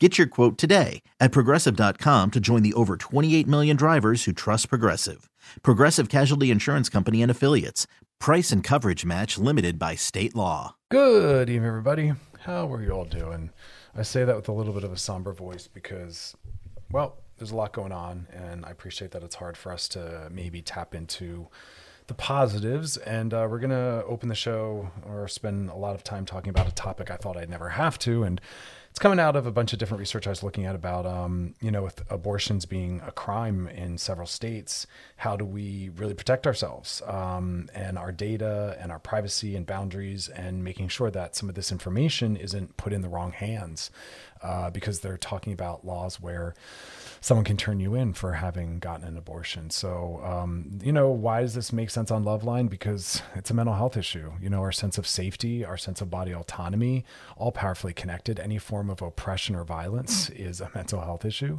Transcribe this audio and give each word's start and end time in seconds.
Get 0.00 0.18
your 0.18 0.26
quote 0.26 0.58
today 0.58 1.02
at 1.20 1.30
progressive.com 1.30 2.32
to 2.32 2.40
join 2.40 2.64
the 2.64 2.74
over 2.74 2.96
28 2.96 3.46
million 3.46 3.76
drivers 3.76 4.24
who 4.24 4.32
trust 4.32 4.68
Progressive. 4.68 5.30
Progressive 5.62 6.08
Casualty 6.08 6.50
Insurance 6.50 6.88
Company 6.88 7.22
and 7.22 7.30
Affiliates. 7.30 7.86
Price 8.18 8.50
and 8.50 8.64
coverage 8.64 9.04
match 9.04 9.38
limited 9.38 9.78
by 9.78 9.94
state 9.94 10.34
law. 10.34 10.74
Good 10.90 11.48
evening, 11.48 11.68
everybody. 11.68 12.12
How 12.40 12.72
are 12.74 12.82
you 12.82 12.90
all 12.90 13.04
doing? 13.04 13.50
I 13.94 14.02
say 14.02 14.24
that 14.24 14.34
with 14.34 14.48
a 14.48 14.52
little 14.52 14.72
bit 14.72 14.82
of 14.82 14.92
a 14.92 14.96
somber 14.96 15.32
voice 15.32 15.68
because, 15.68 16.34
well, 16.90 17.18
there's 17.38 17.52
a 17.52 17.56
lot 17.56 17.72
going 17.72 17.92
on, 17.92 18.26
and 18.32 18.66
I 18.66 18.70
appreciate 18.70 19.12
that 19.12 19.22
it's 19.22 19.36
hard 19.36 19.56
for 19.56 19.72
us 19.72 19.86
to 19.90 20.28
maybe 20.28 20.60
tap 20.60 20.96
into 20.96 21.46
the 22.08 22.14
positives. 22.14 22.96
And 22.96 23.32
uh, 23.32 23.46
we're 23.48 23.60
to 23.70 24.04
open 24.06 24.28
the 24.28 24.34
show 24.34 24.90
or 25.06 25.28
spend 25.28 25.70
a 25.70 25.76
lot 25.76 25.94
of 25.94 26.02
time 26.02 26.26
talking 26.26 26.50
about 26.50 26.66
a 26.66 26.72
topic 26.72 27.12
I 27.12 27.16
thought 27.16 27.36
I'd 27.36 27.48
never 27.48 27.70
have 27.70 27.96
to. 28.00 28.24
And 28.24 28.40
it's 28.94 29.00
coming 29.00 29.18
out 29.18 29.34
of 29.34 29.44
a 29.44 29.50
bunch 29.50 29.72
of 29.72 29.80
different 29.80 29.98
research 29.98 30.28
I 30.28 30.30
was 30.30 30.44
looking 30.44 30.66
at 30.66 30.76
about, 30.76 31.04
um, 31.04 31.56
you 31.60 31.72
know, 31.72 31.82
with 31.82 32.04
abortions 32.10 32.64
being 32.64 33.02
a 33.04 33.10
crime 33.10 33.66
in 33.66 33.98
several 33.98 34.28
states, 34.28 34.86
how 35.16 35.36
do 35.36 35.44
we 35.44 35.90
really 35.96 36.14
protect 36.14 36.46
ourselves 36.46 37.02
um, 37.08 37.68
and 37.74 37.98
our 37.98 38.12
data 38.12 38.76
and 38.80 38.92
our 38.92 39.00
privacy 39.00 39.56
and 39.56 39.66
boundaries 39.66 40.28
and 40.28 40.62
making 40.62 40.86
sure 40.86 41.10
that 41.10 41.34
some 41.34 41.48
of 41.48 41.56
this 41.56 41.72
information 41.72 42.36
isn't 42.36 42.76
put 42.76 42.92
in 42.92 43.02
the 43.02 43.08
wrong 43.08 43.32
hands 43.32 43.90
uh, 44.44 44.70
because 44.70 45.00
they're 45.00 45.16
talking 45.18 45.52
about 45.52 45.84
laws 45.84 46.20
where 46.20 46.54
someone 47.20 47.44
can 47.44 47.56
turn 47.56 47.80
you 47.80 47.94
in 47.94 48.12
for 48.12 48.34
having 48.34 48.78
gotten 48.78 49.06
an 49.06 49.16
abortion. 49.16 49.70
So, 49.70 50.20
um, 50.22 50.78
you 50.82 50.92
know, 50.92 51.08
why 51.08 51.40
does 51.40 51.54
this 51.54 51.72
make 51.72 51.88
sense 51.88 52.10
on 52.10 52.22
Loveline? 52.22 52.68
Because 52.68 53.22
it's 53.34 53.50
a 53.50 53.54
mental 53.54 53.74
health 53.74 53.96
issue. 53.96 54.32
You 54.42 54.50
know, 54.50 54.60
our 54.60 54.72
sense 54.72 54.98
of 54.98 55.06
safety, 55.06 55.64
our 55.64 55.78
sense 55.78 56.02
of 56.02 56.10
body 56.10 56.34
autonomy, 56.34 57.06
all 57.38 57.50
powerfully 57.50 57.94
connected. 57.94 58.38
Any 58.38 58.58
form 58.58 58.83
of 58.90 59.02
oppression 59.02 59.54
or 59.54 59.64
violence 59.64 60.30
is 60.30 60.60
a 60.60 60.70
mental 60.74 61.00
health 61.00 61.24
issue 61.24 61.58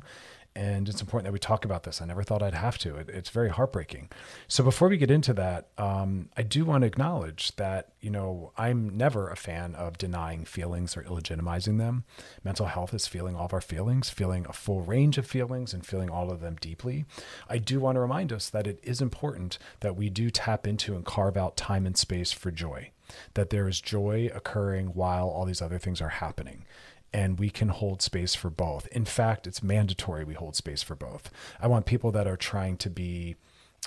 and 0.55 0.87
it's 0.87 1.01
important 1.01 1.25
that 1.25 1.33
we 1.33 1.39
talk 1.39 1.65
about 1.65 1.83
this. 1.83 2.01
I 2.01 2.05
never 2.05 2.23
thought 2.23 2.41
I'd 2.41 2.53
have 2.53 2.77
to. 2.79 2.95
It, 2.95 3.09
it's 3.09 3.29
very 3.29 3.49
heartbreaking. 3.49 4.09
So 4.47 4.63
before 4.63 4.87
we 4.87 4.95
get 4.95 5.11
into 5.11 5.33
that, 5.33 5.67
um, 5.77 6.29
I 6.37 6.43
do 6.43 6.63
want 6.63 6.83
to 6.83 6.87
acknowledge 6.87 7.55
that 7.57 7.89
you 7.99 8.09
know 8.09 8.53
I'm 8.57 8.95
never 8.95 9.29
a 9.29 9.35
fan 9.35 9.75
of 9.75 9.97
denying 9.97 10.45
feelings 10.45 10.95
or 10.95 11.03
illegitimizing 11.03 11.77
them. 11.77 12.05
Mental 12.43 12.67
health 12.67 12.93
is 12.93 13.05
feeling 13.05 13.35
all 13.35 13.45
of 13.45 13.53
our 13.53 13.61
feelings, 13.61 14.09
feeling 14.09 14.45
a 14.47 14.53
full 14.53 14.81
range 14.81 15.17
of 15.17 15.27
feelings, 15.27 15.73
and 15.73 15.85
feeling 15.85 16.09
all 16.09 16.31
of 16.31 16.39
them 16.39 16.55
deeply. 16.61 17.03
I 17.49 17.57
do 17.57 17.81
want 17.81 17.97
to 17.97 18.01
remind 18.01 18.31
us 18.31 18.49
that 18.49 18.67
it 18.67 18.79
is 18.81 19.01
important 19.01 19.57
that 19.81 19.97
we 19.97 20.09
do 20.09 20.29
tap 20.29 20.65
into 20.65 20.95
and 20.95 21.03
carve 21.03 21.35
out 21.35 21.57
time 21.57 21.85
and 21.85 21.97
space 21.97 22.31
for 22.31 22.49
joy. 22.49 22.91
That 23.33 23.49
there 23.49 23.67
is 23.67 23.81
joy 23.81 24.31
occurring 24.33 24.87
while 24.87 25.27
all 25.27 25.45
these 25.45 25.61
other 25.61 25.77
things 25.77 26.01
are 26.01 26.09
happening 26.09 26.65
and 27.13 27.39
we 27.39 27.49
can 27.49 27.69
hold 27.69 28.01
space 28.01 28.35
for 28.35 28.49
both. 28.49 28.87
In 28.87 29.05
fact, 29.05 29.47
it's 29.47 29.63
mandatory 29.63 30.23
we 30.23 30.33
hold 30.33 30.55
space 30.55 30.83
for 30.83 30.95
both. 30.95 31.31
I 31.59 31.67
want 31.67 31.85
people 31.85 32.11
that 32.11 32.27
are 32.27 32.37
trying 32.37 32.77
to 32.77 32.89
be 32.89 33.35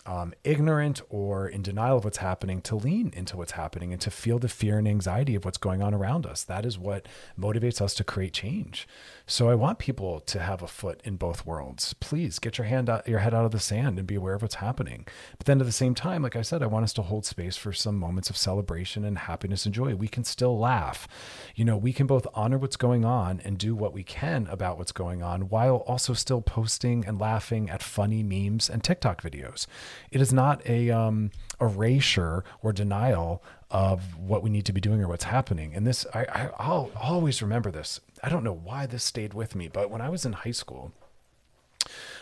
um, 0.09 0.33
ignorant 0.43 1.03
or 1.11 1.47
in 1.47 1.61
denial 1.61 1.99
of 1.99 2.05
what's 2.05 2.17
happening 2.17 2.63
to 2.63 2.75
lean 2.75 3.13
into 3.15 3.37
what's 3.37 3.53
happening 3.53 3.93
and 3.93 4.01
to 4.01 4.11
feel 4.11 4.39
the 4.39 4.49
fear 4.49 4.79
and 4.79 4.89
anxiety 4.89 5.35
of 5.35 5.45
what's 5.45 5.59
going 5.59 5.83
on 5.83 5.93
around 5.93 6.25
us. 6.25 6.43
That 6.43 6.65
is 6.65 6.79
what 6.79 7.07
motivates 7.39 7.83
us 7.83 7.93
to 7.95 8.05
create 8.05 8.33
change. 8.33 8.89
So 9.27 9.51
I 9.51 9.55
want 9.55 9.79
people 9.79 10.21
to 10.21 10.39
have 10.39 10.63
a 10.63 10.67
foot 10.67 11.03
in 11.05 11.17
both 11.17 11.45
worlds. 11.45 11.93
Please 11.93 12.39
get 12.39 12.57
your 12.57 12.67
hand 12.67 12.89
out, 12.89 13.07
your 13.07 13.19
head 13.19 13.35
out 13.35 13.45
of 13.45 13.51
the 13.51 13.61
sand 13.61 13.99
and 13.99 14.07
be 14.07 14.15
aware 14.15 14.33
of 14.33 14.41
what's 14.41 14.55
happening. 14.55 15.07
But 15.37 15.47
then 15.47 15.61
at 15.61 15.67
the 15.67 15.73
same 15.73 15.95
time, 15.95 16.23
like 16.23 16.37
I 16.37 16.43
said, 16.43 16.63
I 16.63 16.67
want 16.67 16.85
us 16.85 16.95
to 16.95 17.03
hold 17.03 17.27
space 17.27 17.59
for 17.59 17.75
some 17.75 17.99
moments 17.99 18.31
of 18.31 18.37
celebration 18.39 19.05
and 19.05 19.19
happiness 19.19 19.67
and 19.67 19.75
joy. 19.75 19.95
We 19.95 20.09
can 20.09 20.25
still 20.25 20.59
laugh. 20.59 21.07
You 21.55 21.67
know, 21.67 21.77
we 21.77 21.93
can 21.93 22.07
both 22.07 22.27
honor 22.33 22.57
what's 22.57 22.77
going 22.77 23.05
on 23.05 23.43
and 23.45 23.59
do 23.59 23.75
what 23.75 23.93
we 23.93 24.05
can 24.05 24.47
about 24.47 24.79
what's 24.79 24.93
going 24.93 25.23
on 25.23 25.51
while 25.51 25.85
also 25.87 26.15
still 26.15 26.41
posting 26.41 27.05
and 27.05 27.21
laughing 27.21 27.69
at 27.69 27.83
funny 27.83 28.23
memes 28.23 28.71
and 28.71 28.83
TikTok 28.83 29.21
videos. 29.21 29.67
It 30.11 30.21
is 30.21 30.33
not 30.33 30.67
a 30.67 30.91
um, 30.91 31.31
erasure 31.61 32.45
or 32.63 32.73
denial 32.73 33.43
of 33.71 34.19
what 34.19 34.43
we 34.43 34.51
need 34.51 34.65
to 34.67 34.73
be 34.73 34.81
doing 34.81 35.03
or 35.03 35.09
what's 35.09 35.25
happening. 35.25 35.75
And 35.75 35.87
this, 35.87 36.07
I, 36.15 36.51
I'll 36.59 36.91
always 36.99 37.43
remember 37.43 37.71
this. 37.71 38.01
I 38.23 38.29
don't 38.29 38.45
know 38.45 38.53
why 38.53 38.87
this 38.87 39.05
stayed 39.05 39.35
with 39.35 39.55
me, 39.55 39.69
but 39.69 39.91
when 39.91 40.01
I 40.01 40.09
was 40.09 40.25
in 40.25 40.33
high 40.33 40.53
school, 40.53 40.93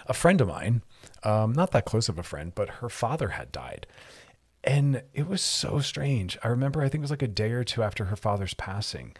a 0.06 0.14
friend 0.14 0.40
of 0.40 0.48
mine, 0.48 0.82
um, 1.22 1.52
not 1.52 1.70
that 1.72 1.84
close 1.84 2.08
of 2.08 2.18
a 2.18 2.22
friend, 2.22 2.52
but 2.54 2.68
her 2.68 2.88
father 2.88 3.30
had 3.30 3.52
died. 3.52 3.86
And 4.64 5.02
it 5.14 5.28
was 5.28 5.40
so 5.40 5.78
strange. 5.78 6.36
I 6.42 6.48
remember, 6.48 6.80
I 6.82 6.88
think 6.88 7.00
it 7.00 7.02
was 7.02 7.10
like 7.10 7.22
a 7.22 7.28
day 7.28 7.52
or 7.52 7.64
two 7.64 7.82
after 7.82 8.06
her 8.06 8.16
father's 8.16 8.54
passing. 8.54 9.14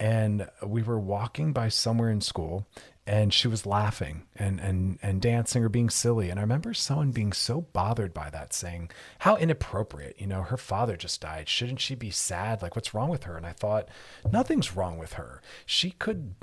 And 0.00 0.48
we 0.64 0.82
were 0.82 0.98
walking 0.98 1.52
by 1.52 1.68
somewhere 1.68 2.10
in 2.10 2.20
school, 2.20 2.66
and 3.08 3.32
she 3.32 3.48
was 3.48 3.64
laughing 3.64 4.24
and 4.36 4.60
and 4.60 4.98
and 5.00 5.22
dancing 5.22 5.64
or 5.64 5.70
being 5.70 5.88
silly 5.88 6.28
and 6.28 6.38
i 6.38 6.42
remember 6.42 6.74
someone 6.74 7.10
being 7.10 7.32
so 7.32 7.62
bothered 7.72 8.12
by 8.12 8.28
that 8.28 8.52
saying 8.52 8.90
how 9.20 9.34
inappropriate 9.36 10.14
you 10.18 10.26
know 10.26 10.42
her 10.42 10.58
father 10.58 10.94
just 10.94 11.22
died 11.22 11.48
shouldn't 11.48 11.80
she 11.80 11.94
be 11.94 12.10
sad 12.10 12.60
like 12.60 12.76
what's 12.76 12.92
wrong 12.92 13.08
with 13.08 13.24
her 13.24 13.38
and 13.38 13.46
i 13.46 13.52
thought 13.52 13.88
nothing's 14.30 14.76
wrong 14.76 14.98
with 14.98 15.14
her 15.14 15.40
she 15.64 15.92
could 15.92 16.34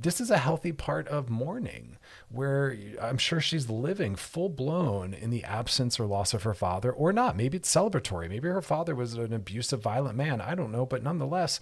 this 0.00 0.20
is 0.20 0.30
a 0.30 0.38
healthy 0.38 0.72
part 0.72 1.06
of 1.08 1.28
mourning 1.28 1.98
where 2.30 2.76
I'm 3.02 3.18
sure 3.18 3.40
she's 3.40 3.68
living 3.68 4.16
full 4.16 4.48
blown 4.48 5.12
in 5.12 5.28
the 5.30 5.44
absence 5.44 6.00
or 6.00 6.06
loss 6.06 6.32
of 6.32 6.44
her 6.44 6.54
father, 6.54 6.90
or 6.90 7.12
not. 7.12 7.36
Maybe 7.36 7.58
it's 7.58 7.74
celebratory. 7.74 8.28
Maybe 8.28 8.48
her 8.48 8.62
father 8.62 8.94
was 8.94 9.14
an 9.14 9.32
abusive, 9.32 9.82
violent 9.82 10.16
man. 10.16 10.40
I 10.40 10.54
don't 10.54 10.72
know. 10.72 10.86
But 10.86 11.02
nonetheless, 11.02 11.60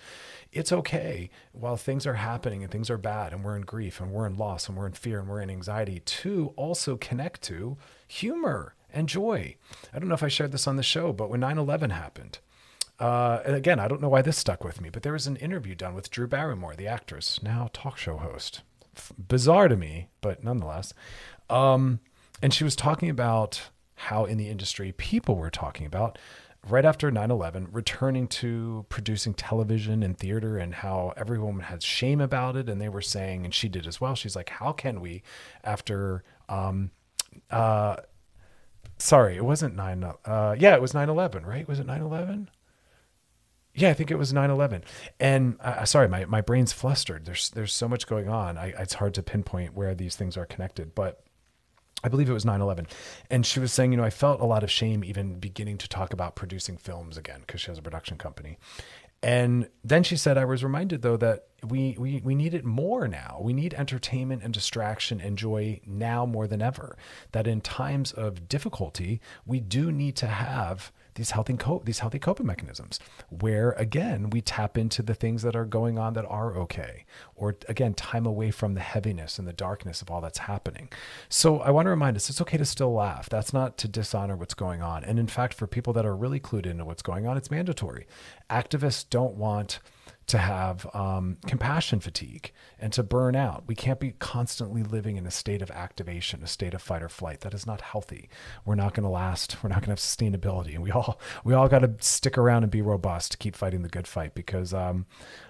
it's 0.52 0.70
okay 0.72 1.30
while 1.52 1.76
things 1.76 2.06
are 2.06 2.14
happening 2.14 2.62
and 2.62 2.70
things 2.70 2.90
are 2.90 2.98
bad 2.98 3.32
and 3.32 3.42
we're 3.42 3.56
in 3.56 3.62
grief 3.62 4.00
and 4.00 4.12
we're 4.12 4.26
in 4.26 4.36
loss 4.36 4.45
and 4.46 4.76
we're 4.76 4.86
in 4.86 4.92
fear 4.92 5.20
and 5.20 5.28
we're 5.28 5.40
in 5.40 5.50
anxiety 5.50 6.00
to 6.00 6.52
also 6.56 6.96
connect 6.96 7.42
to 7.42 7.76
humor 8.06 8.74
and 8.92 9.08
joy. 9.08 9.56
I 9.92 9.98
don't 9.98 10.08
know 10.08 10.14
if 10.14 10.22
I 10.22 10.28
shared 10.28 10.52
this 10.52 10.66
on 10.66 10.76
the 10.76 10.82
show, 10.82 11.12
but 11.12 11.28
when 11.28 11.40
9 11.40 11.58
11 11.58 11.90
happened, 11.90 12.38
uh, 12.98 13.40
and 13.44 13.54
again, 13.54 13.78
I 13.78 13.88
don't 13.88 14.00
know 14.00 14.08
why 14.08 14.22
this 14.22 14.38
stuck 14.38 14.64
with 14.64 14.80
me, 14.80 14.88
but 14.88 15.02
there 15.02 15.12
was 15.12 15.26
an 15.26 15.36
interview 15.36 15.74
done 15.74 15.94
with 15.94 16.10
Drew 16.10 16.26
Barrymore, 16.26 16.76
the 16.76 16.86
actress, 16.86 17.42
now 17.42 17.68
talk 17.72 17.98
show 17.98 18.16
host. 18.16 18.62
F- 18.96 19.12
bizarre 19.18 19.68
to 19.68 19.76
me, 19.76 20.08
but 20.20 20.42
nonetheless. 20.42 20.94
Um, 21.50 22.00
and 22.40 22.54
she 22.54 22.64
was 22.64 22.74
talking 22.74 23.10
about 23.10 23.68
how 23.96 24.24
in 24.24 24.38
the 24.38 24.48
industry 24.48 24.92
people 24.92 25.36
were 25.36 25.50
talking 25.50 25.86
about 25.86 26.18
right 26.68 26.84
after 26.84 27.10
9-11 27.10 27.68
returning 27.72 28.26
to 28.26 28.84
producing 28.88 29.34
television 29.34 30.02
and 30.02 30.18
theater 30.18 30.58
and 30.58 30.74
how 30.76 31.12
everyone 31.16 31.60
had 31.60 31.82
shame 31.82 32.20
about 32.20 32.56
it 32.56 32.68
and 32.68 32.80
they 32.80 32.88
were 32.88 33.02
saying 33.02 33.44
and 33.44 33.54
she 33.54 33.68
did 33.68 33.86
as 33.86 34.00
well 34.00 34.14
she's 34.14 34.36
like 34.36 34.50
how 34.50 34.72
can 34.72 35.00
we 35.00 35.22
after 35.64 36.24
um, 36.48 36.90
uh, 37.50 37.96
sorry 38.98 39.36
it 39.36 39.44
wasn't 39.44 39.74
9 39.74 40.04
uh, 40.24 40.56
yeah 40.58 40.74
it 40.74 40.80
was 40.80 40.92
9-11 40.92 41.46
right 41.46 41.68
was 41.68 41.78
it 41.78 41.86
9-11 41.86 42.48
yeah, 43.78 43.90
I 43.90 43.92
think 43.92 44.10
it 44.10 44.16
was 44.16 44.32
9/11. 44.32 44.84
And 45.20 45.58
uh, 45.60 45.84
sorry, 45.84 46.08
my, 46.08 46.24
my 46.24 46.40
brain's 46.40 46.72
flustered. 46.72 47.26
There's 47.26 47.50
there's 47.50 47.74
so 47.74 47.86
much 47.86 48.06
going 48.06 48.26
on. 48.26 48.56
I, 48.56 48.68
it's 48.78 48.94
hard 48.94 49.12
to 49.14 49.22
pinpoint 49.22 49.74
where 49.74 49.94
these 49.94 50.16
things 50.16 50.36
are 50.38 50.46
connected, 50.46 50.94
but 50.94 51.25
I 52.04 52.08
believe 52.08 52.28
it 52.28 52.34
was 52.34 52.44
9/11. 52.44 52.86
And 53.30 53.44
she 53.44 53.58
was 53.58 53.72
saying, 53.72 53.92
you 53.92 53.96
know, 53.96 54.04
I 54.04 54.10
felt 54.10 54.40
a 54.40 54.44
lot 54.44 54.62
of 54.62 54.70
shame 54.70 55.02
even 55.02 55.38
beginning 55.38 55.78
to 55.78 55.88
talk 55.88 56.12
about 56.12 56.36
producing 56.36 56.76
films 56.76 57.16
again 57.16 57.40
because 57.40 57.60
she 57.60 57.70
has 57.70 57.78
a 57.78 57.82
production 57.82 58.16
company. 58.18 58.58
And 59.22 59.68
then 59.82 60.02
she 60.02 60.16
said, 60.16 60.36
I 60.36 60.44
was 60.44 60.62
reminded 60.62 61.02
though 61.02 61.16
that 61.16 61.46
we, 61.66 61.96
we, 61.98 62.20
we 62.22 62.34
need 62.34 62.54
it 62.54 62.64
more 62.64 63.08
now. 63.08 63.38
We 63.40 63.52
need 63.52 63.74
entertainment 63.74 64.42
and 64.42 64.52
distraction 64.52 65.20
and 65.20 65.38
joy 65.38 65.80
now 65.86 66.26
more 66.26 66.46
than 66.46 66.62
ever. 66.62 66.96
That 67.32 67.46
in 67.46 67.60
times 67.60 68.12
of 68.12 68.46
difficulty, 68.46 69.20
we 69.44 69.58
do 69.58 69.90
need 69.90 70.16
to 70.16 70.26
have 70.26 70.92
these 71.16 71.32
healthy 71.32 71.54
co- 71.54 71.82
these 71.84 71.98
healthy 71.98 72.18
coping 72.18 72.46
mechanisms 72.46 73.00
where 73.28 73.72
again 73.72 74.30
we 74.30 74.40
tap 74.40 74.78
into 74.78 75.02
the 75.02 75.14
things 75.14 75.42
that 75.42 75.56
are 75.56 75.64
going 75.64 75.98
on 75.98 76.12
that 76.14 76.24
are 76.26 76.56
okay 76.56 77.04
or 77.34 77.56
again 77.68 77.92
time 77.94 78.24
away 78.24 78.50
from 78.50 78.74
the 78.74 78.80
heaviness 78.80 79.38
and 79.38 79.48
the 79.48 79.52
darkness 79.52 80.00
of 80.00 80.10
all 80.10 80.20
that's 80.20 80.38
happening. 80.38 80.88
So 81.28 81.60
i 81.60 81.70
want 81.70 81.86
to 81.86 81.90
remind 81.90 82.16
us 82.16 82.30
it's 82.30 82.40
okay 82.40 82.58
to 82.58 82.64
still 82.64 82.92
laugh. 82.92 83.28
That's 83.28 83.52
not 83.52 83.76
to 83.78 83.88
dishonor 83.88 84.36
what's 84.36 84.54
going 84.54 84.82
on. 84.82 85.04
And 85.04 85.18
in 85.18 85.26
fact 85.26 85.54
for 85.54 85.66
people 85.66 85.92
that 85.94 86.06
are 86.06 86.16
really 86.16 86.40
clued 86.40 86.66
into 86.66 86.84
what's 86.84 87.02
going 87.02 87.26
on 87.26 87.36
it's 87.36 87.50
mandatory. 87.50 88.06
Activists 88.48 89.04
don't 89.08 89.34
want 89.34 89.80
to 90.26 90.38
have 90.38 90.86
um, 90.94 91.38
compassion 91.46 92.00
fatigue 92.00 92.52
and 92.78 92.92
to 92.92 93.02
burn 93.02 93.36
out. 93.36 93.64
We 93.66 93.74
can't 93.74 94.00
be 94.00 94.12
constantly 94.12 94.82
living 94.82 95.16
in 95.16 95.26
a 95.26 95.30
state 95.30 95.62
of 95.62 95.70
activation, 95.70 96.42
a 96.42 96.48
state 96.48 96.74
of 96.74 96.82
fight 96.82 97.02
or 97.02 97.08
flight. 97.08 97.40
That 97.40 97.54
is 97.54 97.66
not 97.66 97.80
healthy. 97.80 98.28
We're 98.64 98.74
not 98.74 98.94
going 98.94 99.04
to 99.04 99.10
last. 99.10 99.62
We're 99.62 99.68
not 99.68 99.76
going 99.84 99.84
to 99.84 99.90
have 99.90 99.98
sustainability, 99.98 100.74
and 100.74 100.82
we 100.82 100.90
all 100.90 101.20
we 101.44 101.54
all 101.54 101.68
got 101.68 101.80
to 101.80 101.94
stick 102.00 102.36
around 102.36 102.64
and 102.64 102.72
be 102.72 102.82
robust 102.82 103.32
to 103.32 103.38
keep 103.38 103.54
fighting 103.56 103.82
the 103.82 103.88
good 103.88 104.06
fight 104.06 104.34
because 104.34 104.74
um, 104.74 105.06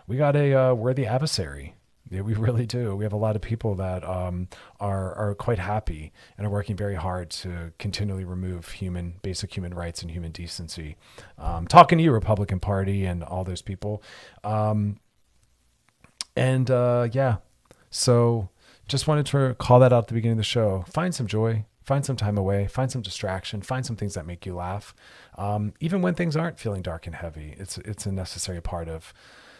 we 0.06 0.17
got 0.17 0.37
a 0.37 0.55
uh, 0.55 0.75
worthy 0.75 1.06
adversary 1.06 1.75
yeah, 2.08 2.20
we 2.20 2.35
really 2.35 2.67
do. 2.67 2.94
We 2.94 3.05
have 3.05 3.12
a 3.12 3.19
lot 3.19 3.37
of 3.37 3.43
people 3.43 3.75
that 3.76 4.05
um, 4.05 4.49
are 4.81 5.14
are 5.14 5.35
quite 5.35 5.58
happy 5.58 6.12
and 6.38 6.47
are 6.47 6.50
working 6.50 6.76
very 6.76 6.94
hard 6.94 7.31
to 7.31 7.73
continually 7.79 8.25
remove 8.25 8.69
human 8.69 9.17
basic 9.23 9.56
human 9.56 9.75
rights 9.75 10.03
and 10.03 10.11
human 10.11 10.32
decency. 10.32 10.97
Um, 11.38 11.67
talking 11.67 11.99
to 11.99 12.05
you, 12.05 12.12
Republican 12.12 12.61
Party, 12.61 13.05
and 13.05 13.25
all 13.25 13.44
those 13.44 13.62
people. 13.62 14.03
Um, 14.44 15.00
and 16.37 16.70
uh, 16.70 17.08
yeah, 17.12 17.37
so 17.91 18.50
just 18.88 19.08
wanted 19.08 19.26
to 19.26 19.55
call 19.58 19.81
that 19.81 19.93
out 19.93 20.05
at 20.05 20.08
the 20.08 20.14
beginning 20.14 20.35
of 20.35 20.38
the 20.38 20.44
show. 20.44 20.85
Find 20.88 21.14
some 21.14 21.26
joy, 21.26 21.64
find 21.82 22.05
some 22.05 22.17
time 22.17 22.38
away, 22.38 22.67
find 22.69 22.91
some 22.91 23.03
distraction, 23.03 23.62
find 23.62 23.85
some 23.85 23.97
things 23.97 24.14
that 24.14 24.26
make 24.26 24.47
you 24.47 24.55
laugh, 24.55 24.94
um, 25.37 25.73
even 25.81 26.03
when 26.03 26.14
things 26.14 26.37
aren't 26.37 26.58
feeling 26.58 26.82
dark 26.82 27.06
and 27.06 27.17
heavy. 27.17 27.56
It's 27.58 27.79
it's 27.79 28.06
a 28.06 28.12
necessary 28.12 28.61
part 28.61 28.88
of 28.88 29.12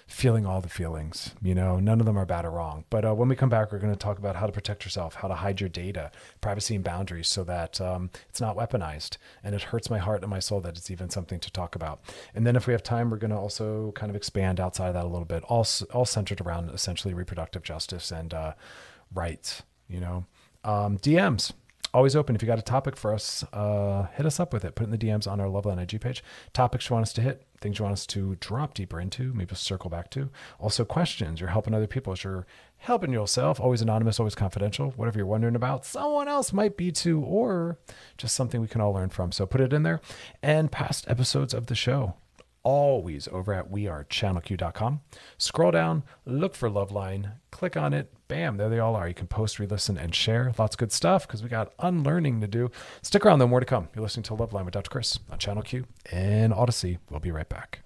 feeling 0.06 0.47
all 0.47 0.61
the 0.61 0.69
feelings. 0.69 1.35
You 1.43 1.55
know, 1.55 1.81
none 1.81 1.99
of 1.99 2.06
them 2.06 2.17
are 2.17 2.26
bad 2.26 2.44
or 2.44 2.53
wrong. 2.53 2.85
But 2.91 3.05
uh, 3.05 3.14
when 3.14 3.29
we 3.29 3.35
come 3.35 3.49
back, 3.49 3.73
we're 3.73 3.81
going 3.81 3.93
to 3.93 3.99
talk 3.99 4.19
about 4.19 4.37
how 4.37 4.47
to 4.47 4.53
protect 4.53 4.85
yourself, 4.85 5.17
how 5.17 5.29
to 5.29 5.35
hide 5.35 5.61
your 5.61 5.69
data, 5.69 6.12
privacy 6.41 6.76
and 6.76 6.85
boundaries, 6.85 7.29
so 7.29 7.43
that 7.44 7.81
um, 7.81 8.11
it's 8.29 8.41
not 8.41 8.56
weaponized. 8.56 9.17
And 9.43 9.55
it 9.55 9.62
hurts 9.62 9.91
my 9.91 9.99
heart 9.99 10.23
and 10.23 10.31
my 10.31 10.38
soul 10.38 10.61
that 10.61 10.79
it's 10.79 10.91
even 10.91 11.11
something 11.11 11.41
to 11.41 11.50
talk 11.50 11.75
about. 11.75 12.00
And 12.35 12.47
then 12.47 12.55
if 12.55 12.67
we 12.67 12.73
have 12.73 12.85
time, 12.85 13.11
we're 13.11 13.17
going 13.17 13.32
to 13.32 13.37
also 13.37 13.93
kind 13.93 14.11
of 14.11 14.17
expand 14.17 14.61
outside 14.61 14.88
of 14.88 14.94
that 14.94 15.05
a 15.05 15.08
little 15.08 15.26
bit, 15.26 15.43
all 15.44 15.67
all 15.93 16.05
centered 16.05 16.41
around 16.41 16.70
essentially 16.70 17.12
reproductive 17.12 17.62
justice 17.62 18.12
and 18.12 18.32
uh, 18.32 18.53
rights. 19.12 19.62
You 19.88 20.00
know, 20.00 20.26
um, 20.64 20.99
DMs 20.99 21.53
always 21.96 22.14
open. 22.14 22.37
If 22.37 22.43
you 22.43 22.46
got 22.46 22.58
a 22.58 22.62
topic 22.62 22.94
for 22.94 23.14
us, 23.14 23.43
uh, 23.54 24.06
hit 24.14 24.26
us 24.26 24.38
up 24.38 24.52
with 24.52 24.66
it. 24.66 24.75
Put 24.75 24.84
it 24.84 24.93
in 24.93 24.98
the 24.98 24.98
DMs 24.98 25.26
on 25.26 25.40
our 25.40 25.46
Loveline 25.46 25.81
IG 25.81 25.98
page. 25.98 26.22
Topics 26.52 26.90
you 26.90 26.94
want 26.94 27.04
us 27.04 27.12
to 27.14 27.22
hit, 27.22 27.46
things 27.58 27.78
you 27.78 27.84
want 27.84 27.94
us 27.94 28.06
to 28.08 28.37
drop 28.38 28.75
deeper 28.75 29.00
into, 29.00 29.32
maybe 29.32 29.54
circle 29.54 29.88
back 29.88 30.10
to. 30.10 30.28
Also, 30.60 30.84
questions. 30.84 31.40
You're 31.40 31.48
helping 31.48 31.72
other 31.72 31.87
people 31.87 32.14
you're 32.22 32.46
helping 32.76 33.12
yourself. 33.12 33.58
Always 33.58 33.81
anonymous, 33.81 34.20
always 34.20 34.34
confidential. 34.34 34.90
Whatever 34.96 35.19
you're 35.19 35.26
wondering 35.26 35.56
about, 35.56 35.87
someone 35.87 36.28
else 36.28 36.52
might 36.52 36.76
be 36.76 36.93
too, 36.93 37.22
or 37.22 37.78
just 38.19 38.34
something 38.34 38.60
we 38.60 38.69
can 38.69 38.82
all 38.82 38.93
learn 38.93 39.08
from. 39.08 39.32
So 39.32 39.46
put 39.46 39.62
it 39.62 39.72
in 39.72 39.82
there. 39.82 40.02
And 40.43 40.70
past 40.70 41.06
episodes 41.08 41.54
of 41.54 41.66
the 41.66 41.75
show 41.75 42.14
always 42.66 43.28
over 43.28 43.54
at 43.54 43.70
wearechannelq.com. 43.70 45.00
Scroll 45.38 45.70
down, 45.70 46.02
look 46.24 46.56
for 46.56 46.68
Loveline, 46.68 47.34
click 47.52 47.76
on 47.76 47.94
it, 47.94 48.12
bam, 48.26 48.56
there 48.56 48.68
they 48.68 48.80
all 48.80 48.96
are. 48.96 49.06
You 49.06 49.14
can 49.14 49.28
post, 49.28 49.60
re 49.60 49.66
listen, 49.68 49.96
and 49.96 50.12
share. 50.12 50.52
Lots 50.58 50.74
of 50.74 50.78
good 50.78 50.90
stuff 50.90 51.28
because 51.28 51.44
we 51.44 51.48
got 51.48 51.72
unlearning 51.78 52.40
to 52.40 52.48
do. 52.48 52.72
Stick 53.02 53.24
around, 53.24 53.38
though, 53.38 53.46
more 53.46 53.60
to 53.60 53.66
come. 53.66 53.88
You're 53.94 54.02
listening 54.02 54.24
to 54.24 54.34
Loveline 54.34 54.64
with 54.64 54.74
Dr. 54.74 54.90
Chris 54.90 55.20
on 55.30 55.38
Channel 55.38 55.62
Q 55.62 55.86
and 56.10 56.52
Odyssey. 56.52 56.98
We'll 57.08 57.20
be 57.20 57.30
right 57.30 57.48
back. 57.48 57.85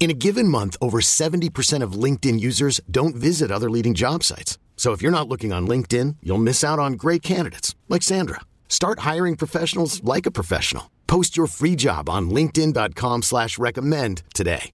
In 0.00 0.10
a 0.10 0.14
given 0.14 0.46
month, 0.46 0.76
over 0.80 1.00
70% 1.00 1.82
of 1.82 1.92
LinkedIn 2.04 2.38
users 2.38 2.80
don't 2.88 3.16
visit 3.16 3.50
other 3.50 3.68
leading 3.68 3.94
job 3.94 4.22
sites. 4.22 4.56
So 4.76 4.92
if 4.92 5.02
you're 5.02 5.18
not 5.18 5.28
looking 5.28 5.52
on 5.52 5.66
LinkedIn, 5.66 6.16
you'll 6.22 6.38
miss 6.38 6.62
out 6.64 6.78
on 6.78 6.92
great 6.92 7.22
candidates 7.22 7.74
like 7.88 8.02
Sandra. 8.02 8.40
Start 8.68 9.00
hiring 9.00 9.36
professionals 9.36 10.02
like 10.04 10.24
a 10.24 10.30
professional. 10.30 10.90
Post 11.08 11.36
your 11.36 11.48
free 11.48 11.74
job 11.74 12.08
on 12.08 12.30
LinkedIn.com 12.30 13.22
slash 13.22 13.58
recommend 13.58 14.22
today. 14.34 14.70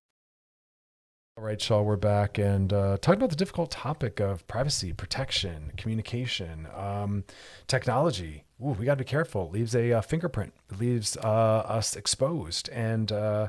All 1.36 1.42
right, 1.42 1.60
Shaw, 1.60 1.82
we're 1.82 1.96
back 1.96 2.38
and 2.38 2.72
uh, 2.72 2.96
talking 3.00 3.18
about 3.18 3.30
the 3.30 3.36
difficult 3.36 3.72
topic 3.72 4.20
of 4.20 4.46
privacy, 4.46 4.92
protection, 4.92 5.72
communication, 5.76 6.68
um, 6.76 7.24
technology. 7.66 8.44
Ooh, 8.60 8.68
we 8.68 8.84
got 8.84 8.92
to 8.92 9.04
be 9.04 9.04
careful. 9.04 9.46
It 9.46 9.52
leaves 9.52 9.74
a 9.74 9.94
uh, 9.94 10.00
fingerprint. 10.00 10.52
It 10.70 10.78
leaves 10.78 11.16
uh, 11.16 11.26
us 11.26 11.96
exposed. 11.96 12.68
And 12.68 13.10
uh, 13.10 13.48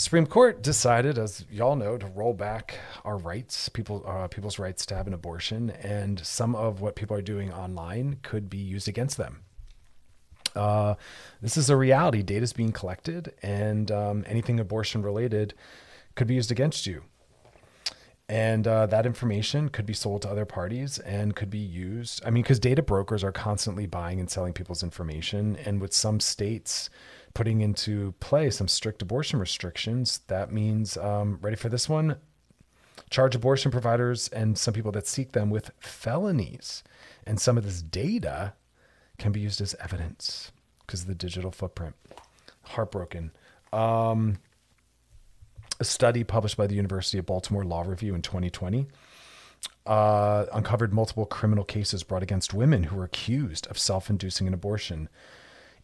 Supreme 0.00 0.24
Court 0.24 0.62
decided, 0.62 1.18
as 1.18 1.44
y'all 1.50 1.76
know, 1.76 1.98
to 1.98 2.06
roll 2.06 2.32
back 2.32 2.78
our 3.04 3.18
rights, 3.18 3.68
people, 3.68 4.02
uh, 4.06 4.28
people's 4.28 4.58
rights 4.58 4.86
to 4.86 4.94
have 4.94 5.06
an 5.06 5.12
abortion, 5.12 5.68
and 5.68 6.18
some 6.24 6.56
of 6.56 6.80
what 6.80 6.96
people 6.96 7.14
are 7.14 7.20
doing 7.20 7.52
online 7.52 8.16
could 8.22 8.48
be 8.48 8.56
used 8.56 8.88
against 8.88 9.18
them. 9.18 9.42
Uh, 10.56 10.94
this 11.42 11.58
is 11.58 11.68
a 11.68 11.76
reality. 11.76 12.22
Data 12.22 12.42
is 12.42 12.54
being 12.54 12.72
collected, 12.72 13.34
and 13.42 13.90
um, 13.90 14.24
anything 14.26 14.58
abortion 14.58 15.02
related 15.02 15.52
could 16.14 16.26
be 16.26 16.34
used 16.34 16.50
against 16.50 16.86
you. 16.86 17.02
And 18.26 18.66
uh, 18.66 18.86
that 18.86 19.04
information 19.04 19.68
could 19.68 19.84
be 19.84 19.92
sold 19.92 20.22
to 20.22 20.30
other 20.30 20.46
parties 20.46 20.98
and 21.00 21.36
could 21.36 21.50
be 21.50 21.58
used. 21.58 22.22
I 22.24 22.30
mean, 22.30 22.42
because 22.42 22.58
data 22.58 22.80
brokers 22.80 23.22
are 23.22 23.32
constantly 23.32 23.84
buying 23.84 24.18
and 24.18 24.30
selling 24.30 24.54
people's 24.54 24.82
information. 24.82 25.56
And 25.56 25.78
with 25.78 25.92
some 25.92 26.20
states, 26.20 26.88
putting 27.34 27.60
into 27.60 28.12
play 28.20 28.50
some 28.50 28.68
strict 28.68 29.02
abortion 29.02 29.38
restrictions. 29.38 30.20
That 30.26 30.52
means, 30.52 30.96
um, 30.96 31.38
ready 31.40 31.56
for 31.56 31.68
this 31.68 31.88
one? 31.88 32.16
Charge 33.08 33.34
abortion 33.34 33.70
providers 33.70 34.28
and 34.28 34.58
some 34.58 34.74
people 34.74 34.92
that 34.92 35.06
seek 35.06 35.32
them 35.32 35.50
with 35.50 35.70
felonies. 35.78 36.82
And 37.26 37.40
some 37.40 37.56
of 37.56 37.64
this 37.64 37.82
data 37.82 38.54
can 39.18 39.32
be 39.32 39.40
used 39.40 39.60
as 39.60 39.74
evidence 39.80 40.52
because 40.86 41.02
of 41.02 41.08
the 41.08 41.14
digital 41.14 41.50
footprint. 41.50 41.94
Heartbroken. 42.62 43.32
Um, 43.72 44.38
a 45.78 45.84
study 45.84 46.24
published 46.24 46.56
by 46.56 46.66
the 46.66 46.74
University 46.74 47.18
of 47.18 47.26
Baltimore 47.26 47.64
Law 47.64 47.82
Review 47.82 48.14
in 48.14 48.22
2020 48.22 48.86
uh, 49.86 50.46
uncovered 50.52 50.92
multiple 50.92 51.26
criminal 51.26 51.64
cases 51.64 52.02
brought 52.02 52.22
against 52.22 52.54
women 52.54 52.84
who 52.84 52.96
were 52.96 53.04
accused 53.04 53.66
of 53.68 53.78
self-inducing 53.78 54.46
an 54.46 54.54
abortion. 54.54 55.08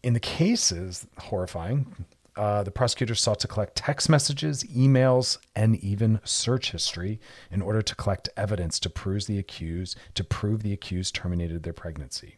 In 0.07 0.13
the 0.13 0.21
cases, 0.21 1.05
horrifying, 1.19 2.07
uh, 2.37 2.63
the 2.63 2.71
prosecutors 2.71 3.21
sought 3.21 3.41
to 3.41 3.49
collect 3.49 3.75
text 3.75 4.09
messages, 4.09 4.63
emails, 4.63 5.37
and 5.57 5.75
even 5.83 6.21
search 6.23 6.71
history 6.71 7.19
in 7.51 7.61
order 7.61 7.83
to 7.83 7.95
collect 7.97 8.29
evidence 8.37 8.79
to 8.79 8.89
prove 8.89 9.27
the 9.27 9.37
accused 9.37 9.99
to 10.15 10.23
prove 10.23 10.63
the 10.63 10.73
accused 10.73 11.17
terminated 11.17 11.65
their 11.65 11.73
pregnancy. 11.73 12.37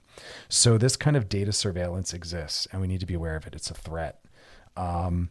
So 0.49 0.79
this 0.79 0.97
kind 0.97 1.15
of 1.15 1.29
data 1.29 1.53
surveillance 1.53 2.15
exists, 2.15 2.67
and 2.73 2.81
we 2.81 2.89
need 2.89 3.01
to 3.01 3.07
be 3.07 3.13
aware 3.13 3.37
of 3.37 3.47
it. 3.47 3.55
It's 3.55 3.71
a 3.71 3.75
threat. 3.75 4.25
Um, 4.75 5.29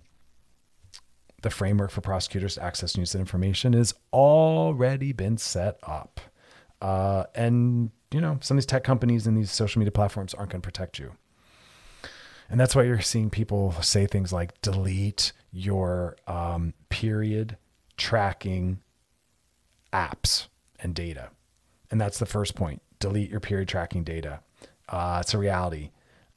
the 1.41 1.49
framework 1.49 1.89
for 1.89 2.01
prosecutors 2.01 2.53
to 2.53 2.63
access 2.63 2.95
news 2.95 3.15
and 3.15 3.19
information 3.19 3.73
has 3.73 3.95
already 4.13 5.11
been 5.11 5.39
set 5.39 5.79
up. 5.81 6.21
Uh, 6.83 7.23
and, 7.33 7.89
you 8.11 8.21
know, 8.21 8.37
some 8.43 8.57
of 8.57 8.61
these 8.61 8.67
tech 8.67 8.83
companies 8.83 9.25
and 9.25 9.35
these 9.35 9.49
social 9.49 9.79
media 9.79 9.91
platforms 9.91 10.35
aren't 10.35 10.51
going 10.51 10.61
to 10.61 10.67
protect 10.67 10.99
you. 10.99 11.13
And 12.49 12.59
that's 12.59 12.75
why 12.75 12.83
you're 12.83 13.01
seeing 13.01 13.29
people 13.29 13.73
say 13.81 14.05
things 14.05 14.31
like 14.31 14.59
delete 14.61 15.33
your 15.51 16.15
um, 16.27 16.73
period 16.89 17.57
tracking 17.97 18.79
apps 19.91 20.47
and 20.79 20.93
data. 20.93 21.29
And 21.91 21.99
that's 21.99 22.19
the 22.19 22.25
first 22.25 22.55
point 22.55 22.81
delete 22.99 23.29
your 23.29 23.39
period 23.39 23.67
tracking 23.67 24.03
data. 24.03 24.39
Uh, 24.89 25.19
it's 25.21 25.33
a 25.33 25.37
reality. 25.37 25.91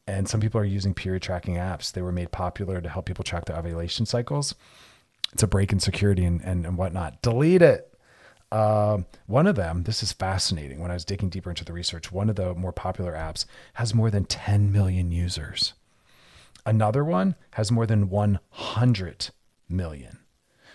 And 0.07 0.29
some 0.29 0.41
people 0.41 0.61
are 0.61 0.65
using 0.65 0.93
period 0.93 1.23
tracking 1.23 1.55
apps. 1.55 1.93
They 1.93 2.03
were 2.03 2.13
made 2.13 2.33
popular 2.33 2.81
to 2.81 2.89
help 2.89 3.07
people 3.07 3.25
track 3.25 3.45
their 3.45 3.57
ovulation 3.57 4.07
cycles. 4.07 4.55
It's 5.33 5.43
a 5.43 5.47
break 5.47 5.73
in 5.73 5.81
security 5.81 6.25
and, 6.25 6.43
and, 6.43 6.67
and 6.67 6.77
whatnot. 6.77 7.23
Delete 7.23 7.63
it. 7.63 7.87
Uh, 8.51 8.99
one 9.27 9.47
of 9.47 9.55
them, 9.55 9.85
this 9.85 10.03
is 10.03 10.13
fascinating. 10.13 10.81
When 10.81 10.91
I 10.91 10.95
was 10.95 11.05
digging 11.05 11.29
deeper 11.29 11.51
into 11.51 11.65
the 11.65 11.73
research, 11.73 12.11
one 12.11 12.29
of 12.29 12.35
the 12.35 12.55
more 12.55 12.73
popular 12.73 13.13
apps 13.13 13.45
has 13.75 13.95
more 13.95 14.11
than 14.11 14.25
10 14.25 14.73
million 14.73 15.13
users. 15.13 15.75
Another 16.67 17.05
one 17.05 17.35
has 17.53 17.73
more 17.73 17.87
than 17.87 18.09
100 18.09 19.31
million. 19.69 20.19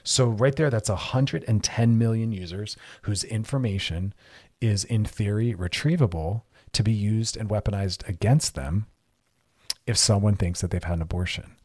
So, 0.03 0.27
right 0.27 0.55
there, 0.55 0.69
that's 0.69 0.89
110 0.89 1.97
million 1.97 2.31
users 2.31 2.77
whose 3.03 3.23
information 3.23 4.13
is, 4.61 4.83
in 4.83 5.03
theory, 5.03 5.53
retrievable 5.53 6.43
to 6.73 6.83
be 6.83 6.91
used 6.91 7.35
and 7.35 7.49
weaponized 7.49 8.07
against 8.07 8.55
them 8.55 8.85
if 9.87 9.97
someone 9.97 10.35
thinks 10.35 10.61
that 10.61 10.71
they've 10.71 10.83
had 10.83 10.97
an 10.97 11.01
abortion. 11.01 11.55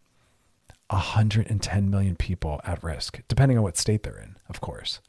110 0.89 1.91
million 1.91 2.17
people 2.17 2.61
at 2.65 2.83
risk, 2.83 3.21
depending 3.29 3.57
on 3.59 3.63
what 3.63 3.77
state 3.77 4.03
they're 4.03 4.19
in, 4.19 4.37
of 4.49 4.61
course. 4.61 5.01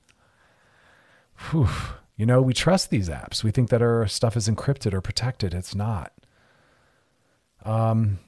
Whew. 1.49 1.69
You 2.17 2.25
know, 2.25 2.41
we 2.41 2.53
trust 2.53 2.89
these 2.89 3.09
apps. 3.09 3.43
We 3.43 3.51
think 3.51 3.69
that 3.69 3.81
our 3.81 4.05
stuff 4.07 4.37
is 4.37 4.47
encrypted 4.47 4.93
or 4.93 5.01
protected. 5.01 5.53
It's 5.53 5.73
not. 5.73 6.13
Um, 7.65 8.19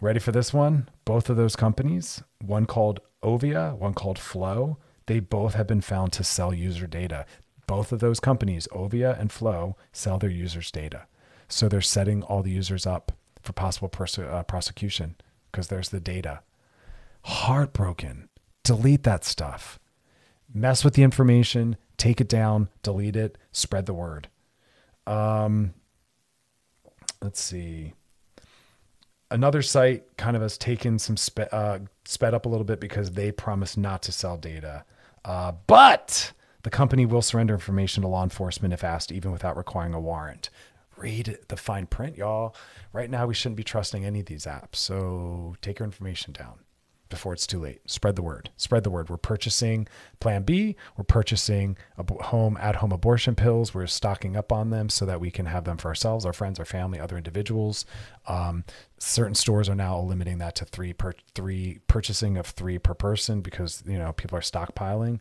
ready 0.00 0.18
for 0.18 0.32
this 0.32 0.52
one? 0.52 0.88
Both 1.04 1.28
of 1.30 1.36
those 1.36 1.56
companies, 1.56 2.22
one 2.40 2.66
called 2.66 3.00
Ovia, 3.22 3.76
one 3.76 3.94
called 3.94 4.18
Flow, 4.18 4.78
they 5.06 5.20
both 5.20 5.54
have 5.54 5.66
been 5.66 5.80
found 5.80 6.12
to 6.12 6.24
sell 6.24 6.52
user 6.52 6.86
data. 6.86 7.24
Both 7.66 7.92
of 7.92 8.00
those 8.00 8.20
companies, 8.20 8.68
Ovia 8.72 9.18
and 9.18 9.32
Flow, 9.32 9.76
sell 9.92 10.18
their 10.18 10.30
users' 10.30 10.70
data. 10.70 11.06
So 11.48 11.68
they're 11.68 11.80
setting 11.80 12.22
all 12.22 12.42
the 12.42 12.50
users 12.50 12.86
up 12.86 13.12
for 13.42 13.52
possible 13.52 13.90
uh, 14.18 14.42
prosecution 14.42 15.16
because 15.50 15.68
there's 15.68 15.88
the 15.88 16.00
data. 16.00 16.40
Heartbroken. 17.24 18.28
Delete 18.64 19.02
that 19.04 19.24
stuff. 19.24 19.78
Mess 20.52 20.84
with 20.84 20.94
the 20.94 21.02
information, 21.02 21.76
take 21.96 22.20
it 22.20 22.28
down, 22.28 22.68
delete 22.82 23.16
it, 23.16 23.36
spread 23.52 23.86
the 23.86 23.94
word. 23.94 24.28
Um, 25.06 25.74
let's 27.22 27.40
see. 27.40 27.94
Another 29.30 29.62
site 29.62 30.16
kind 30.16 30.36
of 30.36 30.42
has 30.42 30.56
taken 30.56 30.98
some 30.98 31.16
spe- 31.16 31.52
uh, 31.52 31.80
sped 32.04 32.34
up 32.34 32.46
a 32.46 32.48
little 32.48 32.64
bit 32.64 32.80
because 32.80 33.12
they 33.12 33.30
promise 33.30 33.76
not 33.76 34.02
to 34.02 34.12
sell 34.12 34.36
data, 34.36 34.84
uh, 35.24 35.52
but 35.66 36.32
the 36.62 36.70
company 36.70 37.04
will 37.04 37.22
surrender 37.22 37.54
information 37.54 38.02
to 38.02 38.08
law 38.08 38.22
enforcement 38.22 38.72
if 38.72 38.82
asked, 38.82 39.12
even 39.12 39.30
without 39.32 39.56
requiring 39.56 39.94
a 39.94 40.00
warrant 40.00 40.50
read 40.98 41.38
the 41.48 41.56
fine 41.56 41.86
print, 41.86 42.16
y'all. 42.16 42.54
Right 42.92 43.10
now, 43.10 43.26
we 43.26 43.34
shouldn't 43.34 43.56
be 43.56 43.64
trusting 43.64 44.04
any 44.04 44.20
of 44.20 44.26
these 44.26 44.46
apps. 44.46 44.76
So 44.76 45.56
take 45.62 45.78
your 45.78 45.86
information 45.86 46.32
down 46.32 46.58
before 47.08 47.32
it's 47.32 47.46
too 47.46 47.60
late. 47.60 47.80
Spread 47.86 48.16
the 48.16 48.22
word. 48.22 48.50
Spread 48.56 48.84
the 48.84 48.90
word. 48.90 49.08
We're 49.08 49.16
purchasing 49.16 49.88
Plan 50.20 50.42
B. 50.42 50.76
We're 50.96 51.04
purchasing 51.04 51.76
home 52.20 52.56
at 52.58 52.76
home 52.76 52.92
abortion 52.92 53.34
pills. 53.34 53.74
We're 53.74 53.86
stocking 53.86 54.36
up 54.36 54.52
on 54.52 54.70
them 54.70 54.88
so 54.88 55.06
that 55.06 55.20
we 55.20 55.30
can 55.30 55.46
have 55.46 55.64
them 55.64 55.78
for 55.78 55.88
ourselves, 55.88 56.24
our 56.24 56.32
friends, 56.32 56.58
our 56.58 56.64
family, 56.64 57.00
other 57.00 57.16
individuals. 57.16 57.86
Um, 58.26 58.64
certain 58.98 59.34
stores 59.34 59.68
are 59.68 59.74
now 59.74 59.98
limiting 60.00 60.38
that 60.38 60.54
to 60.56 60.64
three 60.64 60.92
per 60.92 61.14
three 61.34 61.80
purchasing 61.86 62.36
of 62.36 62.46
three 62.46 62.78
per 62.78 62.94
person 62.94 63.40
because 63.40 63.82
you 63.86 63.98
know 63.98 64.12
people 64.12 64.36
are 64.36 64.42
stockpiling. 64.42 65.20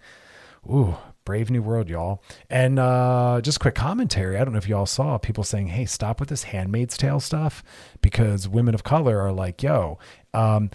Ooh, 0.69 0.97
brave 1.23 1.49
new 1.49 1.61
world, 1.61 1.89
y'all. 1.89 2.21
And 2.49 2.77
uh, 2.77 3.39
just 3.41 3.59
quick 3.59 3.75
commentary. 3.75 4.37
I 4.37 4.43
don't 4.43 4.53
know 4.53 4.57
if 4.57 4.67
y'all 4.67 4.85
saw 4.85 5.17
people 5.17 5.43
saying, 5.43 5.67
hey, 5.67 5.85
stop 5.85 6.19
with 6.19 6.29
this 6.29 6.43
Handmaid's 6.43 6.97
Tale 6.97 7.19
stuff 7.21 7.63
because 8.01 8.49
women 8.49 8.75
of 8.75 8.83
color 8.83 9.19
are 9.21 9.31
like, 9.31 9.63
yo, 9.63 9.97
um, 10.33 10.69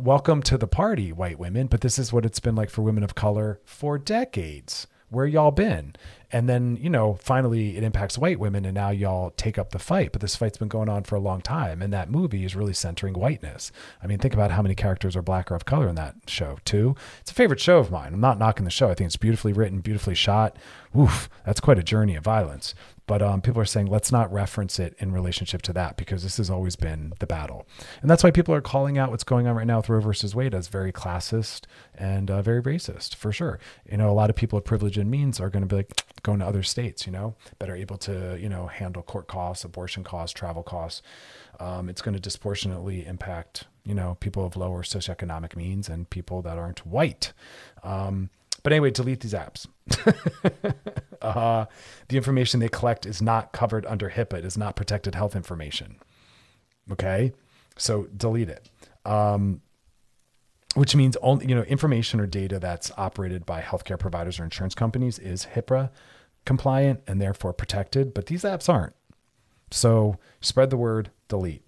welcome 0.00 0.42
to 0.42 0.56
the 0.56 0.68
party, 0.68 1.12
white 1.12 1.38
women. 1.38 1.66
But 1.66 1.80
this 1.80 1.98
is 1.98 2.12
what 2.12 2.24
it's 2.24 2.40
been 2.40 2.54
like 2.54 2.70
for 2.70 2.82
women 2.82 3.02
of 3.02 3.14
color 3.14 3.60
for 3.64 3.98
decades. 3.98 4.86
Where 5.14 5.26
y'all 5.26 5.50
been? 5.50 5.94
And 6.32 6.48
then, 6.48 6.76
you 6.80 6.90
know, 6.90 7.14
finally 7.14 7.76
it 7.76 7.84
impacts 7.84 8.18
white 8.18 8.40
women 8.40 8.64
and 8.64 8.74
now 8.74 8.90
y'all 8.90 9.30
take 9.30 9.56
up 9.56 9.70
the 9.70 9.78
fight. 9.78 10.10
But 10.10 10.20
this 10.20 10.34
fight's 10.34 10.58
been 10.58 10.68
going 10.68 10.88
on 10.88 11.04
for 11.04 11.14
a 11.14 11.20
long 11.20 11.40
time. 11.40 11.80
And 11.80 11.92
that 11.92 12.10
movie 12.10 12.44
is 12.44 12.56
really 12.56 12.72
centering 12.72 13.14
whiteness. 13.14 13.70
I 14.02 14.08
mean, 14.08 14.18
think 14.18 14.34
about 14.34 14.50
how 14.50 14.60
many 14.60 14.74
characters 14.74 15.14
are 15.14 15.22
black 15.22 15.52
or 15.52 15.54
of 15.54 15.64
color 15.64 15.88
in 15.88 15.94
that 15.94 16.16
show, 16.26 16.58
too. 16.64 16.96
It's 17.20 17.30
a 17.30 17.34
favorite 17.34 17.60
show 17.60 17.78
of 17.78 17.92
mine. 17.92 18.12
I'm 18.12 18.20
not 18.20 18.38
knocking 18.38 18.64
the 18.64 18.70
show. 18.70 18.90
I 18.90 18.94
think 18.94 19.06
it's 19.06 19.16
beautifully 19.16 19.52
written, 19.52 19.80
beautifully 19.80 20.16
shot. 20.16 20.56
Oof, 20.98 21.30
that's 21.46 21.60
quite 21.60 21.78
a 21.78 21.84
journey 21.84 22.16
of 22.16 22.24
violence. 22.24 22.74
But 23.06 23.20
um, 23.20 23.42
people 23.42 23.60
are 23.60 23.66
saying, 23.66 23.86
let's 23.86 24.10
not 24.10 24.32
reference 24.32 24.78
it 24.78 24.94
in 24.98 25.12
relationship 25.12 25.60
to 25.62 25.72
that 25.74 25.96
because 25.96 26.22
this 26.22 26.38
has 26.38 26.48
always 26.48 26.74
been 26.74 27.12
the 27.18 27.26
battle. 27.26 27.66
And 28.00 28.10
that's 28.10 28.24
why 28.24 28.30
people 28.30 28.54
are 28.54 28.62
calling 28.62 28.96
out 28.96 29.10
what's 29.10 29.24
going 29.24 29.46
on 29.46 29.56
right 29.56 29.66
now 29.66 29.78
with 29.78 29.90
Roe 29.90 30.00
versus 30.00 30.34
Wade 30.34 30.54
as 30.54 30.68
very 30.68 30.90
classist 30.90 31.66
and 31.94 32.30
uh, 32.30 32.40
very 32.40 32.62
racist, 32.62 33.14
for 33.14 33.30
sure. 33.30 33.58
You 33.90 33.98
know, 33.98 34.10
a 34.10 34.12
lot 34.12 34.30
of 34.30 34.36
people 34.36 34.56
with 34.56 34.64
privilege 34.64 34.96
and 34.96 35.10
means 35.10 35.38
are 35.38 35.50
going 35.50 35.62
to 35.62 35.68
be 35.68 35.76
like 35.76 36.02
going 36.22 36.38
to 36.38 36.46
other 36.46 36.62
states, 36.62 37.04
you 37.04 37.12
know, 37.12 37.34
that 37.58 37.68
are 37.68 37.76
able 37.76 37.98
to, 37.98 38.38
you 38.40 38.48
know, 38.48 38.68
handle 38.68 39.02
court 39.02 39.28
costs, 39.28 39.64
abortion 39.64 40.02
costs, 40.02 40.32
travel 40.32 40.62
costs. 40.62 41.02
Um, 41.60 41.88
it's 41.88 42.00
going 42.00 42.14
to 42.14 42.20
disproportionately 42.20 43.06
impact, 43.06 43.64
you 43.84 43.94
know, 43.94 44.16
people 44.20 44.46
of 44.46 44.56
lower 44.56 44.82
socioeconomic 44.82 45.56
means 45.56 45.88
and 45.88 46.08
people 46.08 46.40
that 46.42 46.56
aren't 46.58 46.86
white. 46.86 47.32
Um, 47.82 48.30
but 48.64 48.72
anyway, 48.72 48.90
delete 48.90 49.20
these 49.20 49.34
apps. 49.34 49.68
uh, 51.22 51.66
the 52.08 52.16
information 52.16 52.58
they 52.58 52.68
collect 52.68 53.06
is 53.06 53.22
not 53.22 53.52
covered 53.52 53.86
under 53.86 54.10
HIPAA. 54.10 54.38
It 54.38 54.44
is 54.44 54.58
not 54.58 54.74
protected 54.74 55.14
health 55.14 55.36
information. 55.36 55.96
Okay, 56.90 57.32
so 57.76 58.08
delete 58.16 58.48
it. 58.48 58.68
Um, 59.04 59.60
which 60.74 60.96
means 60.96 61.16
only 61.22 61.46
you 61.46 61.54
know 61.54 61.62
information 61.62 62.18
or 62.18 62.26
data 62.26 62.58
that's 62.58 62.90
operated 62.96 63.46
by 63.46 63.60
healthcare 63.60 63.98
providers 63.98 64.40
or 64.40 64.44
insurance 64.44 64.74
companies 64.74 65.18
is 65.18 65.46
HIPAA 65.54 65.90
compliant 66.44 67.00
and 67.06 67.20
therefore 67.20 67.52
protected, 67.52 68.12
but 68.12 68.26
these 68.26 68.42
apps 68.42 68.68
aren't. 68.68 68.94
So 69.70 70.18
spread 70.40 70.70
the 70.70 70.76
word, 70.76 71.10
delete. 71.28 71.62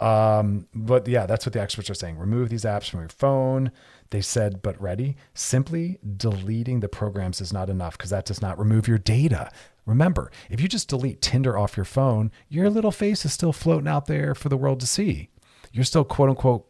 Um, 0.00 0.66
but 0.74 1.06
yeah, 1.08 1.26
that's 1.26 1.46
what 1.46 1.52
the 1.52 1.60
experts 1.60 1.88
are 1.88 1.94
saying. 1.94 2.18
Remove 2.18 2.48
these 2.48 2.64
apps 2.64 2.90
from 2.90 3.00
your 3.00 3.08
phone. 3.08 3.70
They 4.14 4.20
said, 4.20 4.62
but 4.62 4.80
ready, 4.80 5.16
simply 5.34 5.98
deleting 6.16 6.78
the 6.78 6.88
programs 6.88 7.40
is 7.40 7.52
not 7.52 7.68
enough 7.68 7.98
because 7.98 8.10
that 8.10 8.24
does 8.24 8.40
not 8.40 8.60
remove 8.60 8.86
your 8.86 8.96
data. 8.96 9.50
Remember, 9.86 10.30
if 10.48 10.60
you 10.60 10.68
just 10.68 10.86
delete 10.86 11.20
Tinder 11.20 11.58
off 11.58 11.76
your 11.76 11.82
phone, 11.82 12.30
your 12.48 12.70
little 12.70 12.92
face 12.92 13.24
is 13.24 13.32
still 13.32 13.52
floating 13.52 13.88
out 13.88 14.06
there 14.06 14.32
for 14.36 14.48
the 14.48 14.56
world 14.56 14.78
to 14.78 14.86
see. 14.86 15.30
You're 15.72 15.82
still 15.82 16.04
quote 16.04 16.28
unquote 16.28 16.64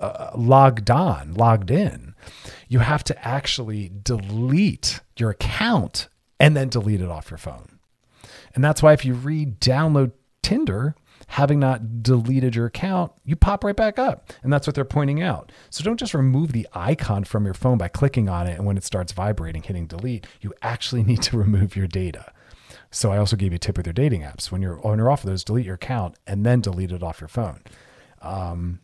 uh, 0.00 0.30
logged 0.34 0.90
on, 0.90 1.34
logged 1.34 1.70
in. 1.70 2.14
You 2.68 2.78
have 2.78 3.04
to 3.04 3.28
actually 3.28 3.92
delete 4.02 5.00
your 5.18 5.28
account 5.28 6.08
and 6.40 6.56
then 6.56 6.70
delete 6.70 7.02
it 7.02 7.10
off 7.10 7.30
your 7.30 7.36
phone. 7.36 7.80
And 8.54 8.64
that's 8.64 8.82
why 8.82 8.94
if 8.94 9.04
you 9.04 9.12
re 9.12 9.44
download 9.44 10.12
Tinder, 10.40 10.94
having 11.28 11.58
not 11.58 12.02
deleted 12.02 12.54
your 12.54 12.66
account, 12.66 13.12
you 13.24 13.36
pop 13.36 13.64
right 13.64 13.76
back 13.76 13.98
up. 13.98 14.32
And 14.42 14.52
that's 14.52 14.66
what 14.66 14.74
they're 14.74 14.84
pointing 14.84 15.22
out. 15.22 15.50
So 15.70 15.82
don't 15.82 15.98
just 15.98 16.14
remove 16.14 16.52
the 16.52 16.68
icon 16.72 17.24
from 17.24 17.44
your 17.44 17.54
phone 17.54 17.78
by 17.78 17.88
clicking 17.88 18.28
on 18.28 18.46
it 18.46 18.56
and 18.56 18.66
when 18.66 18.76
it 18.76 18.84
starts 18.84 19.12
vibrating, 19.12 19.62
hitting 19.62 19.86
delete. 19.86 20.26
You 20.40 20.52
actually 20.62 21.02
need 21.02 21.22
to 21.22 21.36
remove 21.38 21.76
your 21.76 21.88
data. 21.88 22.32
So 22.90 23.10
I 23.12 23.18
also 23.18 23.36
gave 23.36 23.52
you 23.52 23.56
a 23.56 23.58
tip 23.58 23.76
with 23.76 23.86
your 23.86 23.92
dating 23.92 24.22
apps. 24.22 24.50
When 24.50 24.62
you're 24.62 24.84
on 24.86 25.00
or 25.00 25.10
off 25.10 25.24
of 25.24 25.30
those, 25.30 25.44
delete 25.44 25.66
your 25.66 25.74
account 25.74 26.16
and 26.26 26.46
then 26.46 26.60
delete 26.60 26.92
it 26.92 27.02
off 27.02 27.20
your 27.20 27.28
phone. 27.28 27.60
Um, 28.22 28.80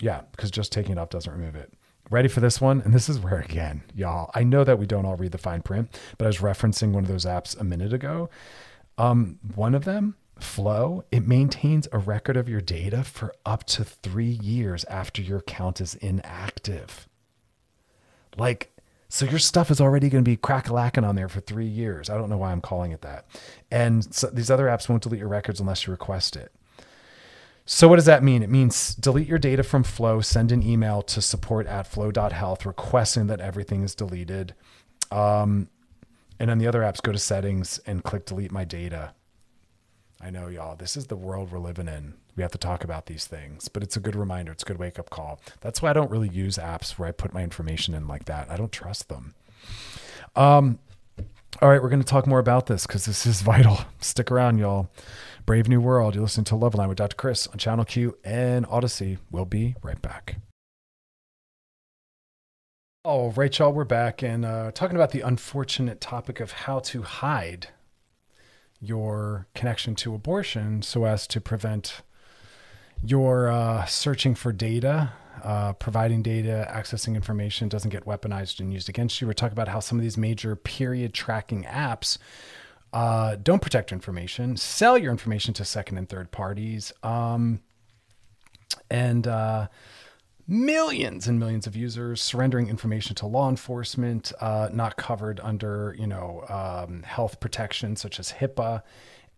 yeah, 0.00 0.22
because 0.32 0.50
just 0.50 0.72
taking 0.72 0.92
it 0.92 0.98
off 0.98 1.10
doesn't 1.10 1.32
remove 1.32 1.54
it. 1.54 1.72
ready 2.10 2.28
for 2.28 2.40
this 2.40 2.60
one? 2.60 2.82
And 2.82 2.92
this 2.92 3.08
is 3.08 3.18
where, 3.20 3.38
again, 3.38 3.82
y'all, 3.94 4.30
I 4.34 4.42
know 4.42 4.64
that 4.64 4.78
we 4.78 4.86
don't 4.86 5.06
all 5.06 5.16
read 5.16 5.32
the 5.32 5.38
fine 5.38 5.62
print, 5.62 5.98
but 6.18 6.24
I 6.24 6.28
was 6.28 6.38
referencing 6.38 6.92
one 6.92 7.04
of 7.04 7.08
those 7.08 7.24
apps 7.24 7.58
a 7.58 7.64
minute 7.64 7.92
ago. 7.92 8.28
Um, 8.98 9.38
one 9.54 9.74
of 9.74 9.84
them, 9.84 10.16
Flow, 10.42 11.04
it 11.10 11.26
maintains 11.26 11.88
a 11.92 11.98
record 11.98 12.36
of 12.36 12.48
your 12.48 12.60
data 12.60 13.04
for 13.04 13.34
up 13.46 13.64
to 13.64 13.84
three 13.84 14.24
years 14.26 14.84
after 14.84 15.22
your 15.22 15.38
account 15.38 15.80
is 15.80 15.94
inactive. 15.96 17.08
Like, 18.36 18.72
so 19.08 19.26
your 19.26 19.38
stuff 19.38 19.70
is 19.70 19.80
already 19.80 20.08
going 20.08 20.24
to 20.24 20.30
be 20.30 20.36
crack-a-lacking 20.36 21.04
on 21.04 21.16
there 21.16 21.28
for 21.28 21.40
three 21.40 21.66
years. 21.66 22.08
I 22.08 22.16
don't 22.16 22.30
know 22.30 22.38
why 22.38 22.50
I'm 22.50 22.62
calling 22.62 22.92
it 22.92 23.02
that. 23.02 23.26
And 23.70 24.14
so 24.14 24.28
these 24.28 24.50
other 24.50 24.66
apps 24.66 24.88
won't 24.88 25.02
delete 25.02 25.20
your 25.20 25.28
records 25.28 25.60
unless 25.60 25.86
you 25.86 25.90
request 25.90 26.34
it. 26.36 26.50
So 27.64 27.88
what 27.88 27.96
does 27.96 28.06
that 28.06 28.24
mean? 28.24 28.42
It 28.42 28.50
means 28.50 28.94
delete 28.94 29.28
your 29.28 29.38
data 29.38 29.62
from 29.62 29.84
Flow, 29.84 30.20
send 30.20 30.50
an 30.50 30.62
email 30.62 31.02
to 31.02 31.22
support 31.22 31.66
at 31.66 31.86
flow.health 31.86 32.66
requesting 32.66 33.28
that 33.28 33.40
everything 33.40 33.82
is 33.82 33.94
deleted. 33.94 34.54
Um, 35.10 35.68
and 36.40 36.50
on 36.50 36.58
the 36.58 36.66
other 36.66 36.80
apps, 36.80 37.00
go 37.00 37.12
to 37.12 37.18
settings 37.18 37.78
and 37.86 38.02
click 38.02 38.26
delete 38.26 38.50
my 38.50 38.64
data. 38.64 39.12
I 40.22 40.30
know, 40.30 40.46
y'all, 40.46 40.76
this 40.76 40.96
is 40.96 41.08
the 41.08 41.16
world 41.16 41.50
we're 41.50 41.58
living 41.58 41.88
in. 41.88 42.14
We 42.36 42.42
have 42.42 42.52
to 42.52 42.58
talk 42.58 42.84
about 42.84 43.06
these 43.06 43.26
things, 43.26 43.68
but 43.68 43.82
it's 43.82 43.96
a 43.96 44.00
good 44.00 44.14
reminder. 44.14 44.52
It's 44.52 44.62
a 44.62 44.66
good 44.66 44.78
wake 44.78 44.98
up 44.98 45.10
call. 45.10 45.40
That's 45.60 45.82
why 45.82 45.90
I 45.90 45.92
don't 45.92 46.10
really 46.12 46.28
use 46.28 46.58
apps 46.58 46.92
where 46.92 47.08
I 47.08 47.12
put 47.12 47.34
my 47.34 47.42
information 47.42 47.92
in 47.92 48.06
like 48.06 48.26
that. 48.26 48.48
I 48.48 48.56
don't 48.56 48.70
trust 48.70 49.08
them. 49.08 49.34
Um, 50.36 50.78
all 51.60 51.68
right, 51.68 51.82
we're 51.82 51.88
going 51.88 52.02
to 52.02 52.06
talk 52.06 52.28
more 52.28 52.38
about 52.38 52.66
this 52.66 52.86
because 52.86 53.04
this 53.04 53.26
is 53.26 53.42
vital. 53.42 53.80
Stick 54.00 54.30
around, 54.30 54.58
y'all. 54.58 54.90
Brave 55.44 55.68
New 55.68 55.80
World. 55.80 56.14
You're 56.14 56.22
listening 56.22 56.44
to 56.44 56.54
Loveline 56.54 56.88
with 56.88 56.98
Dr. 56.98 57.16
Chris 57.16 57.48
on 57.48 57.58
Channel 57.58 57.84
Q 57.84 58.16
and 58.22 58.64
Odyssey. 58.66 59.18
We'll 59.32 59.44
be 59.44 59.74
right 59.82 60.00
back. 60.00 60.36
Right, 63.04 63.58
y'all, 63.58 63.72
we're 63.72 63.84
back 63.84 64.22
and 64.22 64.44
uh, 64.44 64.70
talking 64.70 64.94
about 64.94 65.10
the 65.10 65.22
unfortunate 65.22 66.00
topic 66.00 66.38
of 66.38 66.52
how 66.52 66.78
to 66.78 67.02
hide 67.02 67.70
your 68.82 69.46
connection 69.54 69.94
to 69.94 70.14
abortion 70.14 70.82
so 70.82 71.04
as 71.04 71.26
to 71.28 71.40
prevent 71.40 72.02
your 73.04 73.48
uh, 73.48 73.84
searching 73.86 74.34
for 74.34 74.52
data, 74.52 75.12
uh, 75.42 75.72
providing 75.74 76.22
data, 76.22 76.68
accessing 76.70 77.14
information 77.14 77.68
doesn't 77.68 77.90
get 77.90 78.04
weaponized 78.04 78.60
and 78.60 78.72
used 78.72 78.88
against 78.88 79.20
you. 79.20 79.26
We're 79.26 79.32
talking 79.34 79.54
about 79.54 79.68
how 79.68 79.80
some 79.80 79.98
of 79.98 80.02
these 80.02 80.16
major 80.16 80.56
period 80.56 81.14
tracking 81.14 81.64
apps 81.64 82.18
uh, 82.92 83.36
don't 83.36 83.62
protect 83.62 83.90
your 83.90 83.96
information, 83.96 84.56
sell 84.56 84.98
your 84.98 85.12
information 85.12 85.54
to 85.54 85.64
second 85.64 85.98
and 85.98 86.08
third 86.08 86.30
parties, 86.30 86.92
um, 87.02 87.60
and 88.90 89.26
uh, 89.26 89.68
millions 90.46 91.26
and 91.26 91.38
millions 91.38 91.66
of 91.66 91.76
users 91.76 92.20
surrendering 92.20 92.68
information 92.68 93.14
to 93.16 93.26
law 93.26 93.48
enforcement, 93.48 94.32
uh, 94.40 94.68
not 94.72 94.96
covered 94.96 95.40
under 95.40 95.94
you 95.98 96.06
know 96.06 96.44
um, 96.48 97.02
health 97.02 97.40
protection 97.40 97.96
such 97.96 98.18
as 98.18 98.32
HIPAA, 98.32 98.82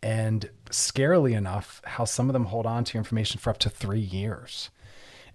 and 0.02 0.50
scarily 0.70 1.36
enough, 1.36 1.80
how 1.84 2.04
some 2.04 2.28
of 2.28 2.32
them 2.32 2.46
hold 2.46 2.66
on 2.66 2.84
to 2.84 2.94
your 2.94 3.00
information 3.00 3.38
for 3.40 3.50
up 3.50 3.58
to 3.58 3.70
three 3.70 4.00
years. 4.00 4.70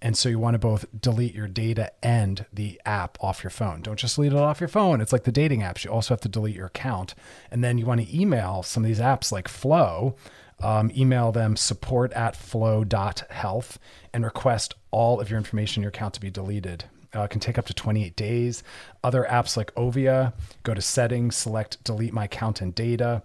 And 0.02 0.18
so 0.18 0.30
you 0.30 0.40
want 0.40 0.54
to 0.54 0.60
both 0.60 0.86
delete 1.00 1.34
your 1.34 1.48
data 1.48 1.92
and 2.02 2.46
the 2.54 2.80
app 2.86 3.18
off 3.20 3.44
your 3.44 3.50
phone. 3.52 3.82
Don't 3.82 4.00
just 4.00 4.16
delete 4.16 4.32
it 4.32 4.38
off 4.38 4.62
your 4.62 4.70
phone. 4.70 5.02
It's 5.02 5.12
like 5.12 5.26
the 5.26 5.32
dating 5.32 5.62
apps. 5.62 5.84
You 5.84 5.92
also 5.92 6.14
have 6.14 6.22
to 6.22 6.30
delete 6.30 6.56
your 6.56 6.68
account. 6.68 7.16
And 7.52 7.64
then 7.64 7.78
you 7.78 7.86
want 7.86 8.02
to 8.02 8.18
email 8.18 8.64
some 8.64 8.84
of 8.84 8.88
these 8.88 9.00
apps 9.00 9.32
like 9.32 9.48
Flow, 9.50 10.16
um, 10.62 10.92
email 10.96 11.32
them 11.32 11.56
support 11.56 12.12
at 12.14 12.36
flow.health 12.36 13.80
and 14.14 14.24
request 14.24 14.76
all 14.92 15.20
of 15.20 15.30
your 15.30 15.38
information 15.38 15.82
in 15.82 15.84
your 15.84 15.90
account 15.90 16.14
to 16.16 16.22
be 16.22 16.30
deleted. 16.30 16.86
Uh, 17.12 17.26
can 17.26 17.40
take 17.40 17.58
up 17.58 17.66
to 17.66 17.74
28 17.74 18.16
days. 18.16 18.62
Other 19.04 19.26
apps 19.30 19.58
like 19.58 19.74
Ovia, 19.76 20.34
go 20.64 20.74
to 20.74 20.82
settings, 20.82 21.36
select 21.36 21.84
delete 21.84 22.14
my 22.14 22.26
account 22.26 22.62
and 22.62 22.74
data. 22.76 23.24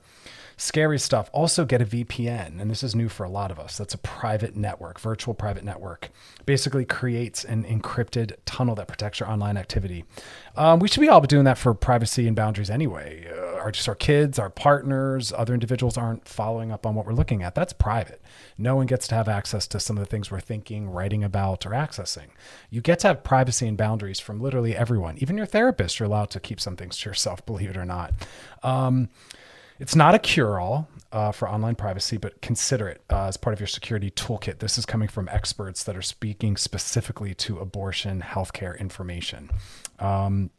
Scary 0.56 0.98
stuff. 0.98 1.28
Also, 1.32 1.64
get 1.64 1.82
a 1.82 1.84
VPN, 1.84 2.60
and 2.60 2.70
this 2.70 2.84
is 2.84 2.94
new 2.94 3.08
for 3.08 3.24
a 3.24 3.28
lot 3.28 3.50
of 3.50 3.58
us. 3.58 3.76
That's 3.76 3.92
a 3.92 3.98
private 3.98 4.54
network, 4.54 5.00
virtual 5.00 5.34
private 5.34 5.64
network. 5.64 6.10
Basically, 6.46 6.84
creates 6.84 7.44
an 7.44 7.64
encrypted 7.64 8.36
tunnel 8.46 8.76
that 8.76 8.86
protects 8.86 9.18
your 9.18 9.28
online 9.28 9.56
activity. 9.56 10.04
Um, 10.56 10.78
we 10.78 10.86
should 10.86 11.00
be 11.00 11.08
all 11.08 11.20
doing 11.22 11.44
that 11.44 11.58
for 11.58 11.74
privacy 11.74 12.28
and 12.28 12.36
boundaries 12.36 12.70
anyway. 12.70 13.26
Uh, 13.28 13.43
our 13.64 13.72
just 13.72 13.88
our 13.88 13.94
kids, 13.94 14.38
our 14.38 14.50
partners, 14.50 15.32
other 15.32 15.54
individuals 15.54 15.96
aren't 15.96 16.28
following 16.28 16.70
up 16.70 16.84
on 16.84 16.94
what 16.94 17.06
we're 17.06 17.14
looking 17.14 17.42
at. 17.42 17.54
That's 17.54 17.72
private. 17.72 18.20
No 18.58 18.76
one 18.76 18.84
gets 18.84 19.08
to 19.08 19.14
have 19.14 19.26
access 19.26 19.66
to 19.68 19.80
some 19.80 19.96
of 19.96 20.04
the 20.04 20.08
things 20.08 20.30
we're 20.30 20.38
thinking, 20.40 20.90
writing 20.90 21.24
about, 21.24 21.64
or 21.64 21.70
accessing. 21.70 22.26
You 22.68 22.82
get 22.82 22.98
to 23.00 23.06
have 23.08 23.24
privacy 23.24 23.66
and 23.66 23.78
boundaries 23.78 24.20
from 24.20 24.38
literally 24.38 24.76
everyone. 24.76 25.16
Even 25.18 25.38
your 25.38 25.46
therapist, 25.46 25.98
you're 25.98 26.06
allowed 26.06 26.28
to 26.30 26.40
keep 26.40 26.60
some 26.60 26.76
things 26.76 26.98
to 26.98 27.08
yourself, 27.08 27.44
believe 27.46 27.70
it 27.70 27.76
or 27.78 27.86
not. 27.86 28.12
Um, 28.62 29.08
it's 29.80 29.96
not 29.96 30.14
a 30.14 30.18
cure 30.18 30.60
all 30.60 30.86
uh, 31.10 31.32
for 31.32 31.48
online 31.48 31.74
privacy, 31.74 32.18
but 32.18 32.42
consider 32.42 32.86
it 32.86 33.00
uh, 33.10 33.28
as 33.28 33.38
part 33.38 33.54
of 33.54 33.60
your 33.60 33.66
security 33.66 34.10
toolkit. 34.10 34.58
This 34.58 34.76
is 34.76 34.84
coming 34.84 35.08
from 35.08 35.26
experts 35.30 35.84
that 35.84 35.96
are 35.96 36.02
speaking 36.02 36.58
specifically 36.58 37.32
to 37.36 37.58
abortion 37.60 38.20
healthcare 38.20 38.78
information. 38.78 39.50
Um, 39.98 40.50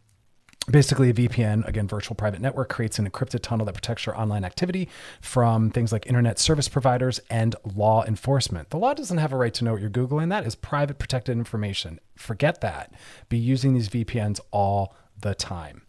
Basically, 0.70 1.12
a 1.12 1.14
VPN, 1.14 1.68
again, 1.68 1.88
virtual 1.88 2.16
private 2.16 2.42
network, 2.42 2.70
creates 2.70 2.98
an 2.98 3.08
encrypted 3.08 3.42
tunnel 3.42 3.68
that 3.68 3.74
protects 3.74 4.08
your 4.08 4.20
online 4.20 4.44
activity 4.44 4.90
from 5.22 5.70
things 5.70 5.92
like 5.92 6.08
internet 6.08 6.40
service 6.40 6.68
providers 6.68 7.20
and 7.30 7.56
law 7.76 8.04
enforcement. 8.04 8.72
The 8.72 8.78
law 8.78 8.96
doesn't 8.96 9.20
have 9.20 9.32
a 9.32 9.38
right 9.38 9.54
to 9.54 9.64
know 9.64 9.74
what 9.74 9.82
you're 9.82 9.92
Googling. 9.92 10.30
That 10.30 10.48
is 10.48 10.56
private 10.56 10.98
protected 10.98 11.38
information. 11.38 12.00
Forget 12.16 12.62
that. 12.62 12.92
Be 13.30 13.38
using 13.38 13.76
these 13.76 13.90
VPNs 13.90 14.40
all 14.50 14.96
the 15.22 15.36
time. 15.36 15.84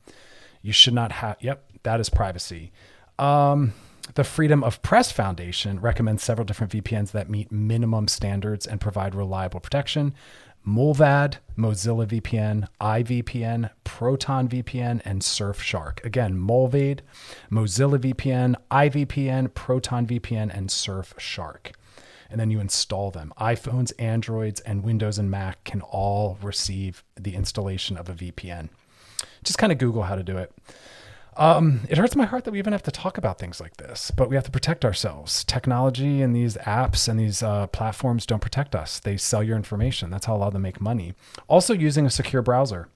You 0.60 0.72
should 0.72 0.94
not 0.94 1.10
have, 1.10 1.38
yep, 1.40 1.70
that 1.84 1.98
is 1.98 2.10
privacy. 2.10 2.70
Um, 3.18 3.72
the 4.14 4.24
Freedom 4.24 4.62
of 4.62 4.82
Press 4.82 5.10
Foundation 5.10 5.80
recommends 5.80 6.22
several 6.22 6.44
different 6.44 6.72
VPNs 6.72 7.12
that 7.12 7.30
meet 7.30 7.50
minimum 7.50 8.08
standards 8.08 8.66
and 8.66 8.80
provide 8.80 9.14
reliable 9.14 9.60
protection. 9.60 10.14
Mullvad, 10.66 11.36
Mozilla 11.56 12.06
VPN, 12.06 12.66
iVPN, 12.80 13.70
Proton 13.84 14.48
VPN, 14.48 15.00
and 15.04 15.22
Surfshark. 15.22 16.04
Again, 16.04 16.34
Mullvad, 16.34 17.00
Mozilla 17.50 17.98
VPN, 17.98 18.56
iVPN, 18.70 19.54
Proton 19.54 20.06
VPN, 20.06 20.52
and 20.52 20.68
Surfshark. 20.68 21.72
And 22.28 22.40
then 22.40 22.50
you 22.50 22.58
install 22.58 23.12
them. 23.12 23.32
iPhones, 23.40 23.92
Androids, 24.00 24.58
and 24.60 24.82
Windows 24.82 25.18
and 25.18 25.30
Mac 25.30 25.62
can 25.62 25.82
all 25.82 26.36
receive 26.42 27.04
the 27.14 27.36
installation 27.36 27.96
of 27.96 28.08
a 28.08 28.14
VPN. 28.14 28.68
Just 29.44 29.58
kind 29.58 29.70
of 29.70 29.78
Google 29.78 30.02
how 30.02 30.16
to 30.16 30.24
do 30.24 30.36
it. 30.36 30.52
Um, 31.38 31.80
it 31.90 31.98
hurts 31.98 32.16
my 32.16 32.24
heart 32.24 32.44
that 32.44 32.52
we 32.52 32.58
even 32.58 32.72
have 32.72 32.82
to 32.84 32.90
talk 32.90 33.18
about 33.18 33.38
things 33.38 33.60
like 33.60 33.76
this, 33.76 34.10
but 34.10 34.30
we 34.30 34.36
have 34.36 34.44
to 34.44 34.50
protect 34.50 34.84
ourselves. 34.84 35.44
Technology 35.44 36.22
and 36.22 36.34
these 36.34 36.56
apps 36.58 37.08
and 37.08 37.20
these 37.20 37.42
uh, 37.42 37.66
platforms 37.66 38.24
don't 38.24 38.40
protect 38.40 38.74
us. 38.74 38.98
They 39.00 39.18
sell 39.18 39.42
your 39.42 39.56
information. 39.56 40.10
That's 40.10 40.24
how 40.26 40.34
a 40.34 40.38
lot 40.38 40.48
of 40.48 40.52
them 40.54 40.62
make 40.62 40.80
money. 40.80 41.12
Also, 41.46 41.74
using 41.74 42.06
a 42.06 42.10
secure 42.10 42.40
browser 42.40 42.88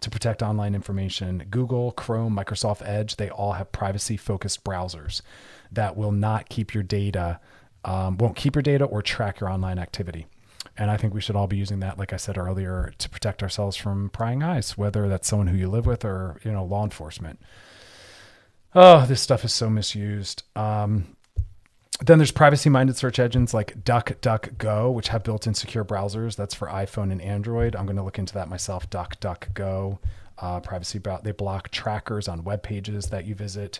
to 0.00 0.10
protect 0.10 0.42
online 0.42 0.74
information. 0.74 1.46
Google, 1.50 1.90
Chrome, 1.92 2.36
Microsoft 2.36 2.86
Edge, 2.86 3.16
they 3.16 3.30
all 3.30 3.54
have 3.54 3.72
privacy 3.72 4.16
focused 4.16 4.62
browsers 4.62 5.22
that 5.72 5.96
will 5.96 6.12
not 6.12 6.48
keep 6.48 6.74
your 6.74 6.82
data, 6.82 7.40
um, 7.84 8.18
won't 8.18 8.36
keep 8.36 8.54
your 8.54 8.62
data 8.62 8.84
or 8.84 9.02
track 9.02 9.40
your 9.40 9.50
online 9.50 9.78
activity. 9.78 10.26
And 10.76 10.90
I 10.90 10.96
think 10.96 11.14
we 11.14 11.20
should 11.20 11.36
all 11.36 11.46
be 11.46 11.56
using 11.56 11.80
that, 11.80 11.98
like 11.98 12.12
I 12.12 12.16
said 12.16 12.36
earlier, 12.36 12.92
to 12.98 13.08
protect 13.08 13.42
ourselves 13.42 13.76
from 13.76 14.10
prying 14.10 14.42
eyes, 14.42 14.76
whether 14.76 15.08
that's 15.08 15.28
someone 15.28 15.46
who 15.46 15.56
you 15.56 15.68
live 15.68 15.86
with 15.86 16.04
or, 16.04 16.40
you 16.42 16.50
know, 16.50 16.64
law 16.64 16.82
enforcement. 16.82 17.40
Oh, 18.74 19.06
this 19.06 19.20
stuff 19.20 19.44
is 19.44 19.52
so 19.52 19.70
misused. 19.70 20.42
Um, 20.56 21.16
then 22.04 22.18
there's 22.18 22.32
privacy 22.32 22.68
minded 22.68 22.96
search 22.96 23.20
engines 23.20 23.54
like 23.54 23.84
DuckDuckGo, 23.84 24.92
which 24.92 25.08
have 25.08 25.22
built 25.22 25.46
in 25.46 25.54
secure 25.54 25.84
browsers. 25.84 26.34
That's 26.34 26.54
for 26.54 26.66
iPhone 26.66 27.12
and 27.12 27.22
Android. 27.22 27.76
I'm 27.76 27.86
going 27.86 27.96
to 27.96 28.02
look 28.02 28.18
into 28.18 28.34
that 28.34 28.48
myself. 28.48 28.90
DuckDuckGo, 28.90 29.98
uh, 30.38 30.60
privacy, 30.60 31.00
they 31.22 31.30
block 31.30 31.70
trackers 31.70 32.26
on 32.26 32.42
web 32.42 32.64
pages 32.64 33.06
that 33.10 33.26
you 33.26 33.36
visit 33.36 33.78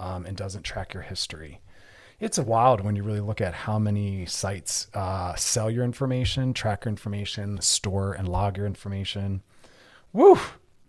um, 0.00 0.26
and 0.26 0.36
doesn't 0.36 0.62
track 0.64 0.92
your 0.92 1.04
history. 1.04 1.60
It's 2.22 2.38
wild 2.38 2.82
when 2.82 2.94
you 2.94 3.02
really 3.02 3.18
look 3.18 3.40
at 3.40 3.52
how 3.52 3.80
many 3.80 4.26
sites 4.26 4.86
uh, 4.94 5.34
sell 5.34 5.68
your 5.68 5.82
information, 5.82 6.54
track 6.54 6.84
your 6.84 6.90
information, 6.90 7.60
store 7.60 8.12
and 8.12 8.28
log 8.28 8.56
your 8.56 8.64
information. 8.64 9.42
Woo! 10.12 10.38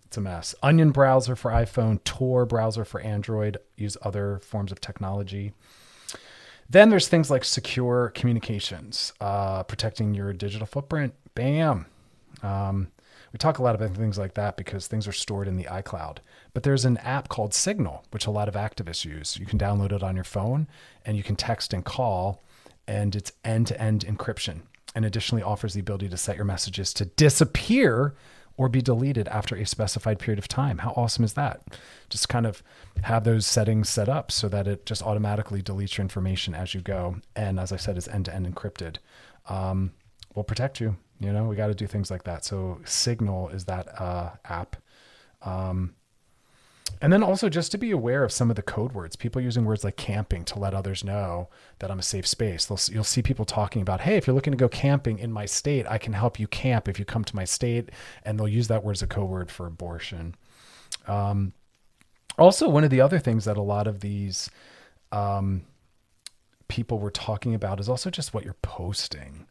It's 0.06 0.15
a 0.15 0.22
mess. 0.22 0.54
Onion 0.62 0.91
browser 0.91 1.36
for 1.36 1.50
iPhone, 1.50 2.04
Tor 2.04 2.46
browser 2.46 2.86
for 2.86 3.02
Android, 3.02 3.58
use 3.76 3.98
other 4.04 4.41
forms 4.43 4.72
of 4.72 4.80
technology. 4.80 5.54
Then 6.69 6.91
there's 6.91 7.08
things 7.08 7.32
like 7.32 7.46
secure 7.46 8.12
communications, 8.13 9.12
uh, 9.19 9.63
protecting 9.63 10.13
your 10.13 10.34
digital 10.34 10.67
footprint. 10.67 11.15
Bam. 11.34 11.88
Um, 12.43 12.91
we 13.34 13.38
talk 13.38 13.58
a 13.58 13.63
lot 13.63 13.74
about 13.74 13.96
things 13.96 14.19
like 14.19 14.36
that 14.36 14.56
because 14.58 14.86
things 14.86 15.08
are 15.08 15.12
stored 15.12 15.48
in 15.48 15.58
the 15.58 15.63
iCloud. 15.63 16.17
But 16.54 16.62
there's 16.62 16.86
an 16.86 16.98
app 16.98 17.30
called 17.30 17.54
Signal, 17.54 18.06
which 18.12 18.28
a 18.28 18.32
lot 18.32 18.48
of 18.48 18.54
activists 18.54 19.04
use. 19.04 19.38
You 19.38 19.48
can 19.48 19.58
download 19.58 19.91
it 19.91 20.04
on 20.04 20.15
your 20.15 20.24
phone 20.24 20.67
and 21.04 21.17
you 21.17 21.24
can 21.24 21.36
text 21.36 21.74
and 21.74 21.84
call, 21.84 22.43
and 22.88 23.15
it's 23.15 23.32
end 23.43 23.67
to 23.67 23.82
end 23.82 24.06
encryption. 24.06 24.62
And 24.96 25.04
additionally 25.04 25.41
offers 25.41 25.74
the 25.74 25.80
ability 25.80 26.10
to 26.10 26.17
set 26.17 26.36
your 26.36 26.46
messages 26.46 26.93
to 26.93 27.06
disappear 27.06 28.13
or 28.56 28.69
be 28.69 28.84
deleted 28.84 29.28
after 29.30 29.56
a 29.56 29.65
specified 29.65 30.19
period 30.19 30.38
of 30.38 30.48
time. 30.48 30.78
How 30.78 30.91
awesome 30.91 31.24
is 31.24 31.34
that? 31.34 31.63
Just 32.10 32.30
kind 32.30 32.46
of 32.46 32.62
have 33.02 33.24
those 33.24 33.48
settings 33.48 33.89
set 33.89 34.08
up 34.08 34.32
so 34.32 34.48
that 34.50 34.67
it 34.67 34.86
just 34.86 35.02
automatically 35.02 35.63
deletes 35.63 35.98
your 35.98 36.04
information 36.04 36.54
as 36.54 36.76
you 36.76 36.82
go. 36.82 37.15
And 37.36 37.60
as 37.60 37.72
I 37.72 37.78
said, 37.78 37.98
is 37.98 38.08
end 38.08 38.26
to 38.26 38.36
end 38.36 38.46
encrypted. 38.46 38.98
Um, 39.50 39.93
will 40.36 40.43
protect 40.43 40.80
you. 40.80 40.98
You 41.19 41.32
know, 41.32 41.45
we 41.45 41.56
got 41.56 41.67
to 41.67 41.76
do 41.76 41.88
things 41.88 42.12
like 42.12 42.23
that. 42.23 42.43
So 42.43 42.80
Signal 42.86 43.49
is 43.49 43.65
that 43.65 43.99
uh, 43.99 44.32
app. 44.45 44.76
Um, 45.41 45.95
and 47.02 47.12
then 47.12 47.23
also 47.23 47.49
just 47.49 47.71
to 47.71 47.78
be 47.78 47.91
aware 47.91 48.23
of 48.23 48.32
some 48.32 48.49
of 48.49 48.56
the 48.56 48.62
code 48.62 48.93
words, 48.93 49.15
people 49.15 49.41
using 49.41 49.65
words 49.65 49.84
like 49.84 49.97
camping 49.97 50.45
to 50.45 50.60
let 50.60 50.73
others 50.73 51.04
know 51.04 51.49
that 51.80 51.91
I'm 51.91 51.99
a 51.99 52.04
safe 52.04 52.28
space. 52.28 52.65
They'll, 52.65 52.80
you'll 52.93 53.04
see 53.04 53.21
people 53.21 53.45
talking 53.45 53.82
about, 53.82 54.02
hey, 54.02 54.15
if 54.15 54.28
you're 54.28 54.36
looking 54.36 54.54
to 54.54 54.58
go 54.58 54.69
camping 54.69 55.19
in 55.19 55.32
my 55.32 55.45
state, 55.45 55.86
I 55.89 55.97
can 55.97 56.13
help 56.13 56.39
you 56.39 56.47
camp 56.47 56.88
if 56.88 56.99
you 56.99 57.06
come 57.06 57.23
to 57.26 57.36
my 57.36 57.45
state. 57.45 57.89
And 58.23 58.39
they'll 58.39 58.47
use 58.47 58.67
that 58.69 58.84
word 58.84 58.93
as 58.93 59.02
a 59.02 59.08
code 59.08 59.30
word 59.30 59.52
for 59.52 59.65
abortion. 59.65 60.36
Um, 61.08 61.54
also, 62.38 62.69
one 62.69 62.84
of 62.84 62.89
the 62.89 63.02
other 63.02 63.19
things 63.19 63.45
that 63.45 63.58
a 63.58 63.62
lot 63.62 63.88
of 63.88 63.99
these 63.99 64.49
um, 65.12 65.63
people 66.67 66.99
were 66.99 67.12
talking 67.12 67.54
about 67.54 67.80
is 67.80 67.89
also 67.89 68.10
just 68.10 68.34
what 68.34 68.43
you're 68.43 68.56
posting, 68.62 69.45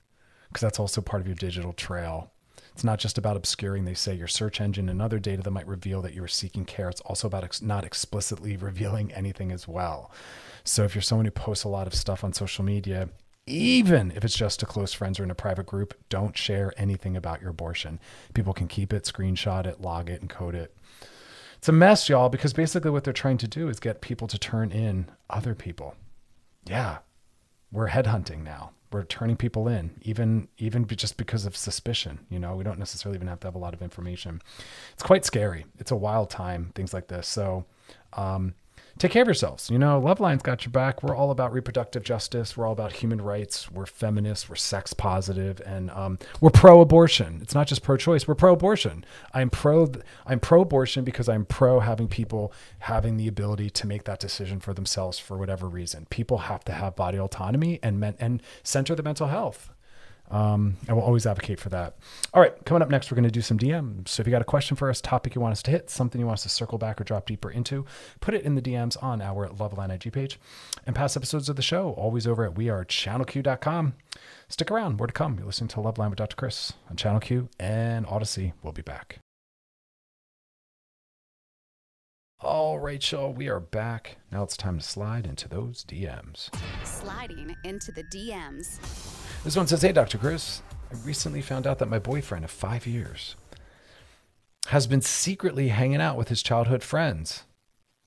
because 0.53 0.62
that's 0.62 0.79
also 0.79 1.01
part 1.01 1.23
of 1.23 1.27
your 1.27 1.35
digital 1.35 1.73
trail. 1.73 2.31
It's 2.75 2.85
not 2.85 2.99
just 2.99 3.19
about 3.19 3.37
obscuring, 3.37 3.85
they 3.85 3.95
say, 3.95 4.15
your 4.15 4.29
search 4.29 4.61
engine 4.61 4.88
and 4.88 5.01
other 5.01 5.19
data 5.19 5.43
that 5.43 5.51
might 5.51 5.67
reveal 5.67 6.03
that 6.03 6.15
you 6.15 6.23
are 6.25 6.29
seeking 6.29 6.65
care. 6.65 6.88
It's 6.88 7.01
also 7.03 7.27
about 7.27 7.45
ex- 7.45 7.62
not 7.62 7.85
explicitly 7.85 8.57
revealing 8.59 9.12
anything 9.12 9.53
as 9.53 9.67
well. 9.67 10.11
So 10.65 10.85
if 10.85 10.95
you're 10.95 11.03
someone 11.03 11.25
who 11.25 11.31
posts 11.31 11.65
a 11.65 11.69
lot 11.69 11.87
of 11.87 11.95
stuff 11.95 12.23
on 12.23 12.33
social 12.33 12.65
media, 12.65 13.09
even 13.47 14.12
if 14.12 14.25
it's 14.25 14.37
just 14.37 14.61
to 14.61 14.67
close 14.67 14.93
friends 14.93 15.19
or 15.19 15.25
in 15.25 15.31
a 15.31 15.35
private 15.35 15.67
group, 15.67 15.95
don't 16.09 16.37
share 16.37 16.73
anything 16.77 17.17
about 17.17 17.41
your 17.41 17.51
abortion. 17.51 17.99
People 18.35 18.53
can 18.53 18.69
keep 18.69 18.93
it, 18.93 19.05
screenshot 19.05 19.67
it, 19.67 19.81
log 19.81 20.09
it, 20.09 20.21
and 20.21 20.31
code 20.31 20.55
it. 20.55 20.75
It's 21.59 21.69
a 21.69 21.73
mess, 21.73 22.09
y'all, 22.09 22.29
because 22.29 22.53
basically 22.53 22.91
what 22.91 23.05
they're 23.05 23.12
trying 23.12 23.38
to 23.38 23.49
do 23.49 23.69
is 23.69 23.81
get 23.81 24.01
people 24.01 24.29
to 24.29 24.38
turn 24.38 24.71
in 24.71 25.09
other 25.29 25.55
people. 25.55 25.97
Yeah, 26.65 26.99
we're 27.71 27.88
headhunting 27.88 28.45
now 28.45 28.71
we're 28.92 29.05
turning 29.05 29.37
people 29.37 29.68
in 29.68 29.90
even 30.02 30.48
even 30.59 30.87
just 30.87 31.16
because 31.16 31.46
of 31.46 31.57
suspicion 31.57 32.18
you 32.31 32.38
know 32.38 32.55
we 32.55 32.64
don't 32.64 32.78
necessarily 32.78 33.16
even 33.16 33.28
have 33.28 33.40
to 33.40 33.46
have 33.46 33.55
a 33.55 33.59
lot 33.59 33.74
of 33.74 33.83
information. 33.83 34.40
It's 34.92 35.02
quite 35.02 35.24
scary. 35.24 35.64
It's 35.78 35.90
a 35.90 35.96
wild 35.96 36.31
time 36.31 36.72
things 36.74 36.92
like 36.94 37.09
this. 37.09 37.26
So 37.26 37.64
um, 38.14 38.55
take 38.98 39.12
care 39.12 39.22
of 39.22 39.28
yourselves. 39.28 39.70
You 39.70 39.78
know, 39.78 39.98
Loveline's 39.98 40.42
got 40.42 40.64
your 40.64 40.72
back. 40.72 41.02
We're 41.02 41.16
all 41.16 41.31
about 41.31 41.52
reproductive 41.52 42.02
justice. 42.02 42.57
We're 42.57 42.66
all 42.66 42.72
about 42.72 42.92
human 42.92 43.20
rights. 43.20 43.70
We're 43.70 43.87
feminists. 43.87 44.48
We're 44.48 44.57
sex 44.57 44.92
positive, 44.92 45.61
and 45.64 45.90
um, 45.90 46.18
we're 46.40 46.50
pro-abortion. 46.50 47.40
It's 47.42 47.55
not 47.55 47.66
just 47.66 47.83
pro-choice. 47.83 48.28
We're 48.28 48.35
pro-abortion. 48.35 49.05
I'm 49.33 49.50
pro. 49.50 49.90
I'm 50.26 50.40
pro-abortion 50.40 51.05
because 51.05 51.28
I'm 51.28 51.44
pro 51.44 51.81
having 51.81 52.09
people 52.09 52.52
having 52.81 53.16
the 53.16 53.28
ability 53.28 53.70
to 53.70 53.87
make 53.87 54.05
that 54.05 54.20
decision 54.20 54.61
for 54.61 54.74
themselves 54.74 55.18
for 55.18 55.37
whatever 55.37 55.68
reason. 55.68 56.07
People 56.11 56.38
have 56.38 56.64
to 56.64 56.72
have 56.72 56.96
body 56.96 57.18
autonomy 57.18 57.78
and 57.83 57.98
men- 57.98 58.16
and 58.18 58.42
center 58.62 58.94
the 58.94 59.02
mental 59.02 59.28
health. 59.28 59.70
Um, 60.33 60.79
I 60.88 60.95
will 60.95 61.03
always 61.03 61.27
advocate 61.27 61.61
for 61.61 61.68
that. 61.68 61.97
All 62.33 62.40
right, 62.40 62.53
coming 62.64 62.83
up 62.83 62.88
next, 62.88 63.11
we're 63.11 63.16
going 63.16 63.25
to 63.25 63.31
do 63.31 63.42
some 63.42 63.59
DMs. 63.59 64.09
So 64.09 64.23
if 64.23 64.27
you 64.27 64.31
got 64.31 64.42
a 64.42 64.47
question 64.47 64.77
for 64.77 64.88
us, 64.88 65.01
topic 65.01 65.35
you 65.35 65.40
want 65.40 65.53
us 65.53 65.62
to 65.64 65.71
hit, 65.71 65.90
something 65.90 66.18
you 66.18 66.27
want 66.27 66.38
us 66.38 66.42
to 66.45 66.49
circle 66.49 66.79
back 66.79 67.01
or 67.01 67.05
drop 67.05 67.27
deeper 67.27 67.51
into, 67.51 67.85
put 68.21 68.35
it 68.35 68.42
in 68.42 68.55
the 68.55 68.62
DMs 68.62 69.01
on 69.03 69.21
our 69.21 69.49
Loveline 69.49 69.92
IG 69.92 70.12
page. 70.12 70.40
And 70.87 70.97
past 70.97 71.16
episodes 71.16 71.49
of 71.49 71.57
the 71.57 71.62
show, 71.62 71.90
always 71.92 72.27
over 72.27 72.45
at 72.45 72.55
wearechannelq.com. 72.55 73.95
Stick 74.49 74.71
around, 74.71 74.97
more 74.97 75.07
to 75.07 75.12
come. 75.12 75.37
You're 75.37 75.47
listening 75.47 75.68
to 75.68 75.77
Loveline 75.77 76.11
with 76.11 76.18
Dr. 76.18 76.37
Chris 76.37 76.73
on 76.88 76.97
Channel 76.97 77.21
Q 77.21 77.49
and 77.61 78.07
Odyssey. 78.07 78.55
We'll 78.62 78.73
be 78.73 78.83
back. 78.83 79.18
All 82.44 82.81
right, 82.81 83.12
y'all, 83.12 83.33
we 83.33 83.48
are 83.48 83.61
back. 83.61 84.16
Now 84.33 84.42
it's 84.42 84.57
time 84.57 84.76
to 84.76 84.85
slide 84.85 85.26
into 85.28 85.48
those 85.48 85.85
DMs. 85.85 86.50
Sliding 86.83 87.55
into 87.62 87.92
the 87.92 88.02
DMs. 88.02 88.81
This 89.44 89.55
one 89.55 89.68
says, 89.68 89.83
Hey, 89.83 89.92
Dr. 89.92 90.18
Chris, 90.18 90.61
I 90.90 90.96
recently 91.05 91.40
found 91.40 91.68
out 91.68 91.78
that 91.78 91.88
my 91.88 92.00
boyfriend 92.00 92.44
of 92.44 92.50
five 92.50 92.85
years 92.85 93.37
has 94.66 94.88
been 94.88 95.02
secretly 95.02 95.68
hanging 95.68 96.00
out 96.00 96.16
with 96.16 96.31
his 96.31 96.42
childhood 96.42 96.83
friends. 96.83 97.44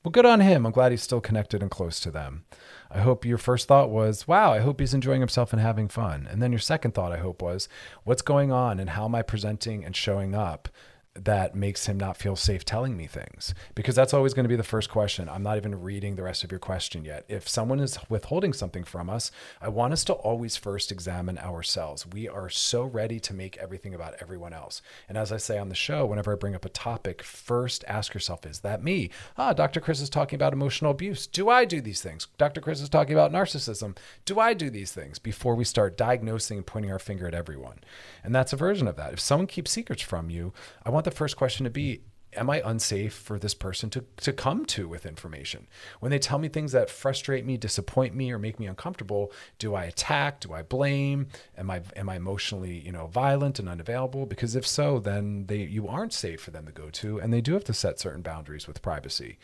Well, 0.04 0.12
good 0.12 0.26
on 0.26 0.41
him. 0.41 0.65
I'm 0.65 0.74
glad 0.74 0.91
he's 0.91 1.02
still 1.02 1.21
connected 1.21 1.62
and 1.62 1.71
close 1.71 2.02
to 2.02 2.12
them. 2.12 2.43
I 2.91 3.00
hope 3.00 3.24
your 3.24 3.38
first 3.38 3.69
thought 3.69 3.89
was, 3.89 4.28
wow, 4.28 4.52
I 4.52 4.60
hope 4.60 4.82
he's 4.82 4.93
enjoying 4.93 5.21
himself 5.21 5.54
and 5.54 5.62
having 5.62 5.88
fun. 5.88 6.28
And 6.30 6.41
then 6.41 6.52
your 6.52 6.60
second 6.60 6.93
thought, 6.93 7.13
I 7.13 7.19
hope, 7.19 7.41
was, 7.41 7.69
what's 8.04 8.21
going 8.21 8.52
on 8.52 8.82
and 8.82 8.89
how 8.89 9.06
am 9.06 9.15
I 9.15 9.21
presenting 9.21 9.86
and 9.86 9.95
showing 9.95 10.36
up 10.36 10.67
that 11.15 11.56
makes 11.56 11.86
him 11.86 11.97
not 11.97 12.17
feel 12.17 12.36
safe 12.36 12.65
telling 12.65 12.97
me 12.97 13.08
things 13.08 13.54
because 13.73 13.95
that's 13.95 14.13
always 14.13 14.34
going 14.34 14.43
to 14.43 14.49
be 14.49 14.56
the 14.56 14.63
first 14.63 14.89
question. 14.89 15.30
I'm 15.30 15.43
not 15.43 15.56
even 15.56 15.82
reading 15.82 16.15
the 16.15 16.23
rest 16.23 16.43
of 16.43 16.51
your 16.51 16.60
question 16.60 17.06
yet. 17.06 17.23
If 17.30 17.47
someone 17.47 17.80
is 17.80 17.97
withholding 18.10 18.51
something 18.51 18.84
from 18.84 19.10
us, 19.10 19.32
I 19.62 19.69
want 19.69 19.93
us 19.93 20.04
to 20.06 20.13
always 20.13 20.58
first 20.58 20.91
examine 20.91 21.38
ourselves. 21.38 22.06
We 22.06 22.28
are 22.28 22.49
so 22.49 22.84
ready 22.84 23.19
to 23.21 23.34
make 23.34 23.56
everything 23.58 23.93
about 23.93 24.15
everyone 24.19 24.54
else. 24.54 24.82
And 25.08 25.17
as 25.17 25.32
I 25.32 25.38
say 25.38 25.58
on 25.58 25.69
the 25.69 25.75
show, 25.75 26.06
whenever 26.06 26.34
I 26.34 26.36
bring 26.36 26.56
up 26.56 26.65
a 26.65 26.69
topic, 26.69 27.23
first 27.23 27.86
ask 27.88 28.13
yourself, 28.13 28.45
is 28.45 28.60
that 28.60 28.84
me? 28.84 29.10
Ah, 29.38 29.54
Dr. 29.54 29.80
Chris 29.80 30.01
is 30.01 30.10
talking 30.10 30.36
about 30.36 30.54
emotional 30.54 30.91
abuse. 30.91 31.28
Do 31.28 31.49
I 31.49 31.63
do 31.63 31.80
these 31.80 32.01
things? 32.01 32.28
Dr. 32.38 32.60
Chris 32.60 32.82
is 32.82 32.89
talking 32.89 33.13
about 33.13 33.32
narcissism. 33.32 33.95
Do 34.25 34.39
I 34.39 34.54
do 34.54 34.69
these 34.69 34.91
things? 34.91 35.17
Before 35.17 35.56
we 35.56 35.63
start 35.63 35.97
diagnosing 35.97 36.58
and 36.58 36.65
pointing 36.65 36.91
our 36.91 36.99
finger 36.99 37.25
at 37.25 37.34
everyone. 37.34 37.80
And 38.21 38.36
that's 38.36 38.51
a 38.51 38.58
version 38.58 38.88
of 38.88 38.97
that. 38.97 39.13
If 39.13 39.19
someone 39.21 39.47
keeps 39.47 39.71
secrets 39.71 40.01
from 40.01 40.30
you, 40.30 40.51
I 40.84 40.89
want 40.89 41.05
the 41.06 41.12
first 41.12 41.38
question 41.38 41.63
to 41.63 41.70
be 41.70 42.02
am 42.36 42.50
I 42.50 42.62
unsafe 42.63 43.13
for 43.13 43.39
this 43.39 43.54
person 43.54 43.89
to, 43.91 44.04
to 44.18 44.34
come 44.34 44.65
to 44.65 44.88
with 44.88 45.06
information? 45.06 45.68
When 46.00 46.12
they 46.12 46.20
tell 46.20 46.38
me 46.38 46.48
things 46.48 46.74
that 46.74 46.89
frustrate 46.89 47.46
me, 47.46 47.58
disappoint 47.58 48.13
me, 48.13 48.32
or 48.32 48.38
make 48.38 48.60
me 48.60 48.68
uncomfortable, 48.68 49.32
do 49.58 49.74
I 49.74 49.86
attack? 49.86 50.41
Do 50.41 50.54
I 50.54 50.62
blame? 50.62 51.28
Am 51.58 51.72
I 51.72 51.82
am 51.96 52.10
I 52.10 52.15
emotionally, 52.15 52.80
you 52.80 52.91
know, 52.91 53.08
violent 53.08 53.60
and 53.60 53.70
unavailable? 53.70 54.26
Because 54.26 54.56
if 54.56 54.68
so, 54.68 55.00
then 55.00 55.46
they 55.48 55.58
you 55.58 55.88
aren't 55.88 56.13
safe 56.13 56.41
for 56.41 56.52
them 56.52 56.65
to 56.65 56.72
go 56.72 56.89
to, 56.89 57.20
and 57.20 57.34
they 57.34 57.41
do 57.41 57.54
have 57.54 57.63
to 57.65 57.74
set 57.74 58.00
certain 58.00 58.22
boundaries 58.22 58.68
with 58.68 58.82
privacy. 58.82 59.38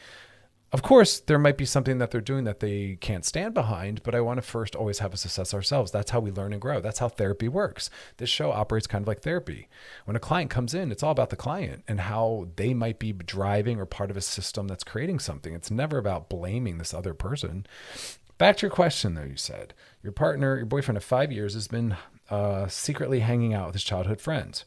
Of 0.73 0.83
course, 0.83 1.19
there 1.19 1.37
might 1.37 1.57
be 1.57 1.65
something 1.65 1.97
that 1.97 2.11
they're 2.11 2.21
doing 2.21 2.45
that 2.45 2.61
they 2.61 2.97
can't 3.01 3.25
stand 3.25 3.53
behind, 3.53 4.03
but 4.03 4.15
I 4.15 4.21
want 4.21 4.37
to 4.37 4.41
first 4.41 4.73
always 4.73 4.99
have 4.99 5.11
us 5.11 5.25
assess 5.25 5.53
ourselves. 5.53 5.91
That's 5.91 6.11
how 6.11 6.21
we 6.21 6.31
learn 6.31 6.53
and 6.53 6.61
grow. 6.61 6.79
That's 6.79 6.99
how 6.99 7.09
therapy 7.09 7.49
works. 7.49 7.89
This 8.17 8.29
show 8.29 8.53
operates 8.53 8.87
kind 8.87 9.03
of 9.03 9.07
like 9.07 9.21
therapy. 9.21 9.67
When 10.05 10.15
a 10.15 10.19
client 10.19 10.49
comes 10.49 10.73
in, 10.73 10.89
it's 10.89 11.03
all 11.03 11.11
about 11.11 11.29
the 11.29 11.35
client 11.35 11.83
and 11.89 11.99
how 11.99 12.47
they 12.55 12.73
might 12.73 12.99
be 12.99 13.11
driving 13.11 13.81
or 13.81 13.85
part 13.85 14.11
of 14.11 14.15
a 14.15 14.21
system 14.21 14.69
that's 14.69 14.85
creating 14.85 15.19
something. 15.19 15.53
It's 15.53 15.69
never 15.69 15.97
about 15.97 16.29
blaming 16.29 16.77
this 16.77 16.93
other 16.93 17.13
person. 17.13 17.65
Back 18.37 18.55
to 18.57 18.67
your 18.67 18.71
question, 18.71 19.15
though, 19.15 19.23
you 19.23 19.35
said 19.35 19.73
your 20.01 20.13
partner, 20.13 20.55
your 20.55 20.65
boyfriend 20.65 20.97
of 20.97 21.03
five 21.03 21.33
years, 21.33 21.53
has 21.53 21.67
been 21.67 21.97
uh, 22.29 22.67
secretly 22.69 23.19
hanging 23.19 23.53
out 23.53 23.65
with 23.65 23.75
his 23.75 23.83
childhood 23.83 24.21
friends. 24.21 24.63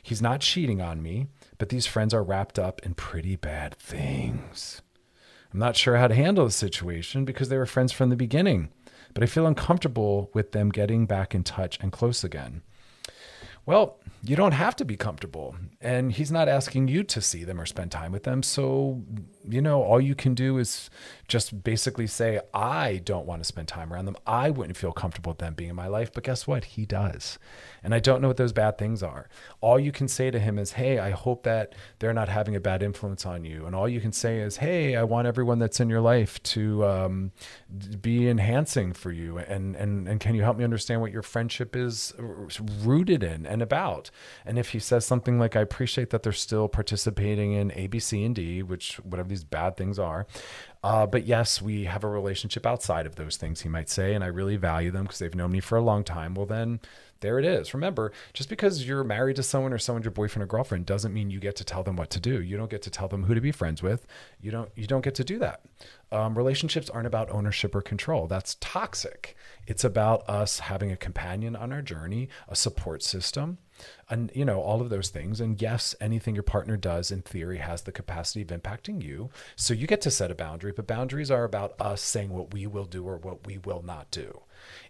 He's 0.00 0.22
not 0.22 0.42
cheating 0.42 0.80
on 0.80 1.02
me, 1.02 1.26
but 1.58 1.70
these 1.70 1.86
friends 1.86 2.14
are 2.14 2.22
wrapped 2.22 2.58
up 2.58 2.80
in 2.84 2.94
pretty 2.94 3.34
bad 3.34 3.74
things. 3.74 4.80
I'm 5.54 5.60
not 5.60 5.76
sure 5.76 5.96
how 5.96 6.08
to 6.08 6.14
handle 6.16 6.44
the 6.44 6.50
situation 6.50 7.24
because 7.24 7.48
they 7.48 7.56
were 7.56 7.64
friends 7.64 7.92
from 7.92 8.10
the 8.10 8.16
beginning, 8.16 8.70
but 9.14 9.22
I 9.22 9.26
feel 9.26 9.46
uncomfortable 9.46 10.28
with 10.34 10.50
them 10.50 10.70
getting 10.70 11.06
back 11.06 11.32
in 11.32 11.44
touch 11.44 11.78
and 11.80 11.92
close 11.92 12.24
again. 12.24 12.62
Well, 13.64 13.96
you 14.20 14.34
don't 14.34 14.52
have 14.52 14.74
to 14.76 14.84
be 14.84 14.96
comfortable. 14.96 15.54
And 15.80 16.10
he's 16.10 16.32
not 16.32 16.48
asking 16.48 16.88
you 16.88 17.04
to 17.04 17.20
see 17.20 17.44
them 17.44 17.60
or 17.60 17.66
spend 17.66 17.92
time 17.92 18.10
with 18.10 18.24
them. 18.24 18.42
So, 18.42 19.04
you 19.48 19.60
know, 19.60 19.82
all 19.82 20.00
you 20.00 20.14
can 20.14 20.34
do 20.34 20.58
is 20.58 20.90
just 21.28 21.64
basically 21.64 22.06
say, 22.06 22.40
I 22.52 23.00
don't 23.04 23.26
want 23.26 23.40
to 23.40 23.44
spend 23.44 23.68
time 23.68 23.92
around 23.92 24.06
them. 24.06 24.16
I 24.26 24.50
wouldn't 24.50 24.76
feel 24.76 24.92
comfortable 24.92 25.30
with 25.32 25.38
them 25.38 25.54
being 25.54 25.70
in 25.70 25.76
my 25.76 25.86
life. 25.86 26.12
But 26.12 26.24
guess 26.24 26.46
what? 26.46 26.64
He 26.64 26.86
does. 26.86 27.38
And 27.82 27.94
I 27.94 27.98
don't 27.98 28.22
know 28.22 28.28
what 28.28 28.36
those 28.36 28.52
bad 28.52 28.78
things 28.78 29.02
are. 29.02 29.28
All 29.60 29.78
you 29.78 29.92
can 29.92 30.08
say 30.08 30.30
to 30.30 30.38
him 30.38 30.58
is, 30.58 30.72
Hey, 30.72 30.98
I 30.98 31.10
hope 31.10 31.42
that 31.44 31.74
they're 31.98 32.14
not 32.14 32.28
having 32.28 32.56
a 32.56 32.60
bad 32.60 32.82
influence 32.82 33.26
on 33.26 33.44
you. 33.44 33.66
And 33.66 33.74
all 33.74 33.88
you 33.88 34.00
can 34.00 34.12
say 34.12 34.40
is, 34.40 34.58
Hey, 34.58 34.96
I 34.96 35.02
want 35.02 35.26
everyone 35.26 35.58
that's 35.58 35.80
in 35.80 35.90
your 35.90 36.00
life 36.00 36.42
to 36.44 36.84
um, 36.84 37.32
be 38.00 38.28
enhancing 38.28 38.92
for 38.92 39.12
you. 39.12 39.38
And, 39.38 39.76
and, 39.76 40.08
and 40.08 40.20
can 40.20 40.34
you 40.34 40.42
help 40.42 40.56
me 40.56 40.64
understand 40.64 41.00
what 41.00 41.12
your 41.12 41.22
friendship 41.22 41.76
is 41.76 42.14
rooted 42.82 43.22
in 43.22 43.46
and 43.46 43.62
about? 43.62 44.10
And 44.44 44.58
if 44.58 44.70
he 44.70 44.78
says 44.78 45.04
something 45.04 45.38
like, 45.38 45.56
I 45.56 45.60
appreciate 45.60 46.10
that 46.10 46.22
they're 46.22 46.32
still 46.32 46.68
participating 46.68 47.52
in 47.52 47.72
A, 47.72 47.86
B, 47.86 47.98
C, 47.98 48.24
and 48.24 48.34
D, 48.34 48.62
which 48.62 48.96
whatever 48.96 49.33
these 49.34 49.44
bad 49.44 49.76
things 49.76 49.98
are. 49.98 50.26
Uh, 50.82 51.06
but 51.06 51.26
yes, 51.26 51.60
we 51.60 51.84
have 51.84 52.04
a 52.04 52.08
relationship 52.08 52.66
outside 52.66 53.06
of 53.06 53.16
those 53.16 53.36
things, 53.36 53.62
he 53.62 53.68
might 53.68 53.88
say, 53.88 54.14
and 54.14 54.22
I 54.22 54.28
really 54.28 54.56
value 54.56 54.90
them 54.90 55.04
because 55.04 55.18
they've 55.18 55.34
known 55.34 55.50
me 55.50 55.60
for 55.60 55.76
a 55.76 55.82
long 55.82 56.04
time. 56.04 56.34
Well, 56.34 56.46
then 56.46 56.80
there 57.20 57.38
it 57.38 57.46
is. 57.46 57.72
Remember, 57.72 58.12
just 58.34 58.50
because 58.50 58.86
you're 58.86 59.02
married 59.02 59.36
to 59.36 59.42
someone 59.42 59.72
or 59.72 59.78
someone's 59.78 60.04
your 60.04 60.12
boyfriend 60.12 60.42
or 60.44 60.46
girlfriend 60.46 60.84
doesn't 60.84 61.14
mean 61.14 61.30
you 61.30 61.40
get 61.40 61.56
to 61.56 61.64
tell 61.64 61.82
them 61.82 61.96
what 61.96 62.10
to 62.10 62.20
do. 62.20 62.42
You 62.42 62.58
don't 62.58 62.70
get 62.70 62.82
to 62.82 62.90
tell 62.90 63.08
them 63.08 63.24
who 63.24 63.34
to 63.34 63.40
be 63.40 63.50
friends 63.50 63.82
with. 63.82 64.06
You 64.42 64.50
don't. 64.50 64.70
You 64.76 64.86
don't 64.86 65.00
get 65.00 65.14
to 65.14 65.24
do 65.24 65.38
that. 65.38 65.62
Um, 66.12 66.36
relationships 66.36 66.90
aren't 66.90 67.06
about 67.06 67.30
ownership 67.30 67.74
or 67.74 67.80
control. 67.80 68.26
That's 68.26 68.56
toxic. 68.60 69.36
It's 69.66 69.84
about 69.84 70.28
us 70.28 70.58
having 70.58 70.92
a 70.92 70.98
companion 70.98 71.56
on 71.56 71.72
our 71.72 71.82
journey, 71.82 72.28
a 72.46 72.54
support 72.54 73.02
system 73.02 73.56
and 74.08 74.30
you 74.34 74.44
know 74.44 74.60
all 74.60 74.80
of 74.80 74.90
those 74.90 75.08
things. 75.08 75.40
And 75.40 75.60
yes 75.60 75.94
anything 76.00 76.34
your 76.34 76.42
partner 76.42 76.76
does 76.76 77.10
in 77.10 77.22
theory 77.22 77.58
has 77.58 77.82
the 77.82 77.92
capacity 77.92 78.42
of 78.42 78.48
impacting 78.48 79.02
you. 79.02 79.30
So 79.56 79.74
you 79.74 79.86
get 79.86 80.00
to 80.02 80.10
set 80.10 80.30
a 80.30 80.34
boundary 80.34 80.72
but 80.72 80.86
boundaries 80.86 81.30
are 81.30 81.44
about 81.44 81.74
us 81.80 82.00
saying 82.00 82.30
what 82.30 82.52
we 82.52 82.66
will 82.66 82.84
do 82.84 83.04
or 83.04 83.16
what 83.16 83.46
we 83.46 83.58
will 83.58 83.82
not 83.82 84.10
do 84.10 84.42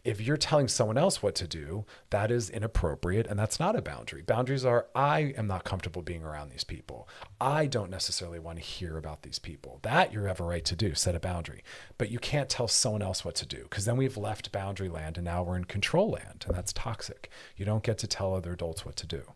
if 0.04 0.20
you're 0.20 0.36
telling 0.36 0.68
someone 0.68 0.98
else 0.98 1.22
what 1.22 1.34
to 1.36 1.46
do, 1.46 1.84
that 2.10 2.30
is 2.30 2.50
inappropriate 2.50 3.26
and 3.26 3.38
that's 3.38 3.60
not 3.60 3.76
a 3.76 3.82
boundary. 3.82 4.22
Boundaries 4.22 4.64
are 4.64 4.86
I 4.94 5.34
am 5.36 5.46
not 5.46 5.64
comfortable 5.64 6.02
being 6.02 6.22
around 6.22 6.50
these 6.50 6.64
people. 6.64 7.08
I 7.40 7.66
don't 7.66 7.90
necessarily 7.90 8.38
want 8.38 8.58
to 8.58 8.64
hear 8.64 8.96
about 8.96 9.22
these 9.22 9.38
people. 9.38 9.80
That 9.82 10.12
you 10.12 10.22
have 10.24 10.40
a 10.40 10.44
right 10.44 10.64
to 10.64 10.76
do, 10.76 10.94
set 10.94 11.14
a 11.14 11.20
boundary. 11.20 11.62
But 11.98 12.10
you 12.10 12.18
can't 12.18 12.48
tell 12.48 12.68
someone 12.68 13.02
else 13.02 13.24
what 13.24 13.34
to 13.36 13.46
do 13.46 13.64
because 13.64 13.84
then 13.84 13.96
we've 13.96 14.16
left 14.16 14.52
boundary 14.52 14.88
land 14.88 15.16
and 15.16 15.24
now 15.24 15.42
we're 15.42 15.56
in 15.56 15.64
control 15.64 16.10
land 16.10 16.44
and 16.46 16.56
that's 16.56 16.72
toxic. 16.72 17.30
You 17.56 17.64
don't 17.64 17.82
get 17.82 17.98
to 17.98 18.06
tell 18.06 18.34
other 18.34 18.52
adults 18.52 18.84
what 18.84 18.96
to 18.96 19.06
do. 19.06 19.32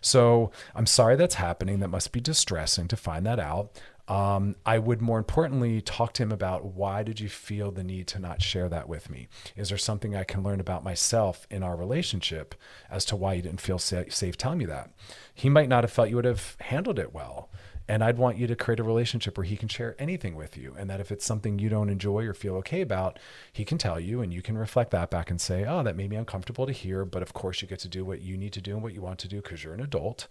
So 0.00 0.50
I'm 0.74 0.86
sorry 0.86 1.16
that's 1.16 1.36
happening. 1.36 1.80
That 1.80 1.88
must 1.88 2.12
be 2.12 2.20
distressing 2.20 2.88
to 2.88 2.96
find 2.96 3.24
that 3.26 3.38
out. 3.38 3.80
Um, 4.08 4.56
I 4.66 4.78
would 4.78 5.00
more 5.00 5.18
importantly 5.18 5.80
talk 5.80 6.12
to 6.14 6.22
him 6.24 6.32
about 6.32 6.64
why 6.64 7.02
did 7.02 7.20
you 7.20 7.28
feel 7.28 7.70
the 7.70 7.84
need 7.84 8.08
to 8.08 8.18
not 8.18 8.42
share 8.42 8.68
that 8.68 8.88
with 8.88 9.08
me? 9.08 9.28
Is 9.56 9.68
there 9.68 9.78
something 9.78 10.16
I 10.16 10.24
can 10.24 10.42
learn 10.42 10.60
about 10.60 10.82
myself 10.82 11.46
in 11.50 11.62
our 11.62 11.76
relationship 11.76 12.54
as 12.90 13.04
to 13.06 13.16
why 13.16 13.34
you 13.34 13.42
didn't 13.42 13.60
feel 13.60 13.78
safe 13.78 14.36
telling 14.36 14.58
me 14.58 14.66
that? 14.66 14.90
He 15.32 15.48
might 15.48 15.68
not 15.68 15.84
have 15.84 15.92
felt 15.92 16.10
you 16.10 16.16
would 16.16 16.24
have 16.24 16.56
handled 16.60 16.98
it 16.98 17.14
well. 17.14 17.48
And 17.88 18.02
I'd 18.02 18.18
want 18.18 18.38
you 18.38 18.46
to 18.46 18.56
create 18.56 18.80
a 18.80 18.84
relationship 18.84 19.36
where 19.36 19.44
he 19.44 19.56
can 19.56 19.68
share 19.68 19.96
anything 19.98 20.34
with 20.34 20.56
you. 20.56 20.74
And 20.78 20.88
that 20.88 21.00
if 21.00 21.10
it's 21.10 21.26
something 21.26 21.58
you 21.58 21.68
don't 21.68 21.88
enjoy 21.88 22.24
or 22.24 22.34
feel 22.34 22.54
okay 22.56 22.80
about, 22.80 23.18
he 23.52 23.64
can 23.64 23.78
tell 23.78 23.98
you 23.98 24.20
and 24.20 24.32
you 24.32 24.42
can 24.42 24.56
reflect 24.56 24.90
that 24.92 25.10
back 25.10 25.30
and 25.30 25.40
say, 25.40 25.64
oh, 25.64 25.82
that 25.82 25.96
made 25.96 26.10
me 26.10 26.16
uncomfortable 26.16 26.66
to 26.66 26.72
hear. 26.72 27.04
But 27.04 27.22
of 27.22 27.32
course, 27.32 27.62
you 27.62 27.68
get 27.68 27.80
to 27.80 27.88
do 27.88 28.04
what 28.04 28.20
you 28.20 28.36
need 28.36 28.52
to 28.54 28.60
do 28.60 28.74
and 28.74 28.82
what 28.82 28.94
you 28.94 29.02
want 29.02 29.18
to 29.20 29.28
do 29.28 29.42
because 29.42 29.64
you're 29.64 29.74
an 29.74 29.80
adult 29.80 30.28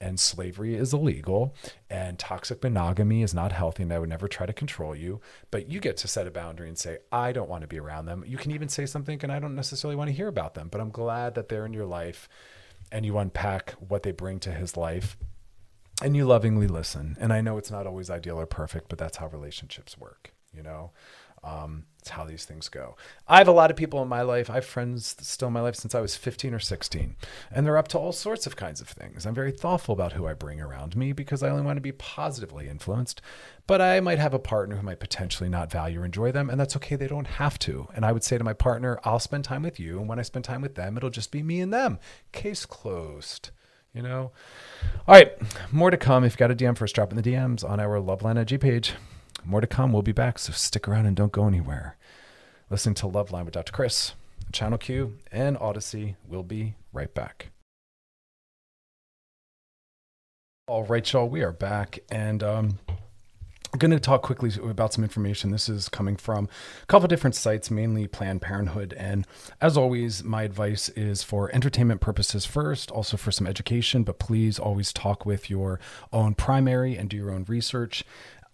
and 0.00 0.18
slavery 0.18 0.74
is 0.74 0.92
illegal 0.92 1.54
and 1.88 2.18
toxic 2.18 2.62
monogamy 2.62 3.22
is 3.22 3.32
not 3.32 3.52
healthy 3.52 3.84
and 3.84 3.92
I 3.92 3.98
would 3.98 4.08
never 4.08 4.28
try 4.28 4.46
to 4.46 4.52
control 4.52 4.94
you. 4.94 5.20
But 5.50 5.70
you 5.70 5.80
get 5.80 5.96
to 5.98 6.08
set 6.08 6.26
a 6.26 6.30
boundary 6.30 6.68
and 6.68 6.78
say, 6.78 6.98
I 7.12 7.32
don't 7.32 7.48
want 7.48 7.62
to 7.62 7.68
be 7.68 7.78
around 7.78 8.06
them. 8.06 8.24
You 8.26 8.36
can 8.36 8.50
even 8.50 8.68
say 8.68 8.86
something 8.86 9.20
and 9.22 9.32
I 9.32 9.38
don't 9.38 9.54
necessarily 9.54 9.96
want 9.96 10.08
to 10.08 10.16
hear 10.16 10.28
about 10.28 10.54
them, 10.54 10.68
but 10.68 10.80
I'm 10.80 10.90
glad 10.90 11.34
that 11.34 11.48
they're 11.48 11.66
in 11.66 11.72
your 11.72 11.86
life 11.86 12.28
and 12.92 13.06
you 13.06 13.18
unpack 13.18 13.72
what 13.72 14.02
they 14.02 14.12
bring 14.12 14.38
to 14.40 14.52
his 14.52 14.76
life 14.76 15.16
and 16.02 16.16
you 16.16 16.24
lovingly 16.24 16.66
listen. 16.66 17.16
And 17.20 17.32
I 17.32 17.40
know 17.40 17.58
it's 17.58 17.70
not 17.70 17.86
always 17.86 18.10
ideal 18.10 18.40
or 18.40 18.46
perfect, 18.46 18.88
but 18.88 18.98
that's 18.98 19.18
how 19.18 19.28
relationships 19.28 19.98
work, 19.98 20.32
you 20.52 20.62
know? 20.62 20.90
Um, 21.44 21.84
it's 21.98 22.08
how 22.08 22.24
these 22.24 22.46
things 22.46 22.68
go. 22.70 22.96
I 23.28 23.38
have 23.38 23.48
a 23.48 23.52
lot 23.52 23.70
of 23.70 23.76
people 23.76 24.00
in 24.02 24.08
my 24.08 24.22
life. 24.22 24.48
I 24.48 24.54
have 24.54 24.64
friends 24.64 25.14
still 25.20 25.48
in 25.48 25.54
my 25.54 25.60
life 25.60 25.74
since 25.74 25.94
I 25.94 26.00
was 26.00 26.16
15 26.16 26.54
or 26.54 26.58
16, 26.58 27.16
and 27.50 27.66
they're 27.66 27.76
up 27.76 27.88
to 27.88 27.98
all 27.98 28.12
sorts 28.12 28.46
of 28.46 28.56
kinds 28.56 28.80
of 28.80 28.88
things. 28.88 29.26
I'm 29.26 29.34
very 29.34 29.52
thoughtful 29.52 29.92
about 29.92 30.14
who 30.14 30.26
I 30.26 30.32
bring 30.32 30.60
around 30.60 30.96
me 30.96 31.12
because 31.12 31.42
I 31.42 31.50
only 31.50 31.62
want 31.62 31.76
to 31.76 31.82
be 31.82 31.92
positively 31.92 32.68
influenced. 32.68 33.20
But 33.66 33.80
I 33.82 34.00
might 34.00 34.18
have 34.18 34.34
a 34.34 34.38
partner 34.38 34.76
who 34.76 34.82
might 34.82 35.00
potentially 35.00 35.50
not 35.50 35.70
value 35.70 36.00
or 36.00 36.04
enjoy 36.06 36.32
them, 36.32 36.48
and 36.48 36.58
that's 36.58 36.76
okay. 36.76 36.96
They 36.96 37.08
don't 37.08 37.26
have 37.26 37.58
to. 37.60 37.88
And 37.94 38.06
I 38.06 38.12
would 38.12 38.24
say 38.24 38.38
to 38.38 38.44
my 38.44 38.54
partner, 38.54 38.98
I'll 39.04 39.18
spend 39.18 39.44
time 39.44 39.62
with 39.62 39.78
you, 39.78 39.98
and 39.98 40.08
when 40.08 40.18
I 40.18 40.22
spend 40.22 40.46
time 40.46 40.62
with 40.62 40.76
them, 40.76 40.96
it'll 40.96 41.10
just 41.10 41.30
be 41.30 41.42
me 41.42 41.60
and 41.60 41.72
them. 41.72 41.98
Case 42.32 42.64
closed 42.64 43.50
you 43.94 44.02
know? 44.02 44.32
All 45.06 45.14
right, 45.14 45.32
more 45.72 45.90
to 45.90 45.96
come. 45.96 46.24
If 46.24 46.34
you 46.34 46.38
got 46.38 46.50
a 46.50 46.54
DM 46.54 46.76
for 46.76 46.84
us, 46.84 46.92
drop 46.92 47.10
in 47.10 47.16
the 47.16 47.22
DMs 47.22 47.68
on 47.68 47.80
our 47.80 47.98
Loveline 48.00 48.40
IG 48.40 48.60
page. 48.60 48.94
More 49.44 49.60
to 49.60 49.66
come. 49.66 49.92
We'll 49.92 50.02
be 50.02 50.12
back, 50.12 50.38
so 50.38 50.52
stick 50.52 50.88
around 50.88 51.06
and 51.06 51.16
don't 51.16 51.32
go 51.32 51.46
anywhere. 51.46 51.96
Listening 52.70 52.94
to 52.96 53.06
Loveline 53.06 53.44
with 53.44 53.54
Dr. 53.54 53.72
Chris, 53.72 54.14
Channel 54.52 54.78
Q, 54.78 55.18
and 55.30 55.56
Odyssey. 55.58 56.16
We'll 56.26 56.42
be 56.42 56.74
right 56.92 57.12
back. 57.14 57.50
All 60.66 60.84
right, 60.84 61.12
y'all, 61.12 61.28
we 61.28 61.42
are 61.42 61.52
back. 61.52 61.98
And 62.10 62.42
um, 62.42 62.78
I'm 63.74 63.78
going 63.78 63.90
to 63.90 63.98
talk 63.98 64.22
quickly 64.22 64.52
about 64.62 64.92
some 64.92 65.02
information. 65.02 65.50
This 65.50 65.68
is 65.68 65.88
coming 65.88 66.14
from 66.14 66.48
a 66.80 66.86
couple 66.86 67.08
different 67.08 67.34
sites, 67.34 67.72
mainly 67.72 68.06
Planned 68.06 68.40
Parenthood. 68.40 68.94
And 68.96 69.26
as 69.60 69.76
always, 69.76 70.22
my 70.22 70.44
advice 70.44 70.90
is 70.90 71.24
for 71.24 71.52
entertainment 71.52 72.00
purposes 72.00 72.46
first, 72.46 72.92
also 72.92 73.16
for 73.16 73.32
some 73.32 73.48
education, 73.48 74.04
but 74.04 74.20
please 74.20 74.60
always 74.60 74.92
talk 74.92 75.26
with 75.26 75.50
your 75.50 75.80
own 76.12 76.34
primary 76.34 76.96
and 76.96 77.10
do 77.10 77.16
your 77.16 77.32
own 77.32 77.46
research. 77.48 78.04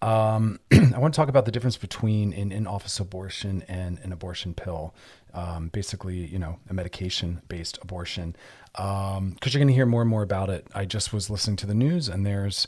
Um, 0.01 0.59
I 0.71 0.97
want 0.97 1.13
to 1.13 1.17
talk 1.17 1.29
about 1.29 1.45
the 1.45 1.51
difference 1.51 1.77
between 1.77 2.33
an 2.33 2.51
in 2.51 2.65
office 2.65 2.99
abortion 2.99 3.63
and 3.67 3.99
an 3.99 4.11
abortion 4.11 4.55
pill. 4.55 4.95
Um, 5.35 5.67
basically, 5.67 6.17
you 6.17 6.39
know, 6.39 6.57
a 6.67 6.73
medication 6.73 7.43
based 7.47 7.77
abortion. 7.83 8.35
Because 8.71 9.17
um, 9.17 9.37
you're 9.43 9.59
going 9.59 9.67
to 9.67 9.73
hear 9.73 9.85
more 9.85 10.01
and 10.01 10.09
more 10.09 10.23
about 10.23 10.49
it. 10.49 10.65
I 10.73 10.85
just 10.85 11.13
was 11.13 11.29
listening 11.29 11.57
to 11.57 11.67
the 11.67 11.75
news, 11.75 12.09
and 12.09 12.25
there's 12.25 12.67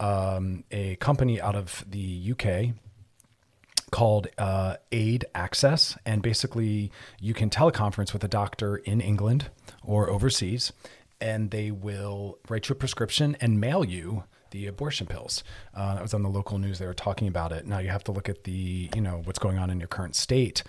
um, 0.00 0.64
a 0.70 0.96
company 0.96 1.40
out 1.40 1.54
of 1.54 1.84
the 1.88 2.32
UK 2.32 2.74
called 3.90 4.28
uh, 4.38 4.76
Aid 4.92 5.24
Access, 5.34 5.96
and 6.04 6.22
basically 6.22 6.92
you 7.20 7.34
can 7.34 7.50
teleconference 7.50 8.12
with 8.12 8.22
a 8.24 8.28
doctor 8.28 8.76
in 8.76 9.00
England 9.00 9.50
or 9.82 10.10
overseas, 10.10 10.72
and 11.20 11.50
they 11.50 11.70
will 11.70 12.38
write 12.48 12.68
you 12.68 12.74
a 12.74 12.76
prescription 12.76 13.36
and 13.40 13.60
mail 13.60 13.84
you 13.84 14.24
the 14.50 14.66
abortion 14.66 15.06
pills. 15.06 15.44
Uh, 15.74 15.94
that 15.94 16.02
was 16.02 16.14
on 16.14 16.22
the 16.22 16.28
local 16.28 16.58
news. 16.58 16.78
They 16.78 16.86
were 16.86 16.94
talking 16.94 17.28
about 17.28 17.52
it. 17.52 17.66
Now 17.66 17.78
you 17.78 17.90
have 17.90 18.04
to 18.04 18.12
look 18.12 18.28
at 18.28 18.44
the, 18.44 18.90
you 18.94 19.00
know, 19.00 19.20
what's 19.24 19.38
going 19.38 19.58
on 19.58 19.70
in 19.70 19.78
your 19.78 19.88
current 19.88 20.16
state. 20.16 20.62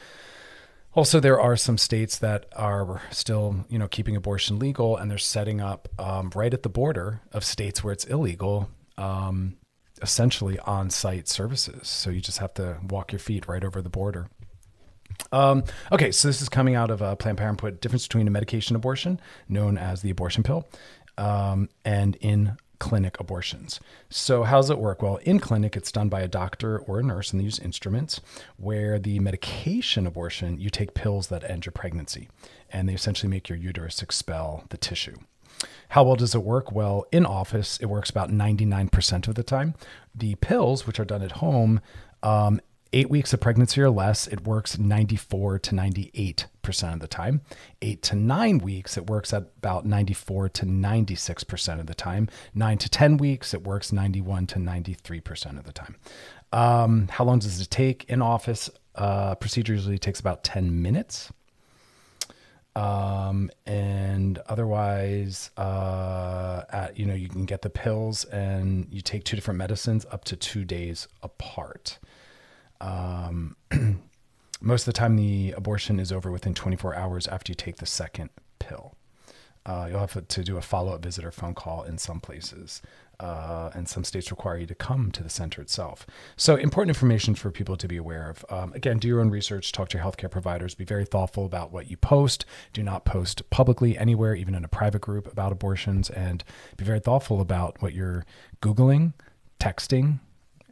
Also, 0.95 1.19
there 1.19 1.39
are 1.39 1.55
some 1.55 1.77
states 1.77 2.17
that 2.17 2.47
are 2.55 3.01
still, 3.11 3.65
you 3.69 3.77
know, 3.77 3.87
keeping 3.87 4.15
abortion 4.15 4.57
legal, 4.59 4.97
and 4.97 5.09
they're 5.09 5.17
setting 5.17 5.61
up 5.61 5.87
um, 5.99 6.31
right 6.35 6.53
at 6.53 6.63
the 6.63 6.69
border 6.69 7.21
of 7.31 7.43
states 7.43 7.83
where 7.83 7.93
it's 7.93 8.05
illegal 8.05 8.69
um, 8.99 9.55
essentially 10.01 10.59
on 10.59 10.89
site 10.89 11.27
services. 11.27 11.87
So 11.87 12.09
you 12.09 12.21
just 12.21 12.37
have 12.37 12.53
to 12.55 12.77
walk 12.87 13.11
your 13.11 13.19
feet 13.19 13.47
right 13.47 13.63
over 13.63 13.81
the 13.81 13.89
border. 13.89 14.27
Um, 15.31 15.63
okay, 15.91 16.11
so 16.11 16.27
this 16.27 16.41
is 16.41 16.49
coming 16.49 16.75
out 16.75 16.91
of 16.91 17.01
uh, 17.01 17.15
Planned 17.15 17.37
Parenthood 17.37 17.81
difference 17.81 18.07
between 18.07 18.27
a 18.27 18.31
medication 18.31 18.75
abortion, 18.75 19.19
known 19.47 19.77
as 19.77 20.01
the 20.01 20.09
abortion 20.09 20.43
pill, 20.43 20.67
um, 21.17 21.69
and 21.83 22.15
in 22.17 22.57
clinic 22.79 23.19
abortions. 23.19 23.81
So, 24.09 24.43
how 24.43 24.57
does 24.57 24.69
it 24.69 24.79
work? 24.79 25.01
Well, 25.01 25.17
in 25.17 25.39
clinic, 25.39 25.75
it's 25.75 25.91
done 25.91 26.07
by 26.07 26.21
a 26.21 26.27
doctor 26.27 26.79
or 26.79 26.99
a 26.99 27.03
nurse, 27.03 27.31
and 27.31 27.39
they 27.39 27.43
use 27.43 27.59
instruments. 27.59 28.21
Where 28.55 28.97
the 28.97 29.19
medication 29.19 30.07
abortion, 30.07 30.59
you 30.59 30.69
take 30.69 30.93
pills 30.93 31.27
that 31.27 31.43
end 31.43 31.65
your 31.65 31.73
pregnancy, 31.73 32.29
and 32.69 32.87
they 32.87 32.93
essentially 32.93 33.29
make 33.29 33.49
your 33.49 33.57
uterus 33.57 34.01
expel 34.01 34.63
the 34.69 34.77
tissue. 34.77 35.17
How 35.89 36.03
well 36.03 36.15
does 36.15 36.35
it 36.35 36.43
work? 36.43 36.71
Well, 36.71 37.05
in 37.11 37.25
office, 37.25 37.77
it 37.81 37.87
works 37.87 38.09
about 38.09 38.29
99% 38.29 39.27
of 39.27 39.35
the 39.35 39.43
time. 39.43 39.75
The 40.13 40.35
pills, 40.35 40.85
which 40.85 40.99
are 40.99 41.05
done 41.05 41.21
at 41.21 41.33
home, 41.33 41.81
um, 42.23 42.61
eight 42.93 43.09
weeks 43.09 43.33
of 43.33 43.39
pregnancy 43.39 43.81
or 43.81 43.89
less, 43.89 44.27
it 44.27 44.45
works 44.45 44.77
94 44.77 45.59
to 45.59 45.75
98% 45.75 46.93
of 46.93 46.99
the 46.99 47.07
time. 47.07 47.41
Eight 47.81 48.01
to 48.03 48.15
nine 48.15 48.59
weeks, 48.59 48.97
it 48.97 49.09
works 49.09 49.33
at 49.33 49.43
about 49.57 49.85
94 49.85 50.49
to 50.49 50.65
96% 50.65 51.79
of 51.79 51.87
the 51.87 51.95
time. 51.95 52.29
Nine 52.53 52.77
to 52.77 52.89
10 52.89 53.17
weeks, 53.17 53.53
it 53.53 53.63
works 53.63 53.91
91 53.91 54.47
to 54.47 54.59
93% 54.59 55.57
of 55.57 55.65
the 55.65 55.73
time. 55.73 55.95
Um, 56.51 57.07
how 57.09 57.23
long 57.23 57.39
does 57.39 57.61
it 57.61 57.69
take 57.69 58.05
in 58.09 58.21
office? 58.21 58.69
Uh, 58.95 59.35
procedure 59.35 59.73
usually 59.73 59.99
takes 59.99 60.19
about 60.19 60.43
10 60.43 60.81
minutes. 60.81 61.31
Um, 62.79 63.51
and 63.65 64.39
otherwise, 64.47 65.51
uh, 65.57 66.63
at, 66.69 66.97
you 66.97 67.05
know, 67.05 67.13
you 67.13 67.27
can 67.27 67.43
get 67.43 67.61
the 67.61 67.69
pills 67.69 68.23
and 68.23 68.87
you 68.89 69.01
take 69.01 69.25
two 69.25 69.35
different 69.35 69.57
medicines 69.57 70.05
up 70.11 70.23
to 70.25 70.37
two 70.37 70.63
days 70.63 71.09
apart. 71.21 71.99
Um, 72.79 73.57
most 74.61 74.83
of 74.83 74.93
the 74.93 74.97
time, 74.97 75.17
the 75.17 75.53
abortion 75.57 75.99
is 75.99 76.13
over 76.13 76.31
within 76.31 76.53
24 76.53 76.95
hours 76.95 77.27
after 77.27 77.51
you 77.51 77.55
take 77.55 77.77
the 77.77 77.85
second 77.85 78.29
pill. 78.59 78.95
Uh, 79.65 79.87
you'll 79.89 79.99
have 79.99 80.25
to 80.25 80.43
do 80.43 80.55
a 80.55 80.61
follow 80.61 80.93
up 80.93 81.03
visit 81.03 81.25
or 81.25 81.31
phone 81.31 81.53
call 81.53 81.83
in 81.83 81.97
some 81.97 82.21
places 82.21 82.81
uh, 83.19 83.69
and 83.73 83.87
some 83.87 84.03
states 84.03 84.31
require 84.31 84.57
you 84.57 84.65
to 84.65 84.75
come 84.75 85.11
to 85.11 85.23
the 85.23 85.29
center 85.29 85.61
itself. 85.61 86.05
So, 86.37 86.55
important 86.55 86.89
information 86.89 87.35
for 87.35 87.51
people 87.51 87.75
to 87.77 87.87
be 87.87 87.97
aware 87.97 88.29
of. 88.29 88.45
Um, 88.49 88.73
again, 88.73 88.97
do 88.97 89.07
your 89.07 89.19
own 89.19 89.29
research, 89.29 89.71
talk 89.71 89.89
to 89.89 89.97
your 89.97 90.05
healthcare 90.05 90.31
providers, 90.31 90.75
be 90.75 90.85
very 90.85 91.05
thoughtful 91.05 91.45
about 91.45 91.71
what 91.71 91.89
you 91.89 91.97
post. 91.97 92.45
Do 92.73 92.83
not 92.83 93.05
post 93.05 93.49
publicly 93.49 93.97
anywhere, 93.97 94.35
even 94.35 94.55
in 94.55 94.63
a 94.63 94.69
private 94.69 95.01
group, 95.01 95.31
about 95.31 95.51
abortions, 95.51 96.09
and 96.09 96.43
be 96.77 96.85
very 96.85 96.99
thoughtful 96.99 97.41
about 97.41 97.81
what 97.81 97.93
you're 97.93 98.25
Googling, 98.61 99.13
texting, 99.59 100.19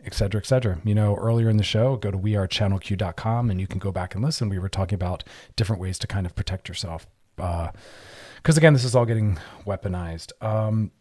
et 0.05 0.13
cetera, 0.13 0.39
et 0.39 0.45
cetera. 0.45 0.79
You 0.83 0.95
know, 0.95 1.15
earlier 1.15 1.49
in 1.49 1.57
the 1.57 1.63
show, 1.63 1.97
go 1.97 2.11
to 2.11 2.17
wearechannelq.com 2.17 3.51
and 3.51 3.59
you 3.59 3.67
can 3.67 3.79
go 3.79 3.91
back 3.91 4.15
and 4.15 4.23
listen. 4.23 4.49
We 4.49 4.57
were 4.57 4.69
talking 4.69 4.95
about 4.95 5.23
different 5.55 5.81
ways 5.81 5.99
to 5.99 6.07
kind 6.07 6.25
of 6.25 6.35
protect 6.35 6.69
yourself. 6.69 7.05
Because 7.35 7.69
uh, 8.57 8.57
again, 8.57 8.73
this 8.73 8.83
is 8.83 8.95
all 8.95 9.05
getting 9.05 9.37
weaponized. 9.65 10.31
Um, 10.41 10.91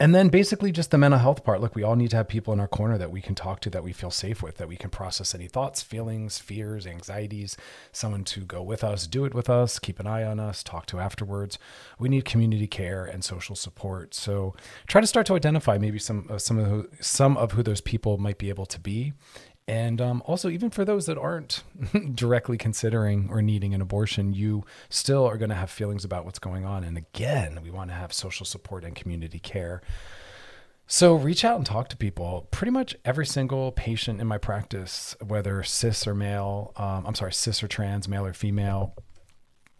and 0.00 0.14
then 0.14 0.28
basically 0.28 0.70
just 0.70 0.90
the 0.90 0.98
mental 0.98 1.18
health 1.18 1.44
part. 1.44 1.60
Look, 1.60 1.74
we 1.74 1.82
all 1.82 1.96
need 1.96 2.10
to 2.10 2.16
have 2.16 2.28
people 2.28 2.52
in 2.52 2.60
our 2.60 2.68
corner 2.68 2.98
that 2.98 3.10
we 3.10 3.20
can 3.20 3.34
talk 3.34 3.60
to, 3.60 3.70
that 3.70 3.82
we 3.82 3.92
feel 3.92 4.10
safe 4.10 4.42
with, 4.42 4.56
that 4.58 4.68
we 4.68 4.76
can 4.76 4.90
process 4.90 5.34
any 5.34 5.48
thoughts, 5.48 5.82
feelings, 5.82 6.38
fears, 6.38 6.86
anxieties, 6.86 7.56
someone 7.90 8.24
to 8.24 8.40
go 8.40 8.62
with 8.62 8.84
us, 8.84 9.06
do 9.06 9.24
it 9.24 9.34
with 9.34 9.50
us, 9.50 9.78
keep 9.78 9.98
an 9.98 10.06
eye 10.06 10.22
on 10.22 10.38
us, 10.38 10.62
talk 10.62 10.86
to 10.86 11.00
afterwards. 11.00 11.58
We 11.98 12.08
need 12.08 12.24
community 12.24 12.68
care 12.68 13.04
and 13.04 13.24
social 13.24 13.56
support. 13.56 14.14
So 14.14 14.54
try 14.86 15.00
to 15.00 15.06
start 15.06 15.26
to 15.26 15.34
identify 15.34 15.78
maybe 15.78 15.98
some 15.98 16.26
uh, 16.30 16.38
some 16.38 16.58
of 16.58 16.66
who, 16.68 16.88
some 17.00 17.36
of 17.36 17.52
who 17.52 17.62
those 17.62 17.80
people 17.80 18.18
might 18.18 18.38
be 18.38 18.50
able 18.50 18.66
to 18.66 18.78
be, 18.78 19.14
and 19.68 20.00
um, 20.00 20.22
also, 20.24 20.48
even 20.48 20.70
for 20.70 20.86
those 20.86 21.04
that 21.06 21.18
aren't 21.18 21.62
directly 22.14 22.56
considering 22.56 23.28
or 23.30 23.42
needing 23.42 23.74
an 23.74 23.82
abortion, 23.82 24.32
you 24.32 24.64
still 24.88 25.26
are 25.26 25.36
going 25.36 25.50
to 25.50 25.54
have 25.54 25.70
feelings 25.70 26.06
about 26.06 26.24
what's 26.24 26.38
going 26.38 26.64
on. 26.64 26.84
And 26.84 26.96
again, 26.96 27.60
we 27.62 27.70
want 27.70 27.90
to 27.90 27.94
have 27.94 28.10
social 28.14 28.46
support 28.46 28.82
and 28.82 28.96
community 28.96 29.38
care. 29.38 29.82
So 30.86 31.14
reach 31.14 31.44
out 31.44 31.58
and 31.58 31.66
talk 31.66 31.90
to 31.90 31.98
people. 31.98 32.48
Pretty 32.50 32.70
much 32.70 32.96
every 33.04 33.26
single 33.26 33.70
patient 33.72 34.22
in 34.22 34.26
my 34.26 34.38
practice, 34.38 35.14
whether 35.20 35.62
cis 35.62 36.06
or 36.06 36.14
male, 36.14 36.72
um, 36.76 37.04
I'm 37.06 37.14
sorry, 37.14 37.34
cis 37.34 37.62
or 37.62 37.68
trans, 37.68 38.08
male 38.08 38.24
or 38.24 38.32
female, 38.32 38.94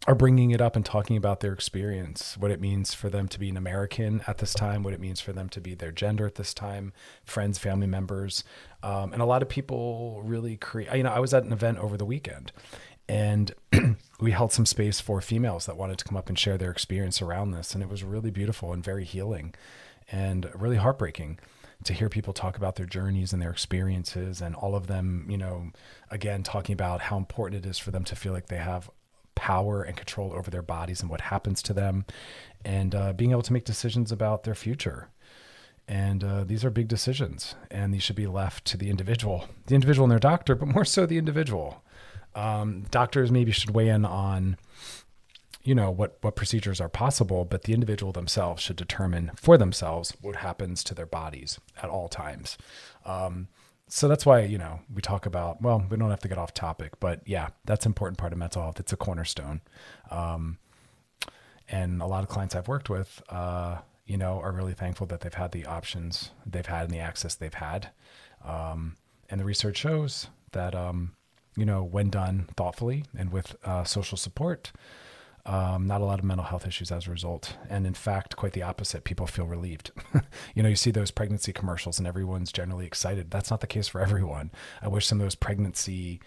are 0.08 0.14
bringing 0.14 0.52
it 0.52 0.60
up 0.62 0.74
and 0.74 0.86
talking 0.86 1.18
about 1.18 1.40
their 1.40 1.52
experience, 1.52 2.34
what 2.38 2.50
it 2.50 2.62
means 2.62 2.94
for 2.94 3.10
them 3.10 3.28
to 3.28 3.38
be 3.38 3.50
an 3.50 3.58
American 3.58 4.22
at 4.26 4.38
this 4.38 4.54
time, 4.54 4.82
what 4.82 4.94
it 4.94 5.00
means 5.00 5.20
for 5.20 5.34
them 5.34 5.50
to 5.50 5.60
be 5.60 5.74
their 5.74 5.92
gender 5.92 6.26
at 6.26 6.36
this 6.36 6.54
time, 6.54 6.94
friends, 7.26 7.58
family 7.58 7.86
members. 7.86 8.42
Um, 8.82 9.12
and 9.12 9.20
a 9.20 9.26
lot 9.26 9.42
of 9.42 9.50
people 9.50 10.22
really 10.24 10.56
create, 10.56 10.96
you 10.96 11.02
know, 11.02 11.10
I 11.10 11.18
was 11.18 11.34
at 11.34 11.44
an 11.44 11.52
event 11.52 11.76
over 11.76 11.98
the 11.98 12.06
weekend 12.06 12.52
and 13.06 13.54
we 14.20 14.30
held 14.30 14.50
some 14.50 14.64
space 14.64 14.98
for 14.98 15.20
females 15.20 15.66
that 15.66 15.76
wanted 15.76 15.98
to 15.98 16.06
come 16.06 16.16
up 16.16 16.30
and 16.30 16.38
share 16.38 16.56
their 16.56 16.70
experience 16.70 17.20
around 17.20 17.50
this. 17.50 17.74
And 17.74 17.82
it 17.82 17.90
was 17.90 18.02
really 18.02 18.30
beautiful 18.30 18.72
and 18.72 18.82
very 18.82 19.04
healing 19.04 19.54
and 20.10 20.50
really 20.54 20.76
heartbreaking 20.76 21.38
to 21.84 21.92
hear 21.92 22.08
people 22.08 22.32
talk 22.32 22.56
about 22.56 22.76
their 22.76 22.86
journeys 22.86 23.34
and 23.34 23.42
their 23.42 23.50
experiences 23.50 24.40
and 24.40 24.54
all 24.54 24.74
of 24.74 24.86
them, 24.86 25.26
you 25.28 25.36
know, 25.36 25.70
again, 26.10 26.42
talking 26.42 26.72
about 26.72 27.02
how 27.02 27.18
important 27.18 27.62
it 27.62 27.68
is 27.68 27.78
for 27.78 27.90
them 27.90 28.04
to 28.04 28.16
feel 28.16 28.32
like 28.32 28.46
they 28.46 28.56
have 28.56 28.88
power 29.38 29.82
and 29.82 29.96
control 29.96 30.32
over 30.32 30.50
their 30.50 30.62
bodies 30.62 31.00
and 31.00 31.08
what 31.08 31.20
happens 31.20 31.62
to 31.62 31.72
them, 31.72 32.04
and 32.64 32.94
uh, 32.94 33.12
being 33.12 33.30
able 33.30 33.42
to 33.42 33.52
make 33.52 33.64
decisions 33.64 34.10
about 34.10 34.42
their 34.42 34.56
future. 34.56 35.08
And 35.86 36.24
uh, 36.24 36.44
these 36.44 36.64
are 36.64 36.70
big 36.70 36.88
decisions, 36.88 37.54
and 37.70 37.94
these 37.94 38.02
should 38.02 38.16
be 38.16 38.26
left 38.26 38.64
to 38.66 38.76
the 38.76 38.90
individual, 38.90 39.44
the 39.66 39.74
individual 39.74 40.04
and 40.04 40.10
their 40.10 40.18
doctor, 40.18 40.54
but 40.54 40.68
more 40.68 40.84
so 40.84 41.06
the 41.06 41.18
individual. 41.18 41.82
Um, 42.34 42.84
doctors 42.90 43.30
maybe 43.30 43.52
should 43.52 43.70
weigh 43.70 43.88
in 43.88 44.04
on, 44.04 44.58
you 45.62 45.74
know, 45.74 45.90
what 45.90 46.18
what 46.20 46.36
procedures 46.36 46.80
are 46.80 46.90
possible, 46.90 47.44
but 47.44 47.62
the 47.62 47.72
individual 47.72 48.12
themselves 48.12 48.62
should 48.62 48.76
determine 48.76 49.30
for 49.36 49.56
themselves 49.56 50.12
what 50.20 50.36
happens 50.36 50.84
to 50.84 50.94
their 50.94 51.06
bodies 51.06 51.58
at 51.82 51.88
all 51.88 52.08
times. 52.08 52.58
Um, 53.06 53.48
so 53.88 54.06
that's 54.06 54.24
why 54.26 54.40
you 54.40 54.58
know 54.58 54.80
we 54.94 55.00
talk 55.02 55.26
about 55.26 55.60
well 55.62 55.84
we 55.90 55.96
don't 55.96 56.10
have 56.10 56.20
to 56.20 56.28
get 56.28 56.38
off 56.38 56.54
topic 56.54 56.92
but 57.00 57.20
yeah 57.26 57.48
that's 57.64 57.86
an 57.86 57.90
important 57.90 58.18
part 58.18 58.32
of 58.32 58.38
mental 58.38 58.62
health. 58.62 58.78
It's 58.80 58.92
a 58.92 58.96
cornerstone. 58.96 59.60
Um, 60.10 60.58
and 61.70 62.00
a 62.00 62.06
lot 62.06 62.22
of 62.22 62.30
clients 62.30 62.54
i've 62.54 62.68
worked 62.68 62.88
with 62.88 63.22
uh, 63.28 63.78
you 64.06 64.16
know 64.16 64.40
are 64.40 64.52
really 64.52 64.72
thankful 64.74 65.06
that 65.06 65.20
they've 65.20 65.34
had 65.34 65.52
the 65.52 65.66
options 65.66 66.30
they've 66.46 66.66
had 66.66 66.84
and 66.84 66.90
the 66.90 66.98
access 66.98 67.34
they've 67.34 67.54
had. 67.54 67.90
Um, 68.44 68.96
and 69.30 69.40
the 69.40 69.44
research 69.44 69.76
shows 69.76 70.28
that 70.52 70.74
um, 70.74 71.14
you 71.56 71.64
know 71.66 71.82
when 71.82 72.08
done 72.10 72.48
thoughtfully 72.56 73.04
and 73.16 73.30
with 73.32 73.56
uh, 73.64 73.84
social 73.84 74.16
support 74.16 74.72
um, 75.48 75.86
not 75.86 76.02
a 76.02 76.04
lot 76.04 76.18
of 76.18 76.26
mental 76.26 76.44
health 76.44 76.66
issues 76.66 76.92
as 76.92 77.06
a 77.06 77.10
result. 77.10 77.56
And 77.70 77.86
in 77.86 77.94
fact, 77.94 78.36
quite 78.36 78.52
the 78.52 78.62
opposite. 78.62 79.04
People 79.04 79.26
feel 79.26 79.46
relieved. 79.46 79.90
you 80.54 80.62
know, 80.62 80.68
you 80.68 80.76
see 80.76 80.90
those 80.90 81.10
pregnancy 81.10 81.54
commercials 81.54 81.98
and 81.98 82.06
everyone's 82.06 82.52
generally 82.52 82.84
excited. 82.84 83.30
That's 83.30 83.50
not 83.50 83.60
the 83.60 83.66
case 83.66 83.88
for 83.88 84.02
everyone. 84.02 84.50
I 84.82 84.88
wish 84.88 85.06
some 85.06 85.18
of 85.18 85.24
those 85.24 85.34
pregnancy 85.34 86.20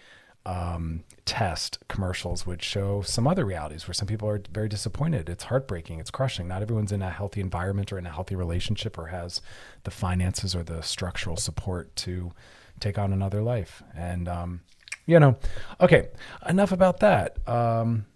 um, 0.44 1.04
test 1.24 1.78
commercials 1.86 2.44
would 2.48 2.64
show 2.64 3.02
some 3.02 3.28
other 3.28 3.44
realities 3.44 3.86
where 3.86 3.94
some 3.94 4.08
people 4.08 4.28
are 4.28 4.42
very 4.50 4.68
disappointed. 4.68 5.28
It's 5.28 5.44
heartbreaking. 5.44 6.00
It's 6.00 6.10
crushing. 6.10 6.48
Not 6.48 6.62
everyone's 6.62 6.90
in 6.90 7.00
a 7.00 7.10
healthy 7.10 7.40
environment 7.40 7.92
or 7.92 7.98
in 7.98 8.06
a 8.06 8.10
healthy 8.10 8.34
relationship 8.34 8.98
or 8.98 9.06
has 9.06 9.40
the 9.84 9.92
finances 9.92 10.56
or 10.56 10.64
the 10.64 10.82
structural 10.82 11.36
support 11.36 11.94
to 11.94 12.32
take 12.80 12.98
on 12.98 13.12
another 13.12 13.40
life. 13.40 13.84
And, 13.96 14.26
um, 14.26 14.62
you 15.06 15.20
know, 15.20 15.36
okay, 15.80 16.08
enough 16.48 16.72
about 16.72 16.98
that. 17.00 17.36
Um, 17.48 18.06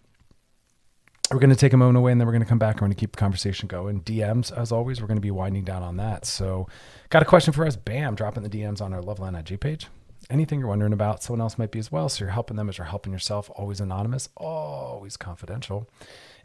we're 1.30 1.40
going 1.40 1.50
to 1.50 1.56
take 1.56 1.72
a 1.72 1.76
moment 1.76 1.96
away 1.96 2.12
and 2.12 2.20
then 2.20 2.26
we're 2.26 2.32
going 2.32 2.42
to 2.42 2.48
come 2.48 2.58
back. 2.58 2.76
We're 2.76 2.80
going 2.80 2.92
to 2.92 2.96
keep 2.96 3.12
the 3.12 3.18
conversation 3.18 3.66
going. 3.66 4.02
DMs, 4.02 4.56
as 4.56 4.70
always, 4.70 5.00
we're 5.00 5.08
going 5.08 5.16
to 5.16 5.22
be 5.22 5.30
winding 5.30 5.64
down 5.64 5.82
on 5.82 5.96
that. 5.96 6.24
So, 6.24 6.68
got 7.10 7.22
a 7.22 7.24
question 7.24 7.52
for 7.52 7.66
us? 7.66 7.76
Bam, 7.76 8.14
dropping 8.14 8.42
the 8.42 8.48
DMs 8.48 8.80
on 8.80 8.92
our 8.92 9.02
Loveline 9.02 9.38
IG 9.38 9.60
page. 9.60 9.88
Anything 10.30 10.60
you're 10.60 10.68
wondering 10.68 10.92
about, 10.92 11.22
someone 11.22 11.40
else 11.40 11.58
might 11.58 11.70
be 11.70 11.78
as 11.78 11.90
well. 11.90 12.08
So, 12.08 12.24
you're 12.24 12.32
helping 12.32 12.56
them 12.56 12.68
as 12.68 12.78
you're 12.78 12.86
helping 12.86 13.12
yourself. 13.12 13.50
Always 13.56 13.80
anonymous, 13.80 14.28
always 14.36 15.16
confidential 15.16 15.88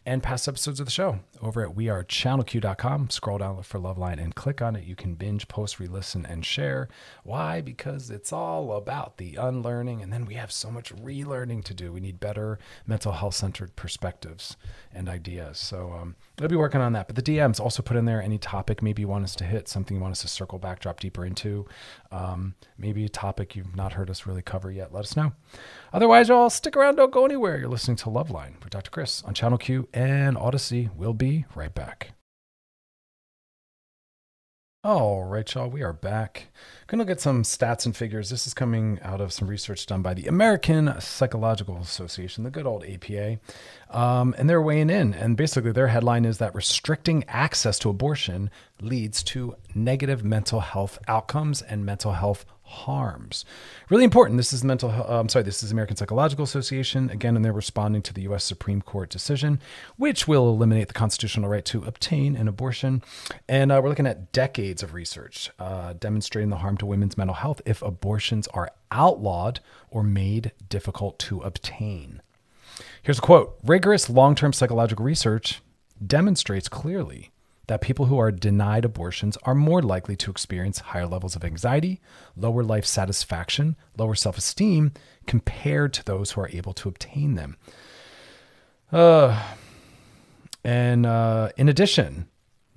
and 0.05 0.23
past 0.23 0.47
episodes 0.47 0.79
of 0.79 0.87
the 0.87 0.91
show 0.91 1.19
over 1.41 1.61
at 1.61 1.75
wearechannelq.com. 1.75 3.09
Scroll 3.09 3.37
down 3.37 3.61
for 3.63 3.79
Loveline 3.79 4.21
and 4.21 4.33
click 4.33 4.61
on 4.61 4.75
it. 4.75 4.85
You 4.85 4.95
can 4.95 5.13
binge, 5.13 5.47
post, 5.47 5.79
re 5.79 5.87
listen, 5.87 6.25
and 6.25 6.45
share. 6.45 6.87
Why? 7.23 7.61
Because 7.61 8.09
it's 8.09 8.33
all 8.33 8.73
about 8.73 9.17
the 9.17 9.35
unlearning, 9.35 10.01
and 10.01 10.11
then 10.11 10.25
we 10.25 10.33
have 10.35 10.51
so 10.51 10.71
much 10.71 10.95
relearning 10.95 11.63
to 11.65 11.73
do. 11.73 11.91
We 11.91 11.99
need 11.99 12.19
better 12.19 12.57
mental 12.87 13.11
health 13.11 13.35
centered 13.35 13.75
perspectives 13.75 14.57
and 14.91 15.07
ideas. 15.07 15.59
So 15.59 15.93
um, 15.93 16.15
I'll 16.41 16.49
be 16.49 16.55
working 16.55 16.81
on 16.81 16.93
that. 16.93 17.07
But 17.07 17.15
the 17.15 17.21
DMs 17.21 17.59
also 17.59 17.83
put 17.83 17.97
in 17.97 18.05
there 18.05 18.21
any 18.21 18.37
topic 18.37 18.81
maybe 18.81 19.01
you 19.01 19.07
want 19.07 19.23
us 19.23 19.35
to 19.35 19.43
hit, 19.43 19.67
something 19.67 19.95
you 19.95 20.01
want 20.01 20.13
us 20.13 20.21
to 20.21 20.27
circle 20.27 20.59
back, 20.59 20.79
drop 20.79 20.99
deeper 20.99 21.25
into, 21.25 21.65
um, 22.11 22.55
maybe 22.77 23.05
a 23.05 23.09
topic 23.09 23.55
you've 23.55 23.75
not 23.75 23.93
heard 23.93 24.09
us 24.09 24.25
really 24.25 24.41
cover 24.41 24.71
yet. 24.71 24.93
Let 24.93 25.01
us 25.05 25.15
know. 25.15 25.33
Otherwise, 25.93 26.29
y'all 26.29 26.49
stick 26.49 26.75
around, 26.75 26.95
don't 26.95 27.11
go 27.11 27.25
anywhere. 27.25 27.57
You're 27.57 27.69
listening 27.69 27.97
to 27.97 28.05
Loveline 28.05 28.61
with 28.63 28.69
Dr. 28.69 28.91
Chris 28.91 29.23
on 29.23 29.33
Channel 29.33 29.57
Q 29.57 29.87
and 29.93 30.37
Audacy. 30.37 30.89
We'll 30.95 31.13
be 31.13 31.45
right 31.55 31.73
back. 31.73 32.13
All 34.83 35.25
right, 35.25 35.53
y'all, 35.53 35.69
we 35.69 35.83
are 35.83 35.93
back. 35.93 36.47
Gonna 36.87 37.03
look 37.03 37.11
at 37.11 37.21
some 37.21 37.43
stats 37.43 37.85
and 37.85 37.95
figures. 37.95 38.31
This 38.31 38.47
is 38.47 38.55
coming 38.55 38.99
out 39.03 39.21
of 39.21 39.31
some 39.31 39.47
research 39.47 39.85
done 39.85 40.01
by 40.01 40.15
the 40.15 40.25
American 40.25 40.99
Psychological 40.99 41.77
Association, 41.77 42.43
the 42.43 42.49
good 42.49 42.65
old 42.65 42.83
APA. 42.83 43.37
Um, 43.91 44.33
and 44.39 44.49
they're 44.49 44.59
weighing 44.59 44.89
in. 44.89 45.13
And 45.13 45.37
basically, 45.37 45.71
their 45.71 45.89
headline 45.89 46.25
is 46.25 46.39
that 46.39 46.55
restricting 46.55 47.23
access 47.27 47.77
to 47.77 47.91
abortion 47.91 48.49
leads 48.81 49.21
to 49.25 49.55
negative 49.75 50.23
mental 50.23 50.61
health 50.61 50.97
outcomes 51.07 51.61
and 51.61 51.85
mental 51.85 52.13
health 52.13 52.43
harms. 52.71 53.45
Really 53.89 54.03
important. 54.03 54.37
This 54.37 54.53
is 54.53 54.61
the 54.61 54.67
mental. 54.67 54.89
Uh, 54.89 55.19
I'm 55.19 55.29
sorry. 55.29 55.43
This 55.43 55.61
is 55.61 55.71
American 55.71 55.97
Psychological 55.97 56.43
Association 56.43 57.09
again, 57.09 57.35
and 57.35 57.43
they're 57.43 57.53
responding 57.53 58.01
to 58.03 58.13
the 58.13 58.21
U.S. 58.23 58.43
Supreme 58.43 58.81
Court 58.81 59.09
decision, 59.09 59.59
which 59.97 60.27
will 60.27 60.49
eliminate 60.49 60.87
the 60.87 60.93
constitutional 60.93 61.49
right 61.49 61.65
to 61.65 61.83
obtain 61.83 62.35
an 62.35 62.47
abortion. 62.47 63.03
And 63.47 63.71
uh, 63.71 63.79
we're 63.83 63.89
looking 63.89 64.07
at 64.07 64.31
decades 64.31 64.81
of 64.81 64.93
research 64.93 65.51
uh, 65.59 65.93
demonstrating 65.93 66.49
the 66.49 66.57
harm 66.57 66.77
to 66.77 66.85
women's 66.85 67.17
mental 67.17 67.35
health 67.35 67.61
if 67.65 67.81
abortions 67.81 68.47
are 68.47 68.71
outlawed 68.89 69.59
or 69.89 70.03
made 70.03 70.51
difficult 70.69 71.19
to 71.19 71.41
obtain. 71.41 72.21
Here's 73.03 73.19
a 73.19 73.21
quote: 73.21 73.57
Rigorous 73.63 74.09
long-term 74.09 74.53
psychological 74.53 75.05
research 75.05 75.61
demonstrates 76.05 76.67
clearly 76.67 77.31
that 77.67 77.81
people 77.81 78.05
who 78.05 78.17
are 78.17 78.31
denied 78.31 78.85
abortions 78.85 79.37
are 79.43 79.55
more 79.55 79.81
likely 79.81 80.15
to 80.17 80.31
experience 80.31 80.79
higher 80.79 81.07
levels 81.07 81.35
of 81.35 81.43
anxiety, 81.43 82.01
lower 82.35 82.63
life 82.63 82.85
satisfaction, 82.85 83.75
lower 83.97 84.15
self 84.15 84.37
esteem 84.37 84.91
compared 85.27 85.93
to 85.93 86.03
those 86.03 86.31
who 86.31 86.41
are 86.41 86.49
able 86.49 86.73
to 86.73 86.89
obtain 86.89 87.35
them. 87.35 87.57
Uh, 88.91 89.41
and 90.63 91.05
uh, 91.05 91.49
in 91.57 91.69
addition, 91.69 92.27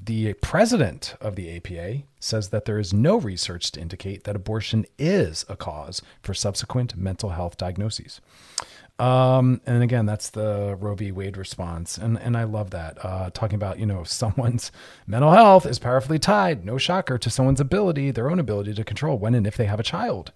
the 0.02 0.34
president 0.34 1.14
of 1.20 1.34
the 1.34 1.56
APA 1.56 2.02
says 2.20 2.50
that 2.50 2.66
there 2.66 2.78
is 2.78 2.92
no 2.92 3.16
research 3.16 3.72
to 3.72 3.80
indicate 3.80 4.24
that 4.24 4.36
abortion 4.36 4.84
is 4.98 5.44
a 5.48 5.56
cause 5.56 6.02
for 6.22 6.34
subsequent 6.34 6.96
mental 6.96 7.30
health 7.30 7.56
diagnoses. 7.56 8.20
Um, 8.98 9.60
and 9.66 9.82
again, 9.82 10.06
that's 10.06 10.30
the 10.30 10.76
Roe 10.78 10.94
v. 10.94 11.10
Wade 11.10 11.36
response, 11.36 11.98
and 11.98 12.16
and 12.18 12.36
I 12.36 12.44
love 12.44 12.70
that. 12.70 13.04
Uh, 13.04 13.30
talking 13.30 13.56
about 13.56 13.80
you 13.80 13.86
know 13.86 14.04
someone's 14.04 14.70
mental 15.06 15.32
health 15.32 15.66
is 15.66 15.80
powerfully 15.80 16.20
tied, 16.20 16.64
no 16.64 16.78
shocker, 16.78 17.18
to 17.18 17.30
someone's 17.30 17.60
ability, 17.60 18.12
their 18.12 18.30
own 18.30 18.38
ability 18.38 18.72
to 18.74 18.84
control 18.84 19.18
when 19.18 19.34
and 19.34 19.46
if 19.46 19.56
they 19.56 19.66
have 19.66 19.80
a 19.80 19.84
child. 19.84 20.32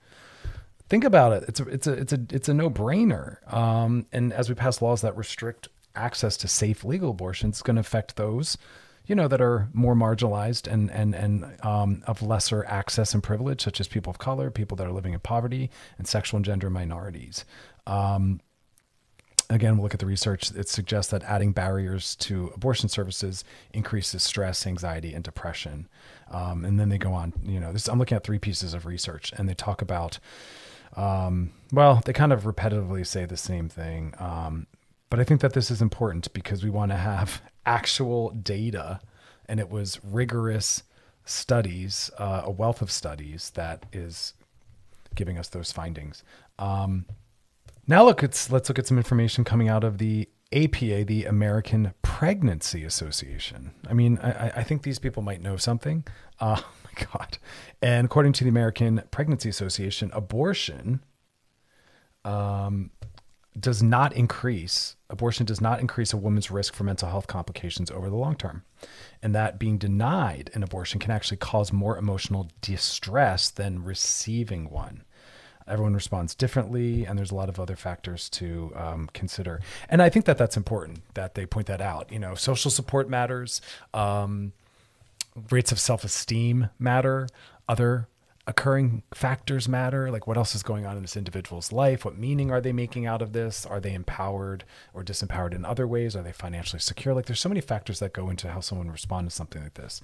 Think 0.89 1.05
about 1.05 1.35
it. 1.35 1.45
It's 1.49 1.61
a 1.61 1.69
it's 1.69 1.87
a 1.87 1.93
it's 1.93 2.13
a 2.13 2.21
it's 2.31 2.49
a 2.49 2.55
no 2.55 2.69
brainer. 2.69 3.53
Um, 3.53 4.07
and 4.11 4.33
as 4.33 4.49
we 4.49 4.57
pass 4.57 4.83
laws 4.83 5.03
that 5.03 5.17
restrict 5.17 5.69
access 5.95 6.37
to 6.39 6.49
safe 6.49 6.83
legal 6.83 7.11
abortions, 7.11 7.57
it's 7.57 7.63
going 7.63 7.77
to 7.77 7.81
affect 7.81 8.17
those 8.17 8.59
you 9.09 9.15
know, 9.15 9.27
that 9.27 9.41
are 9.41 9.69
more 9.73 9.95
marginalized 9.95 10.71
and 10.71 10.91
and 10.91 11.15
and 11.15 11.47
um, 11.65 12.03
of 12.07 12.21
lesser 12.21 12.65
access 12.67 13.15
and 13.15 13.23
privilege, 13.23 13.63
such 13.63 13.81
as 13.81 13.89
people 13.89 14.11
of 14.11 14.19
color, 14.19 14.51
people 14.51 14.77
that 14.77 14.87
are 14.87 14.93
living 14.93 15.15
in 15.15 15.21
poverty, 15.21 15.71
and 15.97 16.07
sexual 16.07 16.37
and 16.37 16.45
gender 16.45 16.69
minorities. 16.69 17.47
Um, 17.87 18.41
again, 19.51 19.77
we'll 19.77 19.85
look 19.85 19.95
at 19.95 20.01
the 20.01 20.07
research. 20.07 20.51
It 20.51 20.69
suggests 20.69 21.11
that 21.11 21.23
adding 21.25 21.53
barriers 21.53 22.15
to 22.17 22.53
abortion 22.55 22.89
services 22.89 23.45
increases 23.73 24.23
stress, 24.23 24.67
anxiety, 24.67 25.15
and 25.15 25.25
depression. 25.25 25.89
Um, 26.31 26.65
and 26.65 26.79
then 26.79 26.89
they 26.89 26.99
go 26.99 27.13
on, 27.13 27.33
you 27.43 27.59
know, 27.59 27.73
this, 27.73 27.89
I'm 27.89 27.99
looking 27.99 28.17
at 28.17 28.25
three 28.25 28.39
pieces 28.39 28.75
of 28.75 28.85
research 28.87 29.33
and 29.37 29.49
they 29.49 29.55
talk 29.55 29.81
about, 29.81 30.19
um, 30.97 31.53
well, 31.73 32.03
they 32.05 32.13
kind 32.13 32.33
of 32.33 32.43
repetitively 32.43 33.07
say 33.07 33.25
the 33.25 33.37
same 33.37 33.69
thing. 33.69 34.15
Um, 34.19 34.67
but 35.11 35.21
I 35.21 35.25
think 35.25 35.41
that 35.41 35.55
this 35.55 35.71
is 35.71 35.81
important 35.81 36.33
because 36.35 36.63
we 36.63 36.71
want 36.71 36.91
to 36.93 36.97
have 36.97 37.41
actual 37.67 38.31
data 38.31 39.01
and 39.47 39.59
it 39.59 39.71
was 39.71 39.99
rigorous 40.05 40.83
studies, 41.25 42.11
uh, 42.19 42.43
a 42.45 42.51
wealth 42.51 42.83
of 42.83 42.91
studies 42.91 43.51
that 43.55 43.87
is 43.93 44.35
giving 45.15 45.39
us 45.39 45.49
those 45.49 45.73
findings. 45.73 46.23
Um, 46.59 47.07
now 47.89 48.05
look, 48.05 48.23
it's, 48.23 48.53
let's 48.53 48.69
look 48.69 48.79
at 48.79 48.87
some 48.87 48.99
information 48.99 49.45
coming 49.45 49.69
out 49.69 49.83
of 49.83 49.99
the 49.99 50.29
APA, 50.53 51.05
the 51.05 51.25
American 51.25 51.93
Pregnancy 52.03 52.85
Association. 52.85 53.73
I 53.89 53.95
mean, 53.95 54.19
I, 54.23 54.51
I 54.57 54.63
think 54.63 54.83
these 54.83 54.99
people 54.99 55.23
might 55.23 55.43
know 55.43 55.57
something. 55.57 56.05
Uh, 56.39 56.57
oh 56.63 56.67
my 56.85 57.07
God. 57.13 57.39
And 57.83 58.05
according 58.05 58.35
to 58.35 58.45
the 58.45 58.51
American 58.51 59.03
Pregnancy 59.11 59.49
Association, 59.49 60.11
abortion 60.13 61.01
um, 62.25 62.91
does 63.59 63.83
not 63.83 64.13
increase, 64.15 64.97
abortion 65.11 65.47
does 65.47 65.61
not 65.61 65.81
increase 65.81 66.13
a 66.13 66.17
woman's 66.17 66.51
risk 66.51 66.75
for 66.75 66.85
mental 66.85 67.09
health 67.09 67.27
complications 67.27 67.91
over 67.91 68.09
the 68.09 68.17
long 68.17 68.37
term. 68.37 68.65
And 69.23 69.35
that 69.35 69.59
being 69.59 69.79
denied 69.79 70.51
an 70.55 70.63
abortion 70.63 71.01
can 71.01 71.11
actually 71.11 71.39
cause 71.39 71.73
more 71.73 71.97
emotional 71.97 72.51
distress 72.61 73.51
than 73.51 73.83
receiving 73.83 74.71
one 74.71 75.05
everyone 75.69 75.95
responds 75.95 76.35
differently 76.35 77.05
and 77.05 77.19
there's 77.19 77.31
a 77.31 77.35
lot 77.35 77.49
of 77.49 77.59
other 77.61 77.77
factors 77.77 78.29
to 78.31 78.73
um, 78.75 79.09
consider. 79.13 79.61
And 79.89 80.03
i 80.03 80.09
think 80.09 80.25
that 80.27 80.39
that's 80.39 80.57
important 80.57 81.03
that 81.15 81.35
they 81.35 81.47
point 81.47 81.67
that 81.67 81.81
out. 81.81 82.11
You 82.13 82.19
know 82.19 82.35
social 82.35 82.71
support 82.71 83.09
matters 83.09 83.61
um, 83.95 84.53
rates 85.51 85.73
of 85.73 85.79
self-esteem 85.79 86.71
matter 86.79 87.29
other 87.69 88.09
occurring 88.47 89.03
factors 89.13 89.69
matter 89.69 90.11
like 90.11 90.27
what 90.27 90.39
else 90.39 90.55
is 90.55 90.63
going 90.63 90.87
on 90.87 90.97
in 90.97 91.03
this 91.03 91.17
individual's 91.17 91.71
life? 91.71 92.05
What 92.05 92.17
meaning 92.17 92.51
are 92.51 92.63
they 92.63 92.73
making 92.73 93.05
out 93.05 93.21
of 93.21 93.35
this? 93.35 93.67
Are 93.67 93.79
they 93.79 93.93
empowered 93.93 94.65
or 94.95 95.05
disempowered 95.05 95.55
in 95.55 95.67
other 95.67 95.87
ways? 95.87 96.17
Are 96.17 96.23
they 96.23 96.33
financially 96.33 96.81
secure? 96.81 97.15
Like 97.15 97.27
there's 97.27 97.41
so 97.41 97.51
many 97.51 97.61
factors 97.61 97.99
that 97.99 98.15
go 98.15 98.31
into 98.31 98.51
how 98.51 98.61
someone 98.61 98.91
responds 98.91 99.35
to 99.35 99.37
something 99.37 99.63
like 99.63 99.75
this 99.75 100.01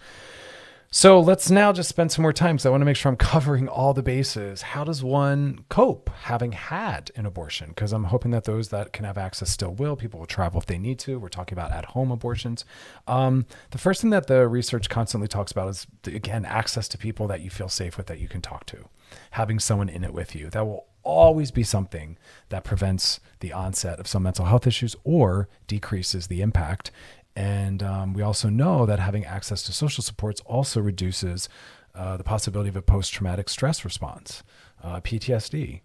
so 0.96 1.18
let's 1.18 1.50
now 1.50 1.72
just 1.72 1.88
spend 1.88 2.12
some 2.12 2.22
more 2.22 2.32
time 2.32 2.54
because 2.54 2.66
I 2.66 2.70
want 2.70 2.82
to 2.82 2.84
make 2.84 2.94
sure 2.94 3.10
I'm 3.10 3.16
covering 3.16 3.66
all 3.66 3.94
the 3.94 4.02
bases. 4.02 4.62
How 4.62 4.84
does 4.84 5.02
one 5.02 5.64
cope 5.68 6.08
having 6.08 6.52
had 6.52 7.10
an 7.16 7.26
abortion? 7.26 7.70
Because 7.70 7.92
I'm 7.92 8.04
hoping 8.04 8.30
that 8.30 8.44
those 8.44 8.68
that 8.68 8.92
can 8.92 9.04
have 9.04 9.18
access 9.18 9.50
still 9.50 9.74
will. 9.74 9.96
People 9.96 10.20
will 10.20 10.28
travel 10.28 10.60
if 10.60 10.66
they 10.66 10.78
need 10.78 11.00
to. 11.00 11.18
We're 11.18 11.30
talking 11.30 11.58
about 11.58 11.72
at 11.72 11.86
home 11.86 12.12
abortions. 12.12 12.64
Um, 13.08 13.44
the 13.72 13.78
first 13.78 14.02
thing 14.02 14.10
that 14.10 14.28
the 14.28 14.46
research 14.46 14.88
constantly 14.88 15.26
talks 15.26 15.50
about 15.50 15.68
is, 15.68 15.88
again, 16.04 16.44
access 16.44 16.86
to 16.86 16.96
people 16.96 17.26
that 17.26 17.40
you 17.40 17.50
feel 17.50 17.68
safe 17.68 17.96
with, 17.96 18.06
that 18.06 18.20
you 18.20 18.28
can 18.28 18.40
talk 18.40 18.64
to, 18.66 18.84
having 19.32 19.58
someone 19.58 19.88
in 19.88 20.04
it 20.04 20.14
with 20.14 20.36
you. 20.36 20.48
That 20.48 20.64
will 20.64 20.86
always 21.02 21.50
be 21.50 21.64
something 21.64 22.18
that 22.50 22.62
prevents 22.62 23.18
the 23.40 23.52
onset 23.52 23.98
of 23.98 24.06
some 24.06 24.22
mental 24.22 24.44
health 24.44 24.64
issues 24.64 24.94
or 25.02 25.48
decreases 25.66 26.28
the 26.28 26.40
impact 26.40 26.92
and 27.36 27.82
um, 27.82 28.14
we 28.14 28.22
also 28.22 28.48
know 28.48 28.86
that 28.86 29.00
having 29.00 29.24
access 29.24 29.62
to 29.64 29.72
social 29.72 30.02
supports 30.02 30.40
also 30.42 30.80
reduces 30.80 31.48
uh, 31.94 32.16
the 32.16 32.24
possibility 32.24 32.68
of 32.68 32.76
a 32.76 32.82
post 32.82 33.12
traumatic 33.12 33.48
stress 33.48 33.84
response, 33.84 34.42
uh, 34.82 35.00
PTSD. 35.00 35.80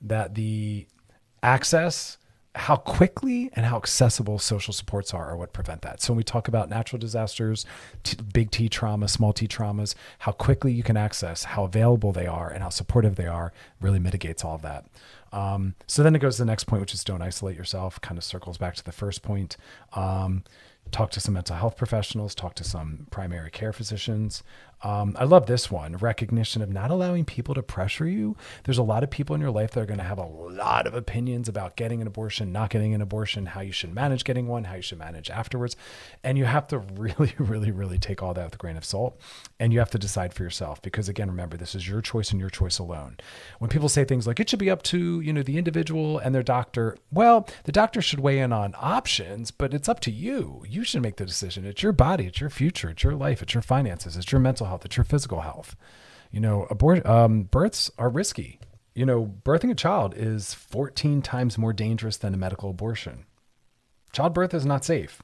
That 0.00 0.34
the 0.34 0.86
access, 1.42 2.18
how 2.54 2.76
quickly 2.76 3.50
and 3.54 3.66
how 3.66 3.76
accessible 3.76 4.38
social 4.38 4.72
supports 4.72 5.12
are, 5.14 5.30
are 5.30 5.36
what 5.36 5.52
prevent 5.52 5.82
that. 5.82 6.00
So 6.02 6.12
when 6.12 6.18
we 6.18 6.24
talk 6.24 6.46
about 6.46 6.68
natural 6.68 6.98
disasters, 6.98 7.66
t- 8.02 8.16
big 8.32 8.50
T 8.50 8.68
trauma, 8.68 9.08
small 9.08 9.32
T 9.32 9.48
traumas, 9.48 9.94
how 10.20 10.32
quickly 10.32 10.72
you 10.72 10.82
can 10.82 10.96
access, 10.96 11.44
how 11.44 11.64
available 11.64 12.12
they 12.12 12.26
are, 12.26 12.50
and 12.50 12.62
how 12.62 12.68
supportive 12.68 13.16
they 13.16 13.26
are 13.26 13.52
really 13.80 13.98
mitigates 13.98 14.44
all 14.44 14.54
of 14.54 14.62
that. 14.62 14.86
Um, 15.32 15.74
so 15.88 16.02
then 16.04 16.14
it 16.14 16.20
goes 16.20 16.36
to 16.36 16.42
the 16.42 16.46
next 16.46 16.64
point, 16.64 16.80
which 16.80 16.94
is 16.94 17.02
don't 17.02 17.22
isolate 17.22 17.56
yourself, 17.56 18.00
kind 18.00 18.18
of 18.18 18.24
circles 18.24 18.56
back 18.56 18.76
to 18.76 18.84
the 18.84 18.92
first 18.92 19.22
point. 19.22 19.56
Um, 19.94 20.44
talk 20.90 21.10
to 21.10 21.20
some 21.20 21.34
mental 21.34 21.56
health 21.56 21.76
professionals, 21.76 22.34
talk 22.34 22.54
to 22.54 22.64
some 22.64 23.06
primary 23.10 23.50
care 23.50 23.72
physicians. 23.72 24.42
Um, 24.84 25.16
I 25.18 25.24
love 25.24 25.46
this 25.46 25.70
one 25.70 25.96
recognition 25.96 26.60
of 26.60 26.68
not 26.68 26.90
allowing 26.90 27.24
people 27.24 27.54
to 27.54 27.62
pressure 27.62 28.06
you. 28.06 28.36
There's 28.64 28.76
a 28.76 28.82
lot 28.82 29.02
of 29.02 29.10
people 29.10 29.34
in 29.34 29.40
your 29.40 29.50
life 29.50 29.70
that 29.70 29.80
are 29.80 29.86
going 29.86 29.98
to 29.98 30.04
have 30.04 30.18
a 30.18 30.26
lot 30.26 30.86
of 30.86 30.92
opinions 30.92 31.48
about 31.48 31.74
getting 31.74 32.02
an 32.02 32.06
abortion, 32.06 32.52
not 32.52 32.68
getting 32.68 32.92
an 32.92 33.00
abortion, 33.00 33.46
how 33.46 33.62
you 33.62 33.72
should 33.72 33.94
manage 33.94 34.24
getting 34.24 34.46
one, 34.46 34.64
how 34.64 34.74
you 34.74 34.82
should 34.82 34.98
manage 34.98 35.30
afterwards. 35.30 35.74
And 36.22 36.36
you 36.36 36.44
have 36.44 36.66
to 36.68 36.78
really, 36.96 37.32
really, 37.38 37.70
really 37.70 37.96
take 37.98 38.22
all 38.22 38.34
that 38.34 38.44
with 38.44 38.54
a 38.56 38.58
grain 38.58 38.76
of 38.76 38.84
salt. 38.84 39.18
And 39.58 39.72
you 39.72 39.78
have 39.78 39.90
to 39.90 39.98
decide 39.98 40.34
for 40.34 40.42
yourself 40.42 40.82
because, 40.82 41.08
again, 41.08 41.30
remember, 41.30 41.56
this 41.56 41.74
is 41.74 41.88
your 41.88 42.02
choice 42.02 42.30
and 42.30 42.38
your 42.38 42.50
choice 42.50 42.78
alone. 42.78 43.16
When 43.60 43.70
people 43.70 43.88
say 43.88 44.04
things 44.04 44.26
like 44.26 44.38
it 44.38 44.50
should 44.50 44.58
be 44.58 44.70
up 44.70 44.82
to, 44.84 45.20
you 45.20 45.32
know, 45.32 45.42
the 45.42 45.56
individual 45.56 46.18
and 46.18 46.34
their 46.34 46.42
doctor, 46.42 46.98
well, 47.10 47.48
the 47.64 47.72
doctor 47.72 48.02
should 48.02 48.20
weigh 48.20 48.38
in 48.38 48.52
on 48.52 48.74
options, 48.78 49.50
but 49.50 49.72
it's 49.72 49.88
up 49.88 50.00
to 50.00 50.10
you. 50.10 50.62
You 50.68 50.84
should 50.84 51.00
make 51.00 51.16
the 51.16 51.24
decision. 51.24 51.64
It's 51.64 51.82
your 51.82 51.92
body, 51.92 52.26
it's 52.26 52.40
your 52.40 52.50
future, 52.50 52.90
it's 52.90 53.02
your 53.02 53.14
life, 53.14 53.40
it's 53.40 53.54
your 53.54 53.62
finances, 53.62 54.18
it's 54.18 54.30
your 54.30 54.42
mental 54.42 54.66
health 54.66 54.73
health, 54.74 54.84
it's 54.84 54.96
your 54.96 55.04
physical 55.04 55.40
health. 55.40 55.76
You 56.30 56.40
know, 56.40 56.66
abort 56.68 57.06
um, 57.06 57.44
births 57.44 57.90
are 57.96 58.10
risky. 58.10 58.58
You 58.94 59.06
know, 59.06 59.32
birthing 59.44 59.70
a 59.70 59.74
child 59.74 60.14
is 60.16 60.54
14 60.54 61.22
times 61.22 61.56
more 61.56 61.72
dangerous 61.72 62.16
than 62.16 62.34
a 62.34 62.36
medical 62.36 62.70
abortion. 62.70 63.24
Childbirth 64.12 64.52
is 64.54 64.66
not 64.66 64.84
safe. 64.84 65.22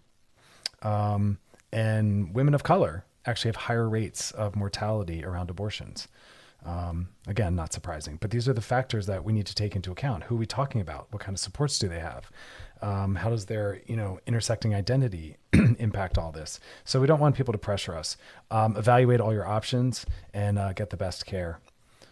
Um, 0.83 1.39
and 1.73 2.35
women 2.35 2.55
of 2.55 2.63
color 2.63 3.05
actually 3.27 3.51
have 3.51 3.57
higher 3.57 3.89
rates 3.89 4.31
of 4.31 4.57
mortality 4.57 5.25
around 5.25 5.51
abortions. 5.51 6.09
Um, 6.65 7.09
again, 7.27 7.57
not 7.57 7.73
surprising, 7.73 8.19
but 8.21 8.31
these 8.31 8.49
are 8.49 8.53
the 8.53 8.61
factors 8.61 9.07
that 9.07 9.25
we 9.25 9.33
need 9.33 9.47
to 9.47 9.55
take 9.55 9.75
into 9.75 9.91
account. 9.91 10.25
Who 10.25 10.35
are 10.35 10.39
we 10.39 10.47
talking 10.47 10.81
about? 10.81 11.07
What 11.11 11.23
kind 11.23 11.35
of 11.35 11.41
supports 11.41 11.79
do 11.79 11.89
they 11.89 12.01
have? 12.01 12.31
Um, 12.83 13.15
how 13.15 13.31
does 13.31 13.47
their 13.47 13.81
you 13.87 13.97
know 13.97 14.19
intersecting 14.27 14.75
identity 14.75 15.37
impact 15.53 16.19
all 16.19 16.33
this? 16.33 16.61
So 16.85 17.01
we 17.01 17.07
don't 17.07 17.21
want 17.21 17.35
people 17.37 17.53
to 17.53 17.59
pressure 17.59 17.95
us. 17.95 18.17
Um, 18.51 18.77
evaluate 18.77 19.21
all 19.21 19.33
your 19.33 19.47
options 19.47 20.05
and 20.35 20.59
uh, 20.59 20.73
get 20.73 20.91
the 20.91 20.97
best 20.97 21.27
care. 21.27 21.61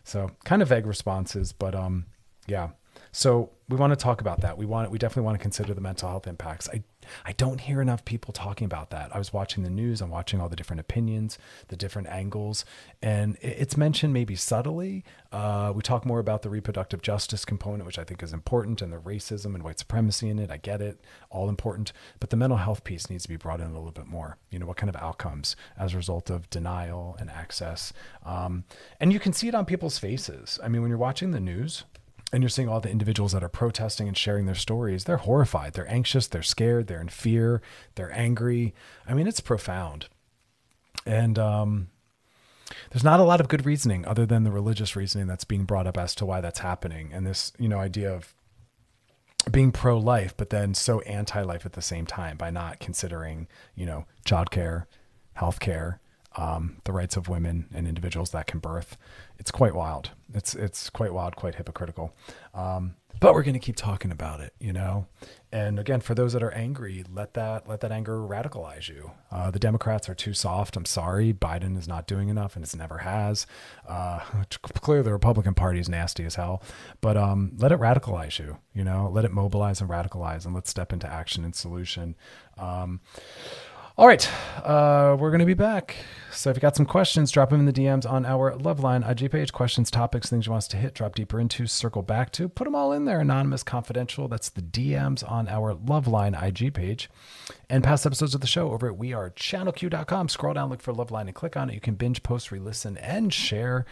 So 0.04 0.30
kind 0.44 0.62
of 0.62 0.68
vague 0.68 0.86
responses, 0.86 1.52
but 1.52 1.74
um, 1.74 2.06
yeah. 2.46 2.70
So 3.12 3.50
we 3.68 3.76
want 3.76 3.92
to 3.92 3.96
talk 3.96 4.20
about 4.20 4.40
that. 4.40 4.56
We 4.56 4.66
want 4.66 4.90
we 4.90 4.98
definitely 4.98 5.24
want 5.24 5.38
to 5.38 5.42
consider 5.42 5.74
the 5.74 5.80
mental 5.80 6.08
health 6.08 6.26
impacts. 6.26 6.68
I 6.70 6.82
I 7.24 7.32
don't 7.32 7.60
hear 7.60 7.80
enough 7.80 8.04
people 8.04 8.32
talking 8.32 8.64
about 8.64 8.90
that. 8.90 9.14
I 9.14 9.18
was 9.18 9.32
watching 9.32 9.62
the 9.62 9.70
news, 9.70 10.00
I'm 10.00 10.10
watching 10.10 10.40
all 10.40 10.48
the 10.48 10.56
different 10.56 10.80
opinions, 10.80 11.38
the 11.68 11.76
different 11.76 12.08
angles, 12.08 12.64
and 13.02 13.36
it's 13.40 13.76
mentioned 13.76 14.12
maybe 14.12 14.36
subtly. 14.36 15.04
Uh, 15.30 15.72
we 15.74 15.82
talk 15.82 16.06
more 16.06 16.18
about 16.18 16.42
the 16.42 16.50
reproductive 16.50 17.02
justice 17.02 17.44
component, 17.44 17.84
which 17.84 17.98
I 17.98 18.04
think 18.04 18.22
is 18.22 18.32
important, 18.32 18.80
and 18.80 18.92
the 18.92 18.98
racism 18.98 19.54
and 19.54 19.62
white 19.62 19.78
supremacy 19.78 20.28
in 20.28 20.38
it. 20.38 20.50
I 20.50 20.56
get 20.56 20.80
it, 20.80 21.00
all 21.30 21.48
important. 21.48 21.92
But 22.20 22.30
the 22.30 22.36
mental 22.36 22.58
health 22.58 22.84
piece 22.84 23.10
needs 23.10 23.24
to 23.24 23.28
be 23.28 23.36
brought 23.36 23.60
in 23.60 23.66
a 23.66 23.74
little 23.74 23.90
bit 23.90 24.06
more. 24.06 24.38
You 24.50 24.58
know, 24.58 24.66
what 24.66 24.76
kind 24.76 24.88
of 24.88 24.96
outcomes 24.96 25.56
as 25.78 25.92
a 25.94 25.96
result 25.96 26.30
of 26.30 26.48
denial 26.50 27.16
and 27.20 27.30
access? 27.30 27.92
Um, 28.24 28.64
and 29.00 29.12
you 29.12 29.20
can 29.20 29.32
see 29.32 29.48
it 29.48 29.54
on 29.54 29.64
people's 29.64 29.98
faces. 29.98 30.58
I 30.62 30.68
mean, 30.68 30.82
when 30.82 30.88
you're 30.88 30.98
watching 30.98 31.30
the 31.30 31.40
news, 31.40 31.84
and 32.32 32.42
you're 32.42 32.50
seeing 32.50 32.68
all 32.68 32.80
the 32.80 32.90
individuals 32.90 33.32
that 33.32 33.42
are 33.42 33.48
protesting 33.48 34.06
and 34.06 34.16
sharing 34.16 34.46
their 34.46 34.54
stories. 34.54 35.04
They're 35.04 35.16
horrified. 35.18 35.72
They're 35.72 35.90
anxious. 35.90 36.26
They're 36.26 36.42
scared. 36.42 36.86
They're 36.86 37.00
in 37.00 37.08
fear. 37.08 37.62
They're 37.94 38.12
angry. 38.12 38.74
I 39.06 39.14
mean 39.14 39.26
it's 39.26 39.40
profound. 39.40 40.08
And 41.06 41.38
um, 41.38 41.88
there's 42.90 43.04
not 43.04 43.20
a 43.20 43.24
lot 43.24 43.40
of 43.40 43.48
good 43.48 43.64
reasoning 43.64 44.04
other 44.06 44.26
than 44.26 44.44
the 44.44 44.50
religious 44.50 44.94
reasoning 44.94 45.26
that's 45.26 45.44
being 45.44 45.64
brought 45.64 45.86
up 45.86 45.96
as 45.96 46.14
to 46.16 46.26
why 46.26 46.40
that's 46.40 46.58
happening. 46.58 47.10
And 47.12 47.26
this 47.26 47.52
you 47.58 47.68
know 47.68 47.78
idea 47.78 48.12
of 48.12 48.34
being 49.50 49.72
pro-life 49.72 50.34
but 50.36 50.50
then 50.50 50.74
so 50.74 51.00
anti-life 51.02 51.64
at 51.64 51.72
the 51.72 51.80
same 51.80 52.04
time 52.04 52.36
by 52.36 52.50
not 52.50 52.80
considering 52.80 53.46
you 53.74 53.86
know 53.86 54.04
childcare 54.26 54.84
healthcare 55.38 55.98
um, 56.38 56.76
the 56.84 56.92
rights 56.92 57.16
of 57.16 57.28
women 57.28 57.66
and 57.74 57.86
individuals 57.86 58.30
that 58.30 58.46
can 58.46 58.60
birth. 58.60 58.96
It's 59.38 59.50
quite 59.50 59.74
wild. 59.74 60.10
It's 60.32 60.54
it's 60.54 60.88
quite 60.88 61.12
wild, 61.12 61.34
quite 61.36 61.56
hypocritical. 61.56 62.14
Um, 62.54 62.94
but 63.20 63.34
we're 63.34 63.42
going 63.42 63.54
to 63.54 63.60
keep 63.60 63.74
talking 63.74 64.12
about 64.12 64.40
it, 64.40 64.54
you 64.60 64.72
know. 64.72 65.06
And 65.50 65.80
again, 65.80 66.00
for 66.00 66.14
those 66.14 66.34
that 66.34 66.42
are 66.42 66.52
angry, 66.52 67.04
let 67.12 67.34
that 67.34 67.68
let 67.68 67.80
that 67.80 67.90
anger 67.90 68.18
radicalize 68.18 68.88
you. 68.88 69.10
Uh, 69.32 69.50
the 69.50 69.58
Democrats 69.58 70.08
are 70.08 70.14
too 70.14 70.32
soft. 70.32 70.76
I'm 70.76 70.84
sorry, 70.84 71.32
Biden 71.32 71.76
is 71.76 71.88
not 71.88 72.06
doing 72.06 72.28
enough, 72.28 72.54
and 72.54 72.64
it 72.64 72.76
never 72.76 72.98
has. 72.98 73.46
Uh, 73.88 74.20
clearly, 74.62 75.02
the 75.02 75.12
Republican 75.12 75.54
Party 75.54 75.80
is 75.80 75.88
nasty 75.88 76.24
as 76.24 76.36
hell. 76.36 76.62
But 77.00 77.16
um, 77.16 77.52
let 77.56 77.72
it 77.72 77.80
radicalize 77.80 78.38
you. 78.38 78.58
You 78.74 78.84
know, 78.84 79.10
let 79.12 79.24
it 79.24 79.32
mobilize 79.32 79.80
and 79.80 79.90
radicalize, 79.90 80.44
and 80.44 80.54
let's 80.54 80.70
step 80.70 80.92
into 80.92 81.10
action 81.12 81.44
and 81.44 81.54
solution. 81.54 82.14
Um, 82.58 83.00
All 83.98 84.06
right, 84.06 84.30
uh, 84.64 85.16
we're 85.18 85.30
going 85.30 85.40
to 85.40 85.44
be 85.44 85.54
back. 85.54 85.96
So 86.30 86.50
if 86.50 86.56
you 86.56 86.60
got 86.60 86.76
some 86.76 86.86
questions, 86.86 87.32
drop 87.32 87.50
them 87.50 87.58
in 87.58 87.66
the 87.66 87.72
DMs 87.72 88.08
on 88.08 88.24
our 88.24 88.52
Loveline 88.52 89.02
IG 89.04 89.32
page. 89.32 89.52
Questions, 89.52 89.90
topics, 89.90 90.30
things 90.30 90.46
you 90.46 90.52
want 90.52 90.62
us 90.62 90.68
to 90.68 90.76
hit, 90.76 90.94
drop 90.94 91.16
deeper 91.16 91.40
into, 91.40 91.66
circle 91.66 92.02
back 92.02 92.30
to. 92.34 92.48
Put 92.48 92.62
them 92.62 92.76
all 92.76 92.92
in 92.92 93.06
there, 93.06 93.18
anonymous, 93.18 93.64
confidential. 93.64 94.28
That's 94.28 94.50
the 94.50 94.62
DMs 94.62 95.28
on 95.28 95.48
our 95.48 95.74
Loveline 95.74 96.40
IG 96.40 96.72
page. 96.74 97.10
And 97.68 97.82
past 97.82 98.06
episodes 98.06 98.36
of 98.36 98.40
the 98.40 98.46
show 98.46 98.70
over 98.70 98.88
at 98.88 98.96
wearechannelq.com. 98.96 100.28
Scroll 100.28 100.54
down, 100.54 100.70
look 100.70 100.80
for 100.80 100.94
Loveline, 100.94 101.22
and 101.22 101.34
click 101.34 101.56
on 101.56 101.68
it. 101.68 101.74
You 101.74 101.80
can 101.80 101.96
binge, 101.96 102.22
post, 102.22 102.52
re-listen, 102.52 102.98
and 102.98 103.34
share. 103.34 103.84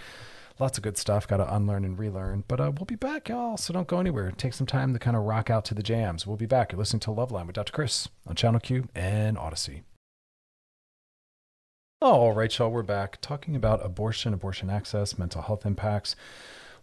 Lots 0.60 0.78
of 0.78 0.84
good 0.84 0.98
stuff. 0.98 1.26
Got 1.26 1.38
to 1.38 1.52
unlearn 1.52 1.84
and 1.84 1.98
relearn. 1.98 2.44
But 2.46 2.60
uh, 2.60 2.70
we'll 2.78 2.86
be 2.86 2.94
back, 2.94 3.28
y'all. 3.28 3.56
So 3.56 3.72
don't 3.72 3.88
go 3.88 3.98
anywhere. 3.98 4.30
Take 4.30 4.54
some 4.54 4.68
time 4.68 4.92
to 4.92 5.00
kind 5.00 5.16
of 5.16 5.24
rock 5.24 5.50
out 5.50 5.64
to 5.64 5.74
the 5.74 5.82
jams. 5.82 6.28
We'll 6.28 6.36
be 6.36 6.46
back. 6.46 6.70
You're 6.70 6.78
listening 6.78 7.00
to 7.00 7.10
Loveline 7.10 7.48
with 7.48 7.56
Dr. 7.56 7.72
Chris 7.72 8.08
on 8.24 8.36
Channel 8.36 8.60
Q 8.60 8.88
and 8.94 9.36
Audacy. 9.36 9.82
All 12.02 12.34
right, 12.34 12.58
y'all, 12.58 12.70
we're 12.70 12.82
back 12.82 13.22
talking 13.22 13.56
about 13.56 13.82
abortion, 13.82 14.34
abortion 14.34 14.68
access, 14.68 15.16
mental 15.16 15.40
health 15.40 15.64
impacts. 15.64 16.14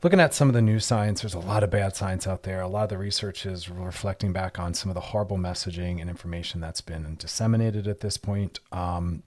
Looking 0.02 0.20
at 0.20 0.34
some 0.34 0.48
of 0.48 0.56
the 0.56 0.62
new 0.62 0.80
science, 0.80 1.22
there's 1.22 1.36
a 1.36 1.40
lot 1.40 1.64
of 1.64 1.70
bad 1.70 1.96
science 1.96 2.26
out 2.26 2.42
there. 2.42 2.62
A 2.62 2.68
lot 2.68 2.86
of 2.86 2.90
the 2.90 2.98
research 2.98 3.46
is 3.46 3.70
reflecting 3.70 4.34
back 4.34 4.58
on 4.58 4.74
some 4.74 4.90
of 4.90 4.96
the 4.96 5.02
horrible 5.02 5.38
messaging 5.38 6.02
and 6.02 6.10
information 6.10 6.62
that's 6.62 6.82
been 6.82 7.16
disseminated 7.20 7.88
at 7.88 8.00
this 8.00 8.18
point. 8.18 8.60
Um, 8.72 9.22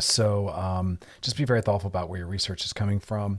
so 0.00 0.48
um, 0.48 0.98
just 1.20 1.36
be 1.36 1.44
very 1.44 1.62
thoughtful 1.62 1.86
about 1.86 2.08
where 2.08 2.18
your 2.18 2.26
research 2.26 2.64
is 2.64 2.72
coming 2.72 2.98
from. 2.98 3.38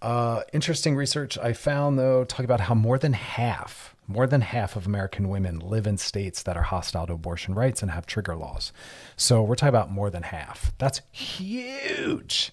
Uh, 0.00 0.42
interesting 0.52 0.94
research 0.94 1.36
I 1.36 1.52
found, 1.52 1.98
though, 1.98 2.22
talking 2.22 2.44
about 2.44 2.60
how 2.60 2.76
more 2.76 2.96
than 2.96 3.14
half 3.14 3.95
more 4.06 4.26
than 4.26 4.40
half 4.40 4.76
of 4.76 4.86
American 4.86 5.28
women 5.28 5.58
live 5.58 5.86
in 5.86 5.98
states 5.98 6.42
that 6.42 6.56
are 6.56 6.62
hostile 6.62 7.06
to 7.06 7.12
abortion 7.12 7.54
rights 7.54 7.82
and 7.82 7.90
have 7.90 8.06
trigger 8.06 8.36
laws. 8.36 8.72
So 9.16 9.42
we're 9.42 9.56
talking 9.56 9.70
about 9.70 9.90
more 9.90 10.10
than 10.10 10.22
half. 10.22 10.72
That's 10.78 11.00
huge. 11.10 12.52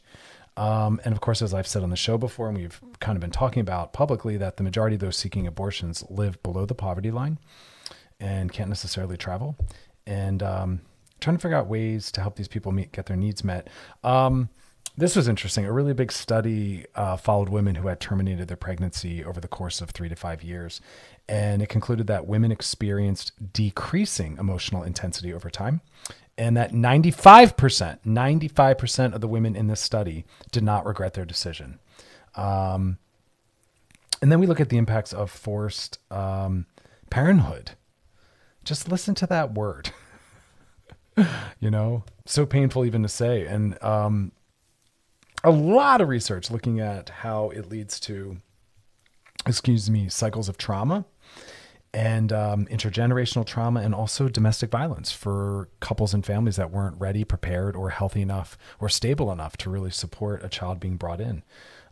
Um, 0.56 1.01
and 1.04 1.14
of 1.14 1.22
course, 1.22 1.41
as 1.41 1.54
I've 1.54 1.68
said 1.68 1.84
on 1.84 1.89
the 1.89 1.95
show 1.95 2.18
before, 2.18 2.47
and 2.47 2.58
we've 2.58 2.80
kind 2.99 3.16
of 3.16 3.22
been 3.22 3.32
talking 3.32 3.62
about 3.62 3.93
publicly, 3.93 4.38
that 4.38 4.58
the 4.58 4.64
majority 4.64 4.95
of 4.95 4.99
those 4.99 5.18
seeking 5.18 5.47
abortions 5.47 6.04
live 6.10 6.41
below 6.43 6.66
the 6.66 6.76
poverty 6.76 7.12
line 7.12 7.39
and 8.20 8.51
can't 8.51 8.70
necessarily 8.70 9.18
travel. 9.18 9.56
And 10.06 10.43
um, 10.43 10.82
trying 11.20 11.38
to 11.38 11.41
figure 11.41 11.58
out 11.58 11.68
ways 11.68 12.12
to 12.12 12.22
help 12.22 12.36
these 12.36 12.47
people 12.47 12.72
meet, 12.72 12.91
get 12.91 13.08
their 13.08 13.18
needs 13.18 13.43
met. 13.43 13.70
Um, 14.04 14.49
this 14.95 15.15
was 15.15 15.27
interesting. 15.27 15.65
A 15.65 15.71
really 15.71 15.93
big 15.93 16.11
study 16.11 16.85
uh, 16.95 17.17
followed 17.17 17.49
women 17.49 17.75
who 17.75 17.87
had 17.87 17.99
terminated 17.99 18.47
their 18.47 18.57
pregnancy 18.57 19.23
over 19.23 19.39
the 19.39 19.47
course 19.47 19.81
of 19.81 19.89
three 19.89 20.09
to 20.09 20.15
five 20.15 20.43
years. 20.43 20.81
And 21.27 21.61
it 21.61 21.69
concluded 21.69 22.07
that 22.07 22.27
women 22.27 22.51
experienced 22.51 23.53
decreasing 23.53 24.37
emotional 24.37 24.83
intensity 24.83 25.33
over 25.33 25.49
time. 25.49 25.81
And 26.37 26.57
that 26.57 26.71
95%, 26.71 27.99
95% 28.05 29.13
of 29.13 29.21
the 29.21 29.27
women 29.27 29.55
in 29.55 29.67
this 29.67 29.81
study 29.81 30.25
did 30.51 30.63
not 30.63 30.85
regret 30.85 31.13
their 31.13 31.25
decision. 31.25 31.79
Um, 32.35 32.97
and 34.21 34.31
then 34.31 34.39
we 34.39 34.47
look 34.47 34.59
at 34.59 34.69
the 34.69 34.77
impacts 34.77 35.13
of 35.13 35.29
forced 35.29 35.99
um, 36.11 36.65
parenthood. 37.09 37.71
Just 38.63 38.89
listen 38.89 39.15
to 39.15 39.27
that 39.27 39.53
word. 39.53 39.91
you 41.59 41.69
know, 41.69 42.03
so 42.25 42.45
painful 42.45 42.85
even 42.85 43.03
to 43.03 43.09
say. 43.09 43.45
And 43.45 43.81
um, 43.83 44.31
a 45.43 45.51
lot 45.51 46.01
of 46.01 46.07
research 46.07 46.49
looking 46.49 46.79
at 46.79 47.09
how 47.09 47.49
it 47.49 47.69
leads 47.69 47.99
to, 48.01 48.37
excuse 49.45 49.89
me, 49.89 50.09
cycles 50.09 50.47
of 50.47 50.57
trauma 50.57 51.05
and 51.93 52.33
um, 52.33 52.65
intergenerational 52.67 53.45
trauma 53.45 53.81
and 53.81 53.93
also 53.93 54.27
domestic 54.27 54.71
violence 54.71 55.11
for 55.11 55.69
couples 55.79 56.13
and 56.13 56.25
families 56.25 56.55
that 56.55 56.71
weren't 56.71 56.99
ready, 56.99 57.23
prepared, 57.23 57.75
or 57.75 57.91
healthy 57.91 58.21
enough 58.21 58.57
or 58.79 58.89
stable 58.89 59.31
enough 59.31 59.55
to 59.57 59.69
really 59.69 59.91
support 59.91 60.43
a 60.43 60.49
child 60.49 60.79
being 60.79 60.97
brought 60.97 61.21
in. 61.21 61.43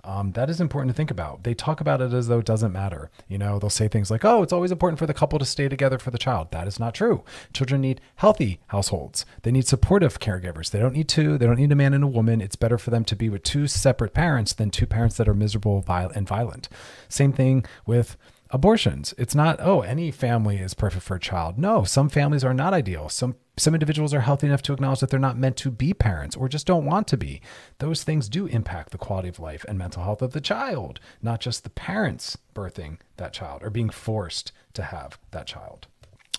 Um, 0.04 0.32
that 0.34 0.50
is 0.50 0.60
important 0.60 0.90
to 0.90 0.98
think 0.98 1.12
about. 1.12 1.44
They 1.44 1.54
talk 1.54 1.80
about 1.80 2.02
it 2.02 2.14
as 2.14 2.28
though 2.28 2.40
it 2.40 2.46
doesn't 2.46 2.72
matter. 2.72 3.12
You 3.28 3.38
know, 3.38 3.60
they'll 3.60 3.70
say 3.70 3.88
things 3.88 4.10
like, 4.10 4.26
oh, 4.26 4.42
it's 4.42 4.54
always 4.54 4.72
important 4.72 5.00
for 5.00 5.06
the 5.06 5.14
couple 5.14 5.38
to 5.40 5.46
stay 5.46 5.70
together 5.70 6.00
for 6.00 6.12
the 6.12 6.18
child. 6.18 6.52
That 6.52 6.68
is 6.68 6.80
not 6.80 6.96
true. 6.96 7.24
Children 7.54 7.82
need 7.82 8.02
healthy 8.16 8.60
households. 8.68 9.26
They 9.44 9.52
need 9.52 9.68
supportive 9.68 10.20
caregivers. 10.20 10.72
They 10.72 10.80
don't 10.80 10.94
need 10.94 11.08
two. 11.08 11.38
They 11.38 11.46
don't 11.46 11.58
need 11.60 11.72
a 11.72 11.76
man 11.76 11.94
and 11.94 12.04
a 12.04 12.08
woman. 12.08 12.42
It's 12.42 12.56
better 12.56 12.78
for 12.78 12.90
them 12.90 13.06
to 13.06 13.16
be 13.16 13.30
with 13.30 13.44
two 13.44 13.68
separate 13.68 14.14
parents 14.14 14.54
than 14.54 14.72
two 14.72 14.88
parents 14.88 15.18
that 15.18 15.28
are 15.28 15.34
miserable 15.34 15.84
and 15.88 16.28
violent. 16.28 16.70
Same 17.08 17.34
thing 17.34 17.66
with 17.86 18.18
abortions. 18.52 19.14
It's 19.18 19.36
not, 19.36 19.60
oh, 19.60 19.82
any 19.82 20.12
family 20.12 20.58
is 20.58 20.74
perfect 20.74 21.04
for 21.04 21.16
a 21.16 21.20
child. 21.20 21.58
No, 21.58 21.84
some 21.84 22.10
families 22.10 22.44
are 22.44 22.54
not 22.54 22.74
ideal. 22.74 23.10
Some 23.10 23.36
some 23.58 23.76
individuals 23.76 24.14
are 24.14 24.22
healthy 24.22 24.48
enough 24.48 24.62
to 24.64 24.74
acknowledge 24.74 25.02
that 25.02 25.10
they're 25.10 25.20
not 25.20 25.38
meant 25.38 25.58
to 25.58 25.70
be 25.70 25.94
parents 25.94 26.36
or 26.36 26.48
just 26.50 26.66
don't 26.66 26.86
want 26.86 27.08
to 27.10 27.18
be. 27.18 27.42
Those 27.78 28.02
things 28.04 28.30
do 28.30 28.48
impact 28.48 28.92
the 28.92 28.98
quality 28.98 29.28
of 29.28 29.40
life 29.40 29.66
and 29.68 29.78
mental 29.78 30.04
health 30.04 30.22
of 30.22 30.32
the 30.32 30.42
child, 30.42 31.00
not 31.22 31.42
just 31.42 31.64
the 31.64 31.70
parents 31.70 32.38
birthing 32.56 32.98
that 33.18 33.34
child 33.34 33.62
or 33.62 33.70
being 33.70 33.90
forced 33.90 34.52
to 34.74 34.84
have 34.84 35.20
that 35.32 35.46
child. 35.48 35.88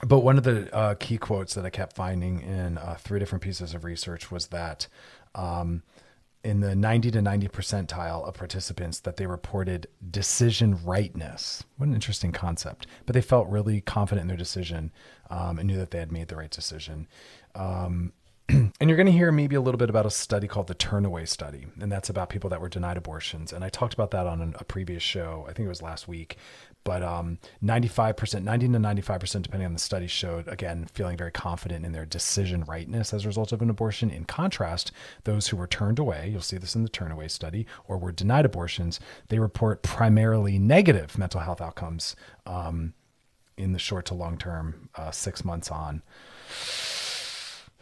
But 0.04 0.20
one 0.20 0.36
of 0.36 0.42
the 0.42 0.74
uh, 0.74 0.94
key 0.94 1.16
quotes 1.16 1.54
that 1.54 1.64
I 1.64 1.70
kept 1.70 1.94
finding 1.94 2.40
in 2.40 2.78
uh, 2.78 2.96
three 2.98 3.20
different 3.20 3.42
pieces 3.42 3.72
of 3.72 3.84
research 3.84 4.32
was 4.32 4.48
that 4.48 4.88
um, 5.34 5.82
in 6.44 6.60
the 6.60 6.74
90 6.74 7.10
to 7.12 7.22
90 7.22 7.48
percentile 7.48 8.26
of 8.26 8.34
participants 8.34 9.00
that 9.00 9.16
they 9.16 9.26
reported 9.26 9.86
decision 10.10 10.78
rightness. 10.84 11.64
What 11.76 11.88
an 11.88 11.94
interesting 11.94 12.32
concept. 12.32 12.86
But 13.06 13.14
they 13.14 13.20
felt 13.20 13.48
really 13.48 13.80
confident 13.80 14.22
in 14.22 14.28
their 14.28 14.36
decision 14.36 14.92
um, 15.30 15.58
and 15.58 15.68
knew 15.68 15.76
that 15.76 15.90
they 15.92 15.98
had 15.98 16.12
made 16.12 16.28
the 16.28 16.36
right 16.36 16.50
decision. 16.50 17.06
Um, 17.54 18.12
and 18.48 18.72
you're 18.80 18.96
going 18.96 19.06
to 19.06 19.12
hear 19.12 19.30
maybe 19.30 19.54
a 19.54 19.60
little 19.60 19.78
bit 19.78 19.88
about 19.88 20.04
a 20.04 20.10
study 20.10 20.48
called 20.48 20.66
the 20.66 20.74
Turnaway 20.74 21.28
Study, 21.28 21.66
and 21.80 21.92
that's 21.92 22.10
about 22.10 22.28
people 22.28 22.50
that 22.50 22.60
were 22.60 22.68
denied 22.68 22.96
abortions. 22.96 23.52
And 23.52 23.64
I 23.64 23.68
talked 23.68 23.94
about 23.94 24.10
that 24.10 24.26
on 24.26 24.54
a 24.58 24.64
previous 24.64 25.02
show. 25.02 25.46
I 25.48 25.52
think 25.52 25.66
it 25.66 25.70
was 25.70 25.82
last 25.82 26.08
week 26.08 26.36
but 26.84 27.02
um, 27.02 27.38
95%, 27.62 28.42
90 28.42 28.68
to 28.68 28.78
95%, 28.78 29.42
depending 29.42 29.66
on 29.66 29.72
the 29.72 29.78
study, 29.78 30.06
showed 30.06 30.48
again 30.48 30.86
feeling 30.92 31.16
very 31.16 31.30
confident 31.30 31.84
in 31.84 31.92
their 31.92 32.06
decision 32.06 32.64
rightness 32.64 33.12
as 33.12 33.24
a 33.24 33.28
result 33.28 33.52
of 33.52 33.62
an 33.62 33.70
abortion. 33.70 34.10
In 34.10 34.24
contrast, 34.24 34.92
those 35.24 35.48
who 35.48 35.56
were 35.56 35.66
turned 35.66 35.98
away, 35.98 36.28
you'll 36.30 36.40
see 36.40 36.58
this 36.58 36.74
in 36.74 36.82
the 36.82 36.88
turnaway 36.88 37.30
study, 37.30 37.66
or 37.86 37.98
were 37.98 38.12
denied 38.12 38.44
abortions, 38.44 39.00
they 39.28 39.38
report 39.38 39.82
primarily 39.82 40.58
negative 40.58 41.16
mental 41.18 41.40
health 41.40 41.60
outcomes 41.60 42.16
um, 42.46 42.94
in 43.56 43.72
the 43.72 43.78
short 43.78 44.06
to 44.06 44.14
long 44.14 44.36
term, 44.36 44.88
uh, 44.96 45.10
six 45.10 45.44
months 45.44 45.70
on. 45.70 46.02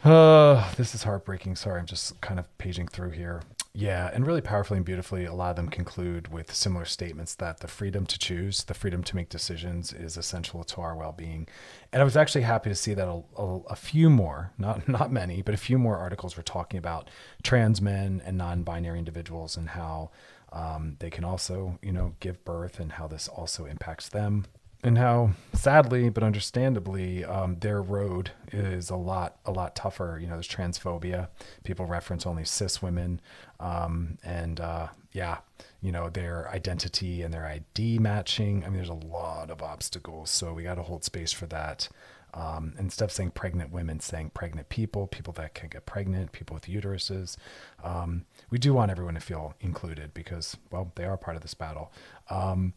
Uh, 0.03 0.71
this 0.77 0.93
is 0.95 1.03
heartbreaking. 1.03 1.55
Sorry, 1.55 1.79
I'm 1.79 1.85
just 1.85 2.19
kind 2.21 2.39
of 2.39 2.57
paging 2.57 2.87
through 2.87 3.11
here. 3.11 3.41
Yeah, 3.73 4.09
and 4.13 4.27
really 4.27 4.41
powerfully 4.41 4.77
and 4.77 4.85
beautifully, 4.85 5.23
a 5.23 5.33
lot 5.33 5.51
of 5.51 5.55
them 5.55 5.69
conclude 5.69 6.27
with 6.27 6.53
similar 6.53 6.83
statements 6.83 7.35
that 7.35 7.61
the 7.61 7.69
freedom 7.69 8.05
to 8.07 8.19
choose, 8.19 8.65
the 8.65 8.73
freedom 8.73 9.01
to 9.03 9.15
make 9.15 9.29
decisions 9.29 9.93
is 9.93 10.17
essential 10.17 10.65
to 10.65 10.81
our 10.81 10.93
well 10.93 11.13
being. 11.13 11.47
And 11.93 12.01
I 12.01 12.03
was 12.03 12.17
actually 12.17 12.41
happy 12.41 12.69
to 12.69 12.75
see 12.75 12.93
that 12.93 13.07
a, 13.07 13.23
a, 13.37 13.59
a, 13.69 13.75
few 13.77 14.09
more, 14.09 14.51
not, 14.57 14.87
not 14.89 15.09
many, 15.09 15.41
but 15.41 15.53
a 15.53 15.57
few 15.57 15.77
more 15.77 15.97
articles 15.97 16.35
were 16.35 16.43
talking 16.43 16.77
about 16.79 17.09
trans 17.43 17.81
men 17.81 18.21
and 18.25 18.37
non 18.37 18.63
binary 18.63 18.99
individuals 18.99 19.55
and 19.55 19.69
how 19.69 20.11
um, 20.51 20.97
they 20.99 21.09
can 21.09 21.23
also, 21.23 21.79
you 21.81 21.93
know, 21.93 22.15
give 22.19 22.43
birth 22.43 22.77
and 22.77 22.91
how 22.93 23.07
this 23.07 23.29
also 23.29 23.63
impacts 23.63 24.09
them 24.09 24.47
and 24.83 24.97
how 24.97 25.31
sadly 25.53 26.09
but 26.09 26.23
understandably 26.23 27.23
um, 27.23 27.57
their 27.59 27.81
road 27.81 28.31
is 28.51 28.89
a 28.89 28.95
lot 28.95 29.37
a 29.45 29.51
lot 29.51 29.75
tougher. 29.75 30.17
You 30.19 30.27
know 30.27 30.33
there's 30.33 30.47
transphobia. 30.47 31.27
People 31.63 31.85
reference 31.85 32.25
only 32.25 32.45
cis 32.45 32.81
women. 32.81 33.21
Um, 33.59 34.17
and 34.23 34.59
uh, 34.59 34.87
yeah 35.11 35.39
you 35.81 35.91
know 35.91 36.09
their 36.09 36.49
identity 36.49 37.21
and 37.21 37.33
their 37.33 37.45
id 37.45 37.99
matching. 37.99 38.63
I 38.63 38.67
mean 38.67 38.77
there's 38.77 38.89
a 38.89 38.93
lot 38.93 39.51
of 39.51 39.61
obstacles 39.61 40.29
so 40.29 40.53
we 40.53 40.63
got 40.63 40.75
to 40.75 40.83
hold 40.83 41.03
space 41.03 41.31
for 41.31 41.45
that. 41.47 41.87
Um, 42.33 42.75
instead 42.79 43.03
of 43.05 43.11
saying 43.11 43.31
pregnant 43.31 43.73
women 43.73 43.99
saying 43.99 44.31
pregnant 44.33 44.69
people 44.69 45.05
people 45.05 45.33
that 45.33 45.53
can 45.53 45.69
get 45.69 45.85
pregnant 45.85 46.31
people 46.31 46.53
with 46.53 46.63
uteruses. 46.63 47.37
Um, 47.83 48.25
we 48.49 48.57
do 48.57 48.73
want 48.73 48.89
everyone 48.89 49.15
to 49.15 49.19
feel 49.19 49.53
included 49.59 50.13
because 50.13 50.57
well 50.71 50.91
they 50.95 51.03
are 51.03 51.17
part 51.17 51.35
of 51.35 51.43
this 51.43 51.53
battle. 51.53 51.91
Um, 52.29 52.73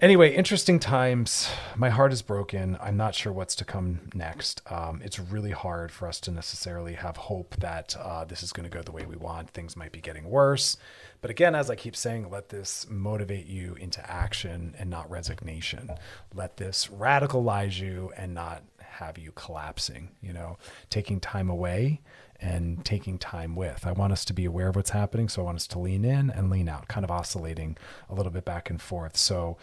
anyway, 0.00 0.34
interesting 0.34 0.78
times. 0.78 1.48
My 1.76 1.90
heart 1.90 2.12
is 2.12 2.22
broken. 2.22 2.76
I'm 2.80 2.96
not 2.96 3.14
sure 3.14 3.32
what's 3.32 3.54
to 3.56 3.64
come 3.64 4.08
next. 4.14 4.62
Um, 4.70 5.00
it's 5.04 5.18
really 5.18 5.50
hard 5.50 5.92
for 5.92 6.08
us 6.08 6.20
to 6.20 6.30
necessarily 6.30 6.94
have 6.94 7.16
hope 7.16 7.56
that 7.56 7.96
uh, 7.98 8.24
this 8.24 8.42
is 8.42 8.52
going 8.52 8.68
to 8.68 8.74
go 8.74 8.82
the 8.82 8.92
way 8.92 9.06
we 9.06 9.16
want. 9.16 9.50
Things 9.50 9.76
might 9.76 9.92
be 9.92 10.00
getting 10.00 10.24
worse. 10.24 10.76
But 11.20 11.30
again, 11.30 11.54
as 11.54 11.70
I 11.70 11.76
keep 11.76 11.96
saying, 11.96 12.30
let 12.30 12.48
this 12.48 12.86
motivate 12.90 13.46
you 13.46 13.74
into 13.74 14.08
action 14.10 14.74
and 14.78 14.90
not 14.90 15.10
resignation. 15.10 15.90
Let 16.34 16.56
this 16.56 16.88
radicalize 16.88 17.80
you 17.80 18.12
and 18.16 18.34
not 18.34 18.62
have 18.78 19.18
you 19.18 19.32
collapsing, 19.32 20.10
you 20.22 20.32
know, 20.32 20.58
taking 20.90 21.20
time 21.20 21.50
away 21.50 22.00
and 22.40 22.84
taking 22.84 23.18
time 23.18 23.56
with. 23.56 23.86
I 23.86 23.92
want 23.92 24.12
us 24.12 24.24
to 24.26 24.32
be 24.32 24.44
aware 24.44 24.68
of 24.68 24.76
what's 24.76 24.90
happening. 24.90 25.28
So 25.28 25.42
I 25.42 25.44
want 25.44 25.56
us 25.56 25.66
to 25.68 25.78
lean 25.78 26.04
in 26.04 26.30
and 26.30 26.50
lean 26.50 26.68
out, 26.68 26.88
kind 26.88 27.04
of 27.04 27.10
oscillating 27.10 27.76
a 28.08 28.14
little 28.14 28.32
bit 28.32 28.44
back 28.44 28.70
and 28.70 28.80
forth. 28.80 29.16
So 29.16 29.56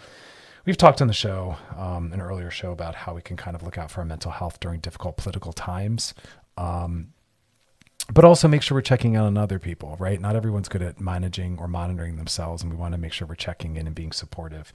we've 0.66 0.78
talked 0.78 1.02
on 1.02 1.08
the 1.08 1.14
show, 1.14 1.58
um, 1.78 2.12
an 2.14 2.22
earlier 2.22 2.52
show, 2.52 2.72
about 2.72 2.96
how 2.96 3.14
we 3.16 3.22
can 3.22 3.38
kind 3.38 3.56
of 3.56 3.64
look 3.64 3.78
out 3.78 3.92
for 3.92 4.02
our 4.02 4.06
mental 4.06 4.32
health 4.32 4.60
during 4.60 4.80
difficult 4.80 5.18
political 5.18 5.54
times. 5.54 6.14
Um, 6.58 7.14
but 8.12 8.26
also 8.26 8.48
make 8.48 8.62
sure 8.62 8.76
we're 8.76 8.82
checking 8.82 9.14
in 9.14 9.22
on 9.22 9.38
other 9.38 9.60
people, 9.60 9.96
right? 10.00 10.20
Not 10.20 10.36
everyone's 10.36 10.68
good 10.68 10.82
at 10.82 11.00
managing 11.00 11.58
or 11.60 11.68
monitoring 11.68 12.18
themselves, 12.18 12.62
and 12.62 12.72
we 12.72 12.78
want 12.78 12.94
to 12.94 12.98
make 12.98 13.14
sure 13.14 13.28
we're 13.28 13.36
checking 13.36 13.78
in 13.78 13.88
and 13.88 13.96
being 13.96 14.12
supportive. 14.12 14.74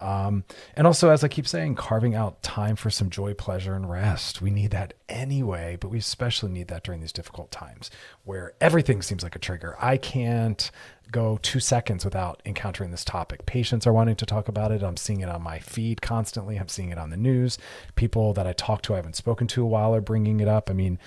Um, 0.00 0.44
and 0.76 0.86
also, 0.86 1.10
as 1.10 1.24
I 1.24 1.28
keep 1.28 1.46
saying, 1.46 1.76
carving 1.76 2.14
out 2.14 2.42
time 2.42 2.76
for 2.76 2.90
some 2.90 3.10
joy, 3.10 3.34
pleasure, 3.34 3.74
and 3.74 3.88
rest. 3.88 4.42
We 4.42 4.50
need 4.50 4.70
that 4.72 4.94
anyway, 5.08 5.76
but 5.80 5.88
we 5.88 5.98
especially 5.98 6.50
need 6.50 6.68
that 6.68 6.82
during 6.82 7.00
these 7.00 7.12
difficult 7.12 7.50
times 7.50 7.90
where 8.24 8.52
everything 8.60 9.02
seems 9.02 9.22
like 9.22 9.36
a 9.36 9.38
trigger. 9.38 9.76
I 9.80 9.96
can't 9.96 10.70
go 11.10 11.38
two 11.42 11.60
seconds 11.60 12.04
without 12.04 12.42
encountering 12.44 12.90
this 12.90 13.04
topic. 13.04 13.46
Patients 13.46 13.86
are 13.86 13.92
wanting 13.92 14.16
to 14.16 14.26
talk 14.26 14.48
about 14.48 14.72
it. 14.72 14.82
I'm 14.82 14.96
seeing 14.96 15.20
it 15.20 15.28
on 15.28 15.42
my 15.42 15.58
feed 15.58 16.02
constantly. 16.02 16.56
I'm 16.56 16.68
seeing 16.68 16.90
it 16.90 16.98
on 16.98 17.10
the 17.10 17.16
news. 17.16 17.56
People 17.94 18.32
that 18.34 18.46
I 18.46 18.52
talk 18.52 18.82
to, 18.82 18.94
I 18.94 18.96
haven't 18.96 19.16
spoken 19.16 19.46
to 19.48 19.62
a 19.62 19.66
while, 19.66 19.94
are 19.94 20.00
bringing 20.00 20.40
it 20.40 20.48
up. 20.48 20.70
I 20.70 20.72
mean, 20.72 20.98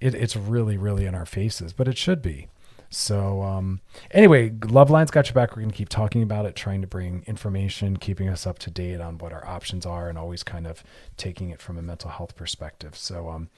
it, 0.00 0.14
it's 0.14 0.36
really, 0.36 0.76
really 0.76 1.06
in 1.06 1.14
our 1.14 1.26
faces, 1.26 1.72
but 1.72 1.86
it 1.86 1.96
should 1.96 2.22
be. 2.22 2.48
So, 2.92 3.42
um, 3.42 3.80
anyway, 4.10 4.52
Loveline's 4.68 5.10
got 5.10 5.26
your 5.26 5.34
back. 5.34 5.52
We're 5.52 5.62
going 5.62 5.70
to 5.70 5.76
keep 5.76 5.88
talking 5.88 6.22
about 6.22 6.44
it, 6.44 6.54
trying 6.54 6.82
to 6.82 6.86
bring 6.86 7.24
information, 7.26 7.96
keeping 7.96 8.28
us 8.28 8.46
up 8.46 8.58
to 8.60 8.70
date 8.70 9.00
on 9.00 9.16
what 9.16 9.32
our 9.32 9.46
options 9.46 9.86
are, 9.86 10.10
and 10.10 10.18
always 10.18 10.42
kind 10.42 10.66
of 10.66 10.84
taking 11.16 11.48
it 11.48 11.60
from 11.60 11.78
a 11.78 11.82
mental 11.82 12.10
health 12.10 12.36
perspective. 12.36 12.94
So, 12.94 13.30
um, 13.30 13.48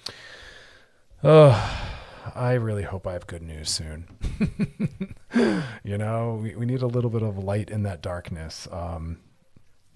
uh, 1.24 1.78
I 2.32 2.52
really 2.52 2.84
hope 2.84 3.08
I 3.08 3.12
have 3.14 3.26
good 3.26 3.42
news 3.42 3.70
soon. 3.70 4.06
you 5.82 5.98
know, 5.98 6.38
we, 6.40 6.54
we 6.54 6.64
need 6.64 6.82
a 6.82 6.86
little 6.86 7.10
bit 7.10 7.22
of 7.22 7.36
light 7.36 7.70
in 7.70 7.82
that 7.82 8.02
darkness. 8.02 8.68
Um, 8.70 9.18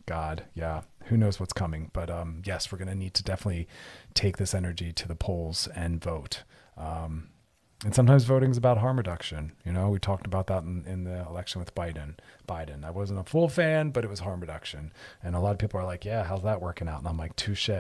God, 0.06 0.46
yeah, 0.54 0.82
who 1.04 1.16
knows 1.16 1.38
what's 1.38 1.52
coming? 1.52 1.90
But 1.92 2.10
um, 2.10 2.42
yes, 2.44 2.72
we're 2.72 2.78
going 2.78 2.88
to 2.88 2.94
need 2.94 3.14
to 3.14 3.22
definitely 3.22 3.68
take 4.14 4.36
this 4.36 4.52
energy 4.52 4.92
to 4.94 5.06
the 5.06 5.14
polls 5.14 5.68
and 5.76 6.02
vote. 6.02 6.42
Um, 6.76 7.28
and 7.84 7.94
sometimes 7.94 8.24
voting 8.24 8.50
is 8.50 8.56
about 8.56 8.78
harm 8.78 8.96
reduction. 8.96 9.52
You 9.64 9.70
know, 9.70 9.88
we 9.88 10.00
talked 10.00 10.26
about 10.26 10.48
that 10.48 10.64
in, 10.64 10.84
in 10.84 11.04
the 11.04 11.24
election 11.28 11.60
with 11.60 11.76
Biden. 11.76 12.14
Biden. 12.48 12.84
I 12.84 12.90
wasn't 12.90 13.20
a 13.20 13.24
full 13.24 13.48
fan, 13.48 13.90
but 13.90 14.02
it 14.02 14.10
was 14.10 14.18
harm 14.18 14.40
reduction. 14.40 14.92
And 15.22 15.36
a 15.36 15.38
lot 15.38 15.52
of 15.52 15.58
people 15.58 15.78
are 15.78 15.84
like, 15.84 16.04
yeah, 16.04 16.24
how's 16.24 16.42
that 16.42 16.60
working 16.60 16.88
out? 16.88 16.98
And 16.98 17.06
I'm 17.06 17.16
like, 17.16 17.36
touche, 17.36 17.70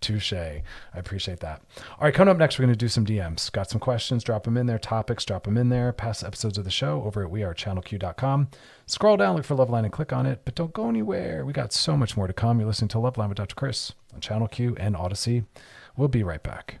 touche. 0.00 0.32
I 0.32 0.62
appreciate 0.92 1.38
that. 1.40 1.62
All 1.78 2.04
right, 2.04 2.14
coming 2.14 2.32
up 2.32 2.38
next, 2.38 2.58
we're 2.58 2.64
going 2.64 2.74
to 2.74 2.78
do 2.78 2.88
some 2.88 3.06
DMs. 3.06 3.52
Got 3.52 3.70
some 3.70 3.78
questions, 3.78 4.24
drop 4.24 4.42
them 4.42 4.56
in 4.56 4.66
there. 4.66 4.78
Topics, 4.78 5.24
drop 5.24 5.44
them 5.44 5.56
in 5.56 5.68
there. 5.68 5.92
Past 5.92 6.24
episodes 6.24 6.58
of 6.58 6.64
the 6.64 6.70
show 6.72 7.04
over 7.04 7.24
at 7.24 7.30
wearechannelq.com. 7.30 8.48
Scroll 8.86 9.16
down, 9.18 9.36
look 9.36 9.44
for 9.44 9.54
Loveline 9.54 9.84
and 9.84 9.92
click 9.92 10.12
on 10.12 10.26
it, 10.26 10.40
but 10.44 10.56
don't 10.56 10.72
go 10.72 10.88
anywhere. 10.88 11.44
We 11.44 11.52
got 11.52 11.72
so 11.72 11.96
much 11.96 12.16
more 12.16 12.26
to 12.26 12.32
come. 12.32 12.58
You're 12.58 12.66
listening 12.66 12.88
to 12.88 12.98
Loveline 12.98 13.28
with 13.28 13.38
Dr. 13.38 13.54
Chris 13.54 13.92
on 14.12 14.20
Channel 14.20 14.48
Q 14.48 14.74
and 14.80 14.96
Audacy. 14.96 15.44
We'll 15.96 16.08
be 16.08 16.24
right 16.24 16.42
back. 16.42 16.80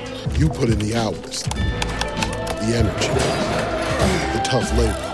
You 0.37 0.49
put 0.49 0.69
in 0.69 0.77
the 0.77 0.95
hours, 0.95 1.41
the 1.43 2.73
energy, 2.75 3.07
the 4.37 4.41
tough 4.43 4.71
labor. 4.77 5.07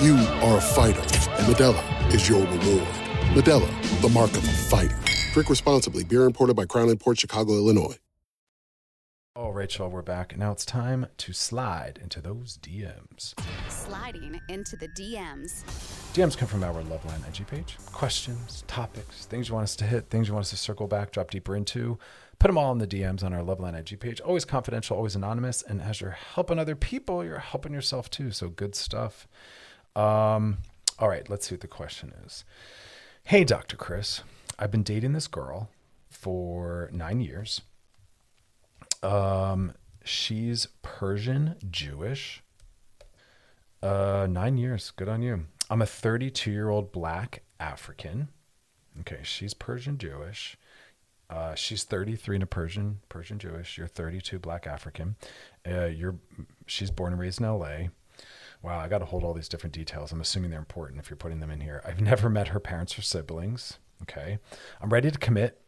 You 0.00 0.14
are 0.46 0.58
a 0.58 0.60
fighter, 0.60 1.00
and 1.00 1.46
Modelo 1.52 2.14
is 2.14 2.28
your 2.28 2.40
reward. 2.40 2.88
Modelo, 3.34 4.00
the 4.02 4.08
mark 4.08 4.30
of 4.30 4.44
a 4.44 4.52
fighter. 4.52 4.96
Drink 5.32 5.50
responsibly. 5.50 6.04
Beer 6.04 6.24
imported 6.26 6.54
by 6.54 6.64
Crown 6.64 6.96
Port 6.96 7.18
Chicago, 7.18 7.54
Illinois. 7.54 7.98
Oh, 9.36 9.48
Rachel, 9.48 9.90
we're 9.90 10.00
back. 10.00 10.38
Now 10.38 10.52
it's 10.52 10.64
time 10.64 11.06
to 11.16 11.32
slide 11.32 11.98
into 12.00 12.20
those 12.20 12.56
DMs. 12.62 13.34
Sliding 13.68 14.40
into 14.48 14.76
the 14.76 14.86
DMs. 14.86 15.64
DMs 16.14 16.38
come 16.38 16.46
from 16.46 16.62
our 16.62 16.72
Loveline 16.84 17.26
IG 17.28 17.48
page. 17.48 17.76
Questions, 17.86 18.62
topics, 18.68 19.26
things 19.26 19.48
you 19.48 19.54
want 19.54 19.64
us 19.64 19.74
to 19.74 19.86
hit, 19.86 20.08
things 20.08 20.28
you 20.28 20.34
want 20.34 20.44
us 20.44 20.50
to 20.50 20.56
circle 20.56 20.86
back, 20.86 21.10
drop 21.10 21.32
deeper 21.32 21.56
into. 21.56 21.98
Put 22.38 22.48
them 22.48 22.58
all 22.58 22.72
in 22.72 22.78
the 22.78 22.86
DMs 22.86 23.22
on 23.22 23.32
our 23.32 23.42
Loveline 23.42 23.78
IG 23.78 24.00
page. 24.00 24.20
Always 24.20 24.44
confidential, 24.44 24.96
always 24.96 25.14
anonymous. 25.14 25.62
And 25.62 25.80
as 25.80 26.00
you're 26.00 26.10
helping 26.10 26.58
other 26.58 26.76
people, 26.76 27.24
you're 27.24 27.38
helping 27.38 27.72
yourself 27.72 28.10
too. 28.10 28.30
So 28.30 28.48
good 28.48 28.74
stuff. 28.74 29.26
Um, 29.96 30.58
all 30.98 31.08
right, 31.08 31.28
let's 31.28 31.46
see 31.46 31.54
what 31.54 31.60
the 31.60 31.68
question 31.68 32.12
is. 32.24 32.44
Hey, 33.24 33.44
Dr. 33.44 33.76
Chris, 33.76 34.22
I've 34.58 34.70
been 34.70 34.82
dating 34.82 35.12
this 35.12 35.28
girl 35.28 35.70
for 36.10 36.90
nine 36.92 37.20
years. 37.20 37.62
Um, 39.02 39.72
she's 40.04 40.66
Persian 40.82 41.56
Jewish. 41.70 42.42
Uh, 43.82 44.26
nine 44.30 44.56
years. 44.56 44.92
Good 44.92 45.08
on 45.08 45.22
you. 45.22 45.46
I'm 45.70 45.82
a 45.82 45.86
32 45.86 46.50
year 46.50 46.68
old 46.68 46.92
black 46.92 47.42
African. 47.58 48.28
Okay, 49.00 49.20
she's 49.22 49.54
Persian 49.54 49.98
Jewish. 49.98 50.56
Uh, 51.30 51.54
she's 51.54 51.84
33 51.84 52.36
and 52.36 52.42
a 52.42 52.46
Persian 52.46 53.00
Persian 53.08 53.38
Jewish. 53.38 53.78
You're 53.78 53.86
32 53.86 54.38
black 54.38 54.66
African. 54.66 55.16
Uh, 55.66 55.86
you're 55.86 56.16
she's 56.66 56.90
born 56.90 57.12
and 57.12 57.20
raised 57.20 57.40
in 57.40 57.46
L.A. 57.46 57.90
Wow, 58.62 58.78
I 58.78 58.88
got 58.88 58.98
to 58.98 59.04
hold 59.04 59.24
all 59.24 59.34
these 59.34 59.48
different 59.48 59.74
details. 59.74 60.12
I'm 60.12 60.20
assuming 60.20 60.50
they're 60.50 60.58
important 60.58 61.00
if 61.00 61.10
you're 61.10 61.16
putting 61.16 61.40
them 61.40 61.50
in 61.50 61.60
here. 61.60 61.82
I've 61.84 62.00
never 62.12 62.30
met 62.30 62.48
her 62.48 62.60
parents 62.60 62.98
or 62.98 63.02
siblings. 63.02 63.78
Okay, 64.02 64.38
I'm 64.80 64.90
ready 64.90 65.10
to 65.10 65.18
commit 65.18 65.60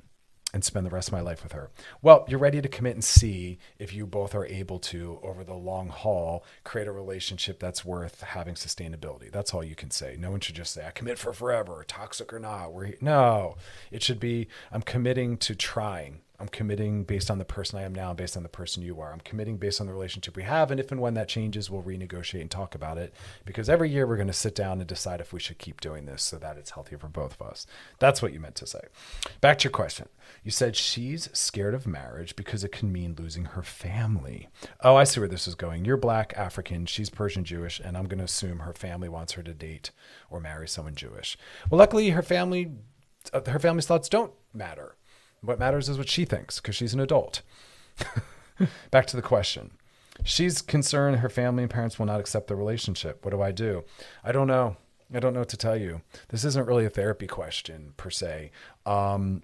and 0.54 0.64
spend 0.64 0.86
the 0.86 0.90
rest 0.90 1.08
of 1.08 1.12
my 1.12 1.20
life 1.20 1.42
with 1.42 1.52
her. 1.52 1.70
Well, 2.02 2.24
you're 2.28 2.38
ready 2.38 2.62
to 2.62 2.68
commit 2.68 2.94
and 2.94 3.04
see 3.04 3.58
if 3.78 3.92
you 3.92 4.06
both 4.06 4.34
are 4.34 4.46
able 4.46 4.78
to, 4.78 5.18
over 5.22 5.44
the 5.44 5.54
long 5.54 5.88
haul, 5.88 6.44
create 6.64 6.88
a 6.88 6.92
relationship 6.92 7.58
that's 7.58 7.84
worth 7.84 8.22
having 8.22 8.54
sustainability. 8.54 9.30
That's 9.30 9.52
all 9.52 9.64
you 9.64 9.74
can 9.74 9.90
say. 9.90 10.16
No 10.18 10.30
one 10.30 10.40
should 10.40 10.54
just 10.54 10.72
say, 10.72 10.86
I 10.86 10.92
commit 10.92 11.18
for 11.18 11.32
forever, 11.32 11.84
toxic 11.86 12.32
or 12.32 12.38
not. 12.38 12.72
We're, 12.72 12.94
no, 13.00 13.56
it 13.90 14.02
should 14.02 14.20
be, 14.20 14.48
I'm 14.72 14.82
committing 14.82 15.36
to 15.38 15.54
trying. 15.54 16.20
I'm 16.38 16.48
committing 16.48 17.04
based 17.04 17.30
on 17.30 17.38
the 17.38 17.44
person 17.44 17.78
I 17.78 17.82
am 17.82 17.94
now, 17.94 18.12
based 18.12 18.36
on 18.36 18.42
the 18.42 18.48
person 18.48 18.82
you 18.82 19.00
are. 19.00 19.12
I'm 19.12 19.20
committing 19.20 19.56
based 19.56 19.80
on 19.80 19.86
the 19.86 19.92
relationship 19.92 20.36
we 20.36 20.42
have. 20.42 20.70
And 20.70 20.78
if 20.78 20.92
and 20.92 21.00
when 21.00 21.14
that 21.14 21.28
changes, 21.28 21.70
we'll 21.70 21.82
renegotiate 21.82 22.42
and 22.42 22.50
talk 22.50 22.74
about 22.74 22.98
it. 22.98 23.14
Because 23.44 23.68
every 23.70 23.90
year 23.90 24.06
we're 24.06 24.16
going 24.16 24.26
to 24.26 24.32
sit 24.32 24.54
down 24.54 24.80
and 24.80 24.86
decide 24.86 25.20
if 25.20 25.32
we 25.32 25.40
should 25.40 25.58
keep 25.58 25.80
doing 25.80 26.04
this 26.04 26.22
so 26.22 26.36
that 26.38 26.58
it's 26.58 26.70
healthier 26.70 26.98
for 26.98 27.08
both 27.08 27.40
of 27.40 27.46
us. 27.46 27.66
That's 27.98 28.20
what 28.20 28.32
you 28.32 28.40
meant 28.40 28.54
to 28.56 28.66
say. 28.66 28.80
Back 29.40 29.58
to 29.58 29.64
your 29.64 29.72
question. 29.72 30.08
You 30.44 30.50
said 30.50 30.76
she's 30.76 31.30
scared 31.32 31.74
of 31.74 31.86
marriage 31.86 32.36
because 32.36 32.64
it 32.64 32.72
can 32.72 32.92
mean 32.92 33.16
losing 33.18 33.46
her 33.46 33.62
family. 33.62 34.48
Oh, 34.82 34.96
I 34.96 35.04
see 35.04 35.20
where 35.20 35.28
this 35.28 35.48
is 35.48 35.54
going. 35.54 35.84
You're 35.84 35.96
black, 35.96 36.34
African, 36.36 36.86
she's 36.86 37.08
Persian 37.10 37.44
Jewish, 37.44 37.80
and 37.80 37.96
I'm 37.96 38.06
going 38.06 38.18
to 38.18 38.24
assume 38.24 38.60
her 38.60 38.74
family 38.74 39.08
wants 39.08 39.32
her 39.32 39.42
to 39.42 39.54
date 39.54 39.90
or 40.28 40.40
marry 40.40 40.68
someone 40.68 40.94
Jewish. 40.94 41.38
Well, 41.70 41.78
luckily, 41.78 42.10
her 42.10 42.22
family. 42.22 42.72
Uh, 43.32 43.40
her 43.50 43.58
family's 43.58 43.86
thoughts 43.86 44.08
don't 44.08 44.32
matter 44.54 44.94
what 45.40 45.58
matters 45.58 45.88
is 45.88 45.98
what 45.98 46.08
she 46.08 46.24
thinks 46.24 46.60
because 46.60 46.76
she's 46.76 46.94
an 46.94 47.00
adult. 47.00 47.42
Back 48.90 49.06
to 49.06 49.16
the 49.16 49.22
question. 49.22 49.72
She's 50.24 50.62
concerned 50.62 51.18
her 51.18 51.28
family 51.28 51.62
and 51.62 51.70
parents 51.70 51.98
will 51.98 52.06
not 52.06 52.20
accept 52.20 52.46
the 52.48 52.56
relationship. 52.56 53.24
What 53.24 53.32
do 53.32 53.42
I 53.42 53.52
do? 53.52 53.84
I 54.24 54.32
don't 54.32 54.46
know. 54.46 54.76
I 55.14 55.20
don't 55.20 55.34
know 55.34 55.40
what 55.40 55.48
to 55.50 55.56
tell 55.56 55.76
you. 55.76 56.00
This 56.28 56.44
isn't 56.44 56.66
really 56.66 56.84
a 56.84 56.90
therapy 56.90 57.26
question 57.26 57.92
per 57.96 58.10
se. 58.10 58.50
Um, 58.84 59.42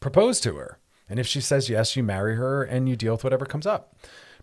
propose 0.00 0.40
to 0.40 0.56
her. 0.56 0.78
And 1.08 1.20
if 1.20 1.26
she 1.26 1.40
says 1.40 1.68
yes, 1.68 1.94
you 1.94 2.02
marry 2.02 2.36
her 2.36 2.62
and 2.62 2.88
you 2.88 2.96
deal 2.96 3.12
with 3.12 3.24
whatever 3.24 3.46
comes 3.46 3.66
up 3.66 3.94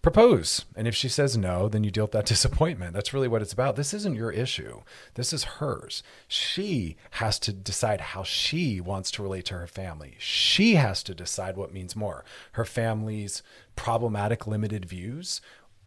propose. 0.05 0.65
And 0.75 0.87
if 0.87 0.93
she 0.93 1.09
says 1.09 1.35
no, 1.35 1.67
then 1.67 1.83
you 1.83 1.89
deal 1.89 2.03
with 2.03 2.11
that 2.11 2.25
disappointment. 2.33 2.93
That's 2.93 3.11
really 3.11 3.27
what 3.27 3.41
it's 3.41 3.53
about. 3.53 3.75
This 3.75 3.91
isn't 3.91 4.15
your 4.15 4.31
issue. 4.31 4.81
This 5.15 5.33
is 5.33 5.55
hers. 5.57 6.03
She 6.27 6.95
has 7.11 7.39
to 7.39 7.51
decide 7.51 8.01
how 8.01 8.21
she 8.21 8.79
wants 8.79 9.09
to 9.11 9.23
relate 9.23 9.45
to 9.45 9.55
her 9.55 9.65
family. 9.65 10.15
She 10.19 10.75
has 10.75 11.01
to 11.03 11.15
decide 11.15 11.57
what 11.57 11.73
means 11.73 11.95
more 11.95 12.23
her 12.51 12.65
family's 12.65 13.41
problematic, 13.75 14.45
limited 14.45 14.85
views 14.85 15.41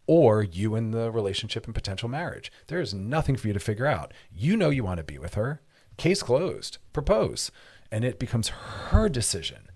or 0.09 0.43
you 0.43 0.75
in 0.75 0.91
the 0.91 1.13
relationship 1.13 1.67
and 1.67 1.75
potential 1.75 2.09
marriage. 2.09 2.51
There 2.67 2.81
is 2.81 2.93
nothing 2.93 3.37
for 3.37 3.47
you 3.47 3.53
to 3.53 3.61
figure 3.61 3.87
out. 3.87 4.13
You 4.35 4.57
know 4.57 4.71
you 4.71 4.83
want 4.83 4.99
to 4.99 5.05
be 5.05 5.19
with 5.19 5.35
her. 5.35 5.61
Case 5.97 6.25
closed. 6.25 6.79
Propose. 6.93 7.53
And 7.93 8.05
it 8.05 8.19
becomes 8.19 8.49
her 8.49 9.09
decision 9.09 9.68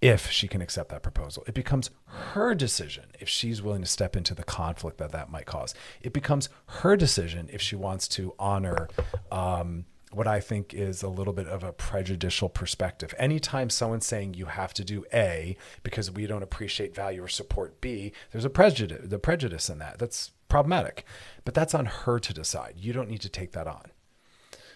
if 0.00 0.30
she 0.30 0.48
can 0.48 0.62
accept 0.62 0.90
that 0.90 1.02
proposal. 1.02 1.44
It 1.46 1.54
becomes 1.54 1.90
her 2.06 2.54
decision 2.54 3.04
if 3.18 3.28
she's 3.28 3.60
willing 3.60 3.82
to 3.82 3.88
step 3.88 4.16
into 4.16 4.34
the 4.34 4.44
conflict 4.44 4.98
that 4.98 5.12
that 5.12 5.30
might 5.30 5.46
cause. 5.46 5.74
It 6.00 6.12
becomes 6.12 6.48
her 6.66 6.96
decision 6.96 7.50
if 7.52 7.60
she 7.60 7.76
wants 7.76 8.08
to 8.08 8.34
honor 8.38 8.88
um, 9.30 9.84
what 10.12 10.26
I 10.26 10.40
think 10.40 10.74
is 10.74 11.02
a 11.02 11.08
little 11.08 11.32
bit 11.32 11.46
of 11.46 11.62
a 11.62 11.72
prejudicial 11.72 12.48
perspective. 12.48 13.14
Anytime 13.18 13.70
someone's 13.70 14.06
saying 14.06 14.34
you 14.34 14.46
have 14.46 14.72
to 14.74 14.84
do 14.84 15.04
A 15.12 15.56
because 15.82 16.10
we 16.10 16.26
don't 16.26 16.42
appreciate, 16.42 16.94
value, 16.94 17.22
or 17.22 17.28
support 17.28 17.80
B, 17.80 18.12
there's 18.32 18.44
a 18.44 18.50
prejudice, 18.50 19.02
the 19.04 19.18
prejudice 19.18 19.68
in 19.68 19.78
that. 19.78 19.98
That's 19.98 20.32
problematic. 20.48 21.04
But 21.44 21.54
that's 21.54 21.74
on 21.74 21.86
her 21.86 22.18
to 22.18 22.34
decide. 22.34 22.74
You 22.76 22.92
don't 22.92 23.08
need 23.08 23.20
to 23.20 23.28
take 23.28 23.52
that 23.52 23.66
on. 23.66 23.92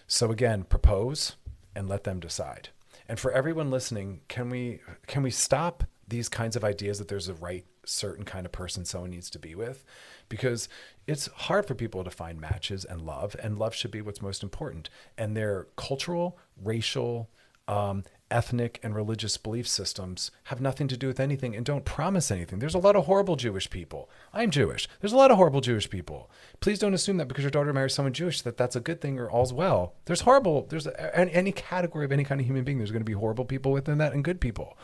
So 0.07 0.31
again, 0.31 0.63
propose 0.63 1.35
and 1.75 1.89
let 1.89 2.03
them 2.03 2.19
decide. 2.19 2.69
And 3.07 3.19
for 3.19 3.31
everyone 3.31 3.69
listening, 3.69 4.21
can 4.27 4.49
we 4.49 4.81
can 5.07 5.23
we 5.23 5.31
stop 5.31 5.83
these 6.07 6.29
kinds 6.29 6.55
of 6.55 6.63
ideas 6.63 6.99
that 6.99 7.07
there's 7.07 7.27
a 7.27 7.33
right 7.33 7.65
certain 7.85 8.25
kind 8.25 8.45
of 8.45 8.51
person 8.51 8.85
someone 8.85 9.11
needs 9.11 9.29
to 9.31 9.39
be 9.39 9.55
with? 9.55 9.85
Because 10.29 10.67
it's 11.07 11.27
hard 11.27 11.67
for 11.67 11.75
people 11.75 12.03
to 12.03 12.09
find 12.09 12.39
matches 12.39 12.85
and 12.85 13.01
love 13.01 13.35
and 13.41 13.59
love 13.59 13.75
should 13.75 13.91
be 13.91 14.01
what's 14.01 14.21
most 14.21 14.43
important. 14.43 14.89
And 15.17 15.35
their 15.35 15.67
cultural 15.75 16.37
racial 16.63 17.29
um, 17.67 18.03
ethnic 18.31 18.79
and 18.81 18.95
religious 18.95 19.37
belief 19.37 19.67
systems 19.67 20.31
have 20.45 20.59
nothing 20.59 20.87
to 20.87 20.97
do 20.97 21.07
with 21.07 21.19
anything 21.19 21.55
and 21.55 21.65
don't 21.65 21.85
promise 21.85 22.31
anything. 22.31 22.59
There's 22.59 22.75
a 22.75 22.79
lot 22.79 22.95
of 22.95 23.05
horrible 23.05 23.35
Jewish 23.35 23.69
people. 23.69 24.09
I'm 24.33 24.51
Jewish. 24.51 24.87
There's 24.99 25.13
a 25.13 25.17
lot 25.17 25.31
of 25.31 25.37
horrible 25.37 25.61
Jewish 25.61 25.89
people. 25.89 26.29
Please 26.59 26.79
don't 26.79 26.93
assume 26.93 27.17
that 27.17 27.27
because 27.27 27.43
your 27.43 27.51
daughter 27.51 27.73
marries 27.73 27.93
someone 27.93 28.13
Jewish 28.13 28.41
that 28.41 28.57
that's 28.57 28.75
a 28.75 28.79
good 28.79 29.01
thing 29.01 29.19
or 29.19 29.29
all's 29.29 29.53
well. 29.53 29.93
There's 30.05 30.21
horrible. 30.21 30.65
There's 30.69 30.87
a, 30.87 31.17
any 31.17 31.51
category 31.51 32.05
of 32.05 32.11
any 32.11 32.23
kind 32.23 32.41
of 32.41 32.47
human 32.47 32.63
being. 32.63 32.79
There's 32.79 32.91
going 32.91 33.01
to 33.01 33.05
be 33.05 33.13
horrible 33.13 33.45
people 33.45 33.71
within 33.71 33.97
that 33.99 34.13
and 34.13 34.23
good 34.23 34.41
people. 34.41 34.77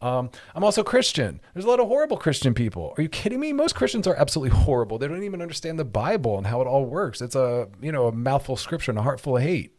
Um, 0.00 0.30
I'm 0.54 0.62
also 0.62 0.82
Christian. 0.82 1.40
There's 1.54 1.64
a 1.64 1.68
lot 1.68 1.80
of 1.80 1.88
horrible 1.88 2.18
Christian 2.18 2.52
people. 2.52 2.92
Are 2.96 3.02
you 3.02 3.08
kidding 3.08 3.40
me? 3.40 3.52
Most 3.52 3.74
Christians 3.74 4.06
are 4.06 4.14
absolutely 4.14 4.56
horrible. 4.56 4.98
They 4.98 5.08
don't 5.08 5.22
even 5.22 5.40
understand 5.40 5.78
the 5.78 5.86
Bible 5.86 6.36
and 6.36 6.46
how 6.46 6.60
it 6.60 6.66
all 6.66 6.84
works. 6.84 7.22
It's 7.22 7.34
a 7.34 7.68
you 7.80 7.92
know 7.92 8.06
a 8.06 8.12
mouthful 8.12 8.54
of 8.54 8.60
scripture 8.60 8.90
and 8.90 8.98
a 8.98 9.02
heart 9.02 9.20
full 9.20 9.38
of 9.38 9.42
hate 9.42 9.75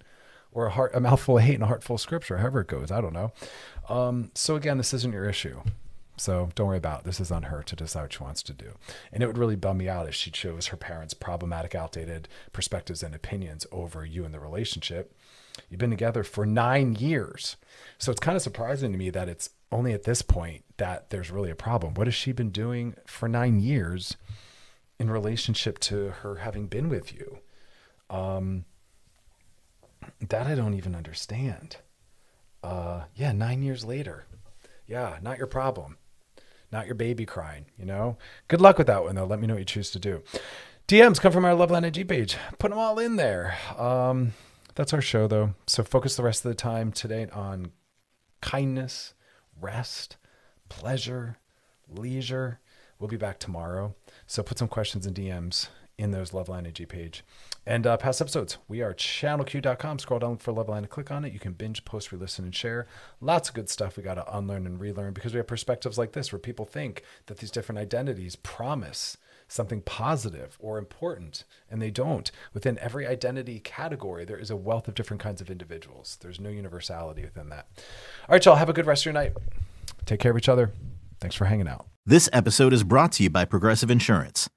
or 0.57 0.65
a 0.65 0.71
heart 0.71 0.89
a 0.95 0.99
mouthful 0.99 1.37
of 1.37 1.43
hate 1.43 1.53
and 1.53 1.63
a 1.63 1.67
heart 1.67 1.83
full 1.83 1.97
of 1.97 2.01
scripture, 2.01 2.39
however 2.39 2.61
it 2.61 2.67
goes. 2.67 2.89
I 2.89 2.99
don't 2.99 3.13
know. 3.13 3.31
Um, 3.87 4.31
so 4.33 4.55
again, 4.55 4.79
this 4.79 4.91
isn't 4.91 5.13
your 5.13 5.29
issue. 5.29 5.61
So 6.17 6.49
don't 6.55 6.65
worry 6.65 6.77
about 6.77 7.01
it. 7.01 7.05
This 7.05 7.19
is 7.19 7.29
on 7.29 7.43
her 7.43 7.61
to 7.61 7.75
decide 7.75 8.01
what 8.01 8.13
she 8.13 8.23
wants 8.23 8.41
to 8.41 8.53
do. 8.53 8.71
And 9.13 9.21
it 9.21 9.27
would 9.27 9.37
really 9.37 9.55
bum 9.55 9.77
me 9.77 9.87
out 9.87 10.07
if 10.07 10.15
she 10.15 10.31
chose 10.31 10.67
her 10.67 10.77
parents' 10.77 11.13
problematic, 11.13 11.75
outdated 11.75 12.27
perspectives 12.53 13.03
and 13.03 13.13
opinions 13.13 13.67
over 13.71 14.03
you 14.03 14.25
and 14.25 14.33
the 14.33 14.39
relationship. 14.39 15.15
You've 15.69 15.79
been 15.79 15.91
together 15.91 16.23
for 16.23 16.43
nine 16.43 16.95
years. 16.95 17.55
So 17.99 18.11
it's 18.11 18.19
kind 18.19 18.35
of 18.35 18.41
surprising 18.41 18.91
to 18.91 18.97
me 18.97 19.11
that 19.11 19.29
it's 19.29 19.51
only 19.71 19.93
at 19.93 20.05
this 20.05 20.23
point 20.23 20.63
that 20.77 21.11
there's 21.11 21.29
really 21.29 21.51
a 21.51 21.55
problem. 21.55 21.93
What 21.93 22.07
has 22.07 22.15
she 22.15 22.31
been 22.31 22.49
doing 22.49 22.95
for 23.05 23.29
nine 23.29 23.59
years 23.59 24.17
in 24.99 25.11
relationship 25.11 25.77
to 25.81 26.09
her 26.23 26.37
having 26.37 26.65
been 26.65 26.89
with 26.89 27.13
you? 27.13 27.41
Um, 28.09 28.65
that 30.29 30.47
I 30.47 30.55
don't 30.55 30.73
even 30.73 30.95
understand. 30.95 31.77
Uh, 32.63 33.03
yeah, 33.15 33.31
nine 33.31 33.61
years 33.61 33.85
later. 33.85 34.25
Yeah, 34.85 35.17
not 35.21 35.37
your 35.37 35.47
problem. 35.47 35.97
Not 36.71 36.85
your 36.85 36.95
baby 36.95 37.25
crying, 37.25 37.65
you 37.77 37.85
know? 37.85 38.17
Good 38.47 38.61
luck 38.61 38.77
with 38.77 38.87
that 38.87 39.03
one, 39.03 39.15
though. 39.15 39.25
Let 39.25 39.39
me 39.39 39.47
know 39.47 39.53
what 39.53 39.59
you 39.59 39.65
choose 39.65 39.91
to 39.91 39.99
do. 39.99 40.23
DMs 40.87 41.19
come 41.19 41.31
from 41.31 41.45
our 41.45 41.53
Loveline 41.53 41.85
IG 41.85 42.07
page. 42.07 42.37
Put 42.59 42.71
them 42.71 42.79
all 42.79 42.99
in 42.99 43.15
there. 43.15 43.57
Um, 43.77 44.33
that's 44.75 44.93
our 44.93 45.01
show, 45.01 45.27
though. 45.27 45.53
So 45.65 45.83
focus 45.83 46.15
the 46.15 46.23
rest 46.23 46.45
of 46.45 46.49
the 46.49 46.55
time 46.55 46.91
today 46.91 47.27
on 47.31 47.71
kindness, 48.41 49.13
rest, 49.59 50.17
pleasure, 50.69 51.37
leisure. 51.89 52.59
We'll 52.99 53.09
be 53.09 53.17
back 53.17 53.39
tomorrow. 53.39 53.95
So 54.25 54.43
put 54.43 54.57
some 54.57 54.67
questions 54.67 55.05
in 55.05 55.13
DMs 55.13 55.67
in 55.97 56.11
those 56.11 56.31
Loveline 56.31 56.67
IG 56.67 56.87
page. 56.87 57.23
And 57.65 57.87
uh, 57.87 57.97
past 57.97 58.21
episodes, 58.21 58.57
we 58.67 58.81
are 58.81 58.93
channelq.com. 58.93 59.99
Scroll 59.99 60.19
down 60.19 60.37
for 60.37 60.53
Loveline 60.53 60.79
and 60.79 60.89
click 60.89 61.11
on 61.11 61.25
it. 61.25 61.33
You 61.33 61.39
can 61.39 61.53
binge, 61.53 61.83
post, 61.85 62.11
re 62.11 62.17
listen, 62.17 62.45
and 62.45 62.55
share. 62.55 62.87
Lots 63.19 63.49
of 63.49 63.55
good 63.55 63.69
stuff 63.69 63.97
we 63.97 64.03
got 64.03 64.15
to 64.15 64.37
unlearn 64.37 64.65
and 64.65 64.79
relearn 64.79 65.13
because 65.13 65.33
we 65.33 65.37
have 65.37 65.47
perspectives 65.47 65.97
like 65.97 66.11
this 66.11 66.31
where 66.31 66.39
people 66.39 66.65
think 66.65 67.03
that 67.25 67.39
these 67.39 67.51
different 67.51 67.79
identities 67.79 68.35
promise 68.35 69.17
something 69.47 69.81
positive 69.81 70.57
or 70.59 70.77
important, 70.77 71.45
and 71.71 71.81
they 71.81 71.89
don't. 71.89 72.31
Within 72.53 72.77
every 72.79 73.07
identity 73.07 73.59
category, 73.59 74.25
there 74.25 74.37
is 74.37 74.51
a 74.51 74.55
wealth 74.55 74.87
of 74.87 74.95
different 74.95 75.21
kinds 75.21 75.41
of 75.41 75.49
individuals. 75.49 76.17
There's 76.21 76.39
no 76.39 76.49
universality 76.49 77.23
within 77.23 77.49
that. 77.49 77.67
All 78.27 78.33
right, 78.33 78.43
y'all, 78.43 78.55
have 78.55 78.69
a 78.69 78.73
good 78.73 78.85
rest 78.85 79.03
of 79.03 79.05
your 79.05 79.13
night. 79.13 79.33
Take 80.05 80.19
care 80.19 80.31
of 80.31 80.37
each 80.37 80.49
other. 80.49 80.71
Thanks 81.19 81.35
for 81.35 81.45
hanging 81.45 81.67
out. 81.67 81.87
This 82.05 82.29
episode 82.31 82.73
is 82.73 82.83
brought 82.83 83.13
to 83.13 83.23
you 83.23 83.29
by 83.29 83.45
Progressive 83.45 83.89
Insurance. 83.89 84.49